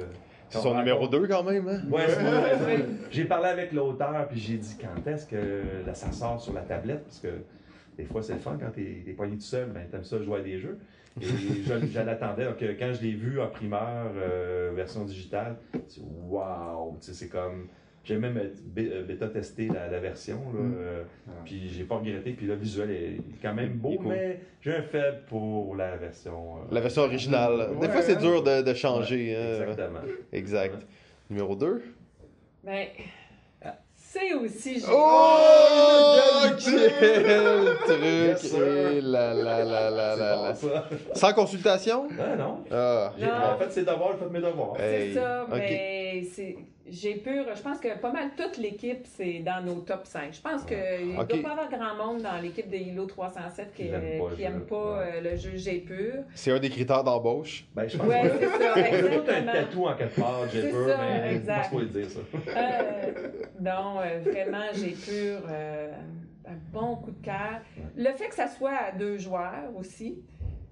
[0.49, 1.80] C'est son numéro 2 quand même, hein?
[1.89, 5.93] Ouais, c'est mon- ouais, J'ai parlé avec l'auteur, puis j'ai dit quand est-ce que là,
[5.95, 7.30] ça sort sur la tablette, parce que
[7.97, 10.39] des fois, c'est le fun quand t'es es poigné tout seul, ben, t'aimes ça jouer
[10.39, 10.80] à des jeux.
[11.22, 11.26] Et
[11.66, 12.45] je, je l'attendais.
[12.45, 15.57] Donc, euh, quand je l'ai vu en primeur, euh, version digitale,
[15.88, 16.97] c'est waouh!
[16.99, 17.68] Tu sais, C'est comme.
[18.06, 20.74] J'ai même euh, bêta-testé la, la version, là, Mm.
[20.78, 21.32] euh, Ah.
[21.45, 22.32] puis j'ai pas regretté.
[22.34, 24.08] Puis le visuel est quand même beau, cool.
[24.08, 26.58] mais j'ai un faible pour la version.
[26.58, 27.70] euh, La version originale.
[27.80, 29.32] Des fois, c'est dur de, de changer.
[29.34, 29.99] Exactement.
[30.34, 30.76] Exact.
[30.76, 30.82] Ouais.
[31.30, 31.82] Numéro 2.
[32.66, 32.88] Ben,
[33.95, 35.38] c'est aussi j'ai- Oh!
[36.45, 36.93] égalité!
[36.99, 38.54] Quel truc!
[38.54, 40.54] Et bon, là.
[40.56, 40.89] ça.
[41.14, 42.08] Sans consultation?
[42.20, 42.60] Ah non.
[42.72, 43.14] Ah.
[43.20, 43.28] Non.
[43.56, 44.74] En fait, c'est devoirs, j'ai fait mes devoirs.
[44.78, 45.62] C'est ça, ok.
[46.14, 46.55] Mais c'est.
[46.86, 47.45] J'ai pur.
[47.55, 50.34] Je pense que pas mal toute l'équipe, c'est dans nos top 5.
[50.34, 51.30] Je pense qu'il ne Ok.
[51.30, 54.36] doit pas y avoir grand monde dans l'équipe de Hilo 307 qui l'aime pas, le
[54.36, 54.66] qui aime jeu.
[54.66, 55.11] pas Ouais.
[55.16, 56.14] euh, le jeu J'ai pur.
[56.36, 57.66] C'est un des critères d'embauche.
[57.74, 60.97] Ben, je pense Ouais, que c'est ça, un tatou en quelque part, j'ai peur, ça,
[60.97, 61.55] mais exact.
[61.55, 62.20] je pense pas le dire ça.
[62.57, 63.11] Euh,
[63.61, 65.91] non, euh, vraiment, j'ai pur euh,
[66.45, 67.61] un bon coup de cœur.
[67.95, 70.22] Le fait que ça soit à deux joueurs aussi.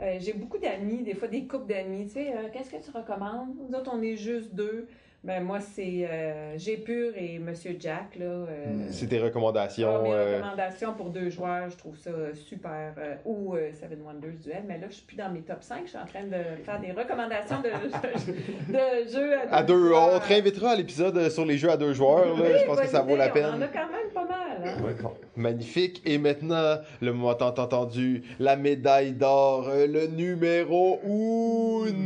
[0.01, 2.07] euh, j'ai beaucoup d'amis, des fois des couples d'amis.
[2.07, 3.55] Tu sais, euh, qu'est-ce que tu recommandes?
[3.69, 4.87] Nous autres, on est juste deux.
[5.23, 8.15] Ben, moi, c'est euh, J'ai pur et Monsieur Jack.
[8.17, 10.01] Là, euh, C'est tes ah, recommandations.
[10.01, 12.95] mes euh, recommandations pour deux joueurs, je trouve ça super.
[12.97, 15.81] euh, ou Seven Wonders Duel, mais là, je suis plus dans mes top 5.
[15.85, 17.69] Je suis en train de faire des recommandations de,
[18.73, 20.09] de jeux à deux, À deux, joueurs.
[20.15, 22.35] on te réinvitera à l'épisode sur les jeux à deux joueurs.
[22.39, 22.57] là.
[22.59, 23.61] Je pense que ça vaut la idée, On en peine.
[23.63, 24.57] a quand même pas mal.
[24.65, 24.81] Hein?
[24.83, 24.95] Ouais.
[25.35, 26.01] Magnifique.
[26.03, 30.99] Et maintenant, le moment tant entendu, la médaille d'or, le numéro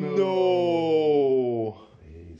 [0.05, 1.76] uno.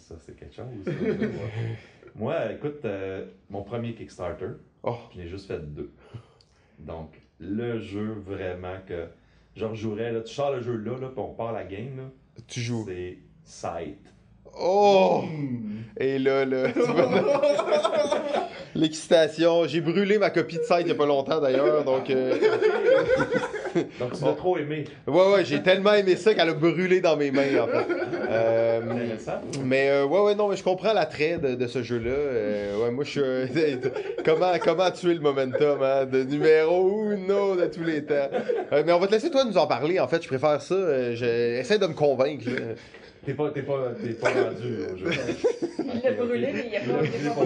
[0.08, 0.66] Ça, c'est quelque chose.
[0.86, 0.92] ça.
[2.16, 4.52] Moi, écoute, euh, mon premier Kickstarter,
[4.84, 4.96] Oh.
[5.10, 5.92] puis j'ai juste fait deux.
[6.80, 9.08] Donc, le jeu vraiment que
[9.56, 12.04] je rejouerais, là, tu sors le jeu là, là puis on part la game, là,
[12.48, 12.86] Tu joues.
[12.88, 14.00] c'est Sight.
[14.58, 15.24] Oh!
[15.28, 15.82] Hmm.
[15.98, 16.68] Et là, là,
[18.76, 19.66] l'excitation.
[19.68, 22.38] J'ai brûlé ma copie de site il y a pas longtemps d'ailleurs, donc euh,
[24.00, 24.86] Donc, tu l'as trop aimé.
[25.08, 27.86] ouais ouais, j'ai tellement aimé ça qu'elle a brûlé dans mes mains en fait.
[28.30, 29.42] Euh, Intéressant.
[29.64, 32.10] mais euh, ouais ouais non, mais je comprends l'attrait de, de ce jeu-là.
[32.12, 33.46] Euh, ouais, moi je suis euh,
[34.26, 38.30] comment comment tuer le momentum hein, de numéro uno de tous les temps.
[38.72, 40.00] Euh, mais on va te laisser toi nous en parler.
[40.00, 40.74] En fait, je préfère ça.
[40.76, 42.46] Euh, je- essaie de me convaincre.
[42.48, 42.74] là.
[43.26, 44.76] T'es pas, t'es pas, t'es pas rendu.
[45.80, 47.44] Il l'a brûlé, mais il a pas- pas Pour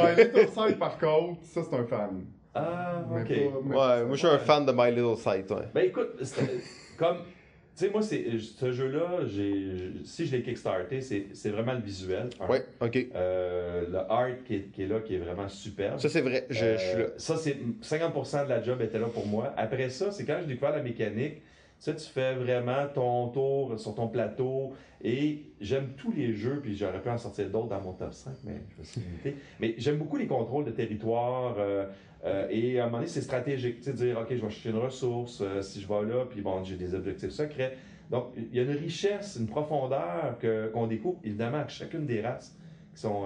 [0.00, 2.24] vrai, Sight, par contre, ça, c'est un fan.
[2.54, 3.28] Ah, Mais ok.
[3.28, 5.50] pas- mais Ouais, moi je suis un fan de My Little Sight.
[5.50, 5.68] Ouais.
[5.74, 6.10] Ben écoute,
[6.96, 7.18] comme.
[7.76, 11.80] Tu sais, moi, c'est, ce jeu-là, j'ai, si je l'ai kickstarté, c'est, c'est vraiment le
[11.80, 12.28] visuel.
[12.46, 13.06] Ouais, ok.
[13.14, 15.98] Euh, le art qui est, qui est là, qui est vraiment superbe.
[15.98, 16.46] Ça c'est vrai.
[16.50, 17.04] Je, je suis là.
[17.04, 19.54] Euh, ça, c'est 50% de la job était là pour moi.
[19.56, 21.40] Après ça, c'est quand j'ai découvert la mécanique.
[21.80, 24.74] Ça, tu fais vraiment ton tour sur ton plateau.
[25.02, 28.34] Et j'aime tous les jeux, puis j'aurais pu en sortir d'autres dans mon top 5,
[28.44, 29.00] mais je me suis.
[29.58, 31.56] Mais j'aime beaucoup les contrôles de territoire.
[31.58, 31.86] euh,
[32.26, 33.78] euh, et à un moment donné, c'est stratégique.
[33.78, 36.42] Tu sais, dire, OK, je vais chercher une ressource, euh, si je vais là, puis
[36.42, 37.78] bon, j'ai des objectifs secrets.
[38.10, 42.20] Donc, il y a une richesse, une profondeur que- qu'on découvre, évidemment, avec chacune des
[42.20, 42.54] races
[42.94, 43.24] qui sont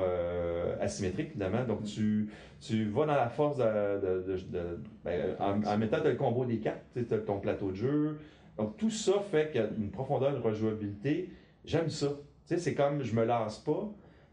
[0.81, 1.65] asymétriques, évidemment.
[1.65, 2.29] Donc, tu,
[2.61, 7.07] tu vas dans la force de, ben, en, en mettant le combo des cartes, tu
[7.13, 8.19] as ton plateau de jeu.
[8.59, 11.29] Donc, tout ça fait qu'il y a une profondeur de rejouabilité.
[11.65, 12.09] J'aime ça.
[12.09, 13.89] Tu sais, c'est comme je me lance pas.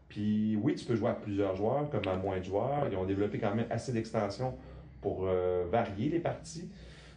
[0.08, 2.86] Puis oui, tu peux jouer à plusieurs joueurs, comme à moins de joueurs.
[2.90, 4.54] Ils ont développé quand même assez d'extensions
[5.00, 6.70] pour euh, varier les parties.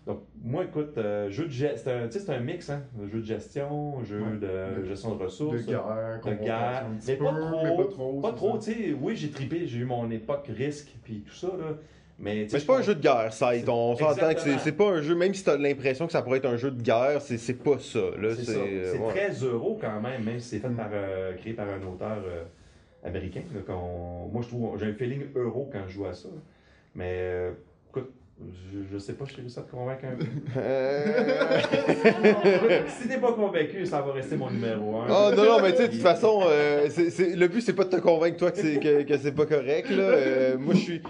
[0.08, 2.84] Donc, moi, écoute, euh, jeu de c'est un, c'est un mix, hein?
[3.12, 4.38] Jeu de gestion, jeu Ouais.
[4.38, 5.66] de De- gestion de De ressources.
[5.66, 8.22] guerre, de guerre, un petit mais pas trop, mais pas trop.
[8.22, 8.94] Pas trop, tu sais.
[9.00, 11.78] Oui, j'ai tripé, j'ai eu mon époque risque, puis tout ça, là.
[12.18, 13.68] Mais, c'est pas un jeu de guerre, Sight.
[13.68, 16.46] On s'entend que c'est- pas un jeu, même si t'as l'impression que ça pourrait être
[16.48, 18.00] un jeu de guerre, c'est pas ça.
[18.38, 18.52] C'est ça.
[18.60, 19.14] euh, ouais.
[19.14, 22.44] très euro quand même, même si c'est fait par, euh, créé par un auteur euh,
[23.04, 23.42] américain.
[23.54, 23.62] là,
[24.32, 26.30] Moi, je trouve, j'ai un feeling euro quand je joue à ça.
[26.96, 27.50] Mais,
[27.90, 28.10] écoute,
[28.72, 30.26] je, je sais pas, je réussi à te convaincre un peu.
[32.88, 35.08] Si t'es pas convaincu, ça va rester mon numéro 1.
[35.10, 37.90] Oh non, non, mais tu sais, de toute façon, euh, le but c'est pas de
[37.90, 39.90] te convaincre toi que c'est que, que c'est pas correct.
[39.90, 40.04] Là.
[40.04, 41.02] Euh, moi je suis.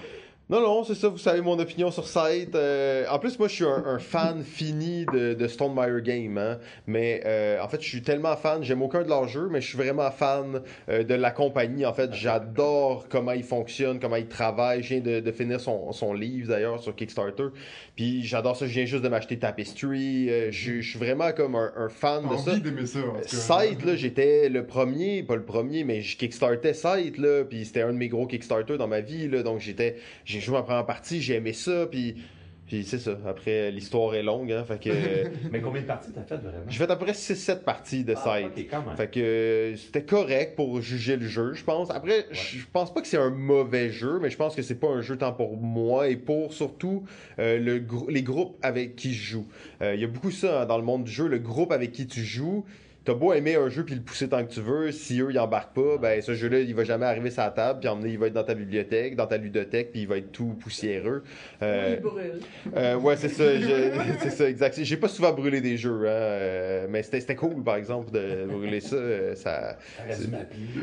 [0.47, 2.53] Non, non, c'est ça, vous savez mon opinion sur Sight.
[2.53, 6.37] Euh, en plus, moi, je suis un, un fan fini de, de Stonemaier Game.
[6.37, 6.59] Hein.
[6.85, 9.67] Mais euh, en fait, je suis tellement fan, j'aime aucun de leurs jeux, mais je
[9.69, 11.83] suis vraiment fan euh, de la compagnie.
[11.83, 14.83] En fait, j'adore comment ils fonctionnent, comment ils travaillent.
[14.83, 17.47] Je viens de, de finir son, son livre d'ailleurs sur Kickstarter.
[17.95, 20.29] Puis j'adore ça, je viens juste de m'acheter Tapestry.
[20.29, 22.51] Euh, je, suis vraiment comme un, un fan de ça.
[22.51, 22.99] envie d'aimer ça.
[22.99, 23.27] cas.
[23.27, 27.81] Sight, là, j'étais le premier, pas le premier, mais je kickstartais Sight, là, puis c'était
[27.81, 29.95] un de mes gros Kickstarter dans ma vie, là, donc j'étais,
[30.39, 32.15] j'ai joué ma première partie, j'ai aimé ça, puis
[32.67, 33.15] Puis c'est ça.
[33.27, 34.89] Après, l'histoire est longue, hein, fait que
[35.51, 36.65] Mais combien de parties t'as fait vraiment?
[36.67, 38.39] j'ai fait à peu près 6-7 parties de Ah,
[38.71, 38.97] quand même.
[38.97, 41.91] Fait que euh, c'était correct pour juger le jeu, je pense.
[41.91, 44.79] Après, je je pense pas que c'est un mauvais jeu, mais je pense que c'est
[44.79, 47.03] pas un jeu tant pour moi et pour surtout
[47.37, 49.47] euh, le grou- les groupes avec qui je joue.
[49.83, 51.91] Euh, Il y a beaucoup ça hein, dans le monde du jeu, le groupe avec
[51.91, 52.65] qui tu joues.
[53.05, 55.37] T'as beau aimer un jeu puis le pousser tant que tu veux, si eux ils
[55.39, 58.17] embarquent pas, ben ce jeu-là il va jamais arriver sur la table, puis emmener il
[58.17, 61.23] va être dans ta bibliothèque, dans ta ludothèque, puis il va être tout poussiéreux.
[61.61, 62.39] Euh, Il brûle.
[62.75, 63.91] euh, ouais, c'est ça, je-
[64.21, 64.79] c'est ça, exact.
[64.81, 68.45] J'ai pas souvent brûlé des jeux, hein, euh, mais c'était c'était cool, par exemple, de
[68.45, 68.95] brûler ça.
[68.95, 69.77] euh, ça...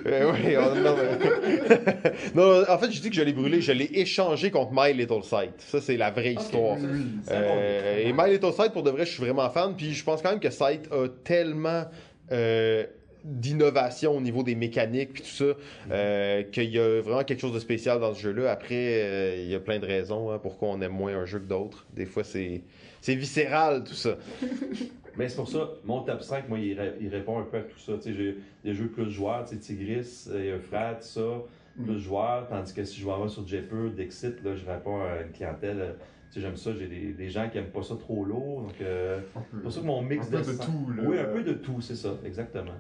[0.07, 3.73] Euh, oui, on- non, mais- non, en fait, je dis que je l'ai brûlé, je
[3.73, 5.55] l'ai échangé contre My Little Sight.
[5.59, 6.77] Ça, c'est la vraie histoire.
[6.79, 7.05] Oui, oui.
[7.31, 9.75] Euh, et My Little Sight, pour de vrai, je suis vraiment fan.
[9.77, 11.85] Puis je pense quand même que Sight a tellement
[12.33, 12.85] euh,
[13.25, 15.45] d'innovation au niveau des mécaniques puis tout ça
[15.93, 18.51] euh, qu'il y a vraiment quelque chose de spécial dans ce jeu-là.
[18.51, 21.39] Après, euh, il y a plein de raisons hein, pourquoi on aime moins un jeu
[21.39, 21.87] que d'autres.
[21.95, 22.63] Des fois, c'est
[23.01, 24.17] c'est viscéral tout ça.
[25.17, 27.61] Mais c'est pour ça, mon top 5, moi, il, ré- il répond un peu à
[27.61, 27.93] tout ça.
[27.95, 31.43] Tu sais, j'ai des jeux plus joueurs, tu sais, Tigris, Euphrate, tout ça,
[31.85, 32.49] plus joueurs.
[32.49, 35.97] Tandis que si je vais sur Jepper, Dixit, là, je réponds à une clientèle.
[36.33, 38.63] Tu sais, j'aime ça, j'ai des, des gens qui aiment pas ça trop lourd.
[38.63, 41.03] Donc, euh, Un c'est pour ça que mon mix Un peu de tout, là.
[41.05, 42.73] Oui, un peu de tout, c'est ça, exactement.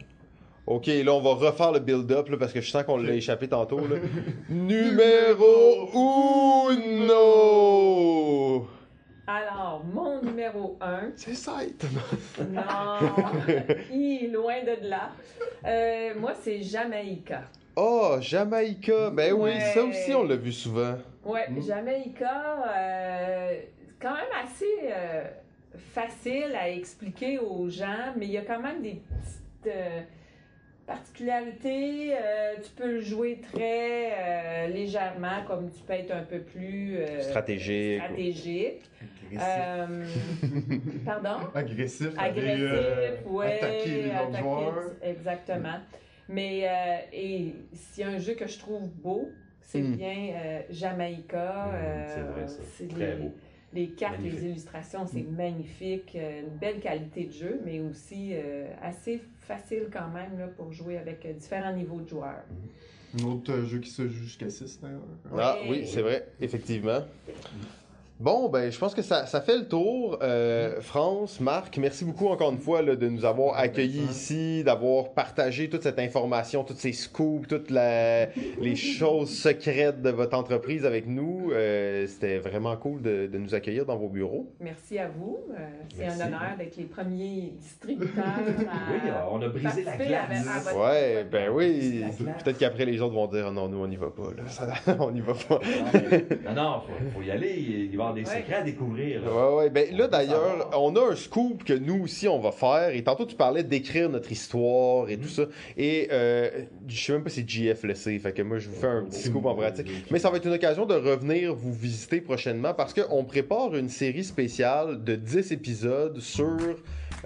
[0.67, 3.49] Ok, là, on va refaire le build-up là, parce que je sens qu'on l'a échappé
[3.49, 3.81] tantôt.
[3.81, 3.97] Là.
[4.49, 5.91] Numéro
[6.73, 8.67] uno!
[9.27, 11.11] Alors, mon numéro 1.
[11.17, 11.85] C'est Sight!
[12.51, 12.63] Non,
[13.93, 15.11] hi, loin de là.
[15.67, 17.43] Euh, moi, c'est Jamaïca.
[17.77, 19.11] Oh, Jamaïca!
[19.11, 19.61] Ben oui, Ouais.
[19.73, 20.95] ça aussi, on l'a vu souvent.
[21.25, 21.63] Ouais, Mm.
[21.63, 23.61] Jamaïca, euh,
[24.01, 25.25] quand même assez euh,
[25.95, 30.01] facile à expliquer aux gens, mais il y a quand même des petites euh,
[30.87, 32.13] particularités.
[32.13, 36.97] Euh, tu peux le jouer très euh, légèrement, comme tu peux être un peu plus
[36.99, 38.03] euh, Stratégique.
[38.03, 38.83] stratégique.
[39.41, 40.05] Euh,
[41.07, 41.47] pardon?
[41.55, 42.09] Agressif.
[42.19, 44.91] agressif, euh, ouais, Attaquer les autres attaquer, joueurs.
[45.03, 45.79] exactement.
[46.29, 49.31] Mais euh, et s'il y a un jeu que je trouve beau,
[49.61, 49.97] c'est Mm.
[49.97, 51.67] bien euh, Jamaïca.
[51.67, 52.63] Mm, euh, c'est vrai, ça.
[52.77, 53.33] c'est Très les, beau.
[53.73, 54.41] les cartes, Magnifique.
[54.41, 59.89] les illustrations, c'est magnifique, euh, une belle qualité de jeu, mais aussi euh, assez facile
[59.93, 62.45] quand même là, pour jouer avec euh, différents niveaux de joueurs.
[63.21, 65.01] Un autre euh, jeu qui se joue jusqu'à 6 d'ailleurs.
[65.37, 65.67] Ah Ouais.
[65.71, 67.01] oui, c'est vrai, effectivement.
[68.23, 70.17] Bon, ben, je pense que ça, ça fait le tour.
[70.23, 75.11] Euh, France, Marc, merci beaucoup encore une fois là, de nous avoir accueillis ici, d'avoir
[75.13, 78.27] partagé toute cette information, toutes ces scoops, toutes la-
[78.61, 81.51] les choses secrètes de votre entreprise avec nous.
[81.51, 84.47] Euh, C'était vraiment cool de, de nous accueillir dans vos bureaux.
[84.61, 85.41] Merci à vous.
[85.51, 85.57] Euh,
[85.93, 88.23] c'est un honneur d'être les premiers distributeurs.
[88.25, 90.47] à- Oui, on a brisé la à- glace.
[90.47, 92.05] à votre- Ouais, ben oui.
[92.45, 94.31] Peut-être qu'après les autres vont dire non, nous on n'y va pas.
[94.37, 94.47] Là.
[94.47, 94.69] Ça-
[95.01, 95.59] on n'y va pas.
[96.45, 97.89] Non, non, faut, faut y aller.
[97.91, 98.37] Il va avoir des Ouais.
[98.43, 99.23] secrets à découvrir.
[99.23, 99.31] là.
[99.33, 99.71] Ouais, ouais.
[99.71, 102.91] Ben, là, d'ailleurs, on a un scoop que nous aussi, on va faire.
[102.95, 105.45] Et tantôt, tu parlais d'écrire notre histoire et tout ça.
[105.77, 106.51] Et euh,
[106.89, 108.19] je sais même pas si GF le sait.
[108.19, 109.87] Fait que moi, je vous fais un petit scoop en pratique.
[110.11, 113.89] Mais ça va être une occasion de revenir vous visiter prochainement parce qu'on prépare une
[113.89, 116.57] série spéciale de 10 épisodes sur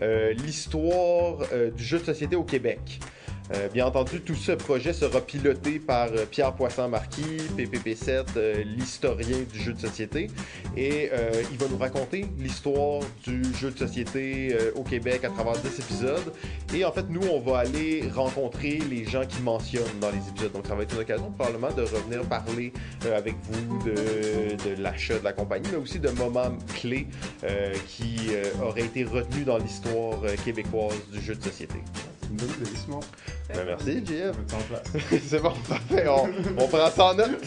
[0.03, 2.81] euh, l'histoire euh, du jeu de société au Québec.
[3.55, 9.39] Euh, bien entendu, tout ce projet sera piloté par euh, Pierre Poisson-Marquis, PPP7, euh, l'historien
[9.53, 10.29] du jeu de société.
[10.77, 11.11] Et
[11.51, 16.33] il va nous raconter l'histoire du jeu de société au Québec à travers 10 épisodes.
[16.75, 20.53] Et en fait, nous, on va aller rencontrer les gens qui mentionnent dans les épisodes.
[20.53, 22.73] Donc, ça va être une occasion probablement de revenir parler
[23.15, 27.07] avec vous de, de l'achat de la compagnie, mais aussi de moments clés
[27.89, 28.31] qui
[28.63, 31.79] auraient été retenus dans l'histoire québécoise du jeu de société.
[32.31, 33.01] Bonne Simon.
[33.55, 34.37] Ben, merci, JF.
[35.29, 36.07] C'est bon, parfait.
[36.09, 36.29] On,
[36.63, 37.43] on prend ça en note.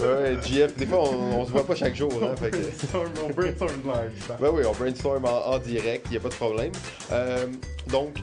[0.00, 2.12] Ouais, JF, des fois, on, on se voit pas chaque jour.
[2.22, 2.56] Hein, fait que...
[3.24, 4.36] On brainstorm live.
[4.40, 6.72] Ben oui, on brainstorm en, en direct, il n'y a pas de problème.
[7.12, 7.46] Euh,
[7.88, 8.16] donc,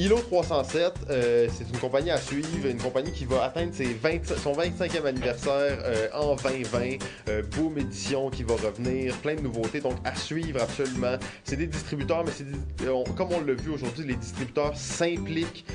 [0.00, 4.34] ILO 307, euh, c'est une compagnie à suivre, une compagnie qui va atteindre ses 20
[4.42, 6.96] son 25e anniversaire euh, en 2020.
[7.28, 11.18] Euh, boom édition qui va revenir, plein de nouveautés, donc à suivre absolument.
[11.44, 12.46] C'est des distributeurs, mais c'est
[13.14, 15.66] comme on l'a vu aujourd'hui, les distributeurs s'impliquent.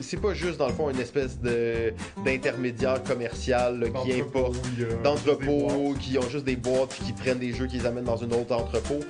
[0.00, 1.92] C'est pas juste dans le fond une espèce de
[2.24, 4.56] d'intermédiaire commercial là, qui importe
[5.02, 8.30] d'entrepôts qui ont juste des boîtes qui prennent des jeux qui les amènent dans un
[8.30, 9.00] autre entrepôt.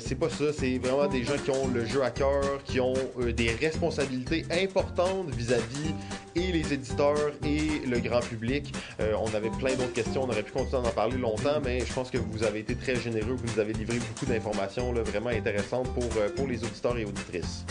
[0.00, 2.94] C'est pas ça, c'est vraiment des gens qui ont le jeu à cœur, qui ont
[3.36, 5.94] des responsabilités importantes vis-à-vis
[6.36, 8.72] et les éditeurs et le grand public.
[9.00, 11.80] Euh, on avait plein d'autres questions, on aurait pu continuer à en parler longtemps, mais
[11.80, 15.02] je pense que vous avez été très généreux, vous nous avez livré beaucoup d'informations là,
[15.02, 17.64] vraiment intéressantes pour, euh, pour les auditeurs et auditrices.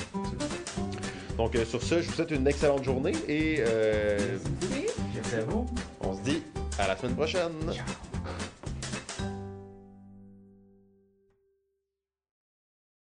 [1.37, 4.19] Donc euh, sur ce, je vous souhaite une excellente journée et euh.
[5.15, 5.65] Merci à vous.
[6.01, 6.43] on se dit
[6.77, 7.71] à la semaine prochaine.
[7.73, 7.85] Ciao.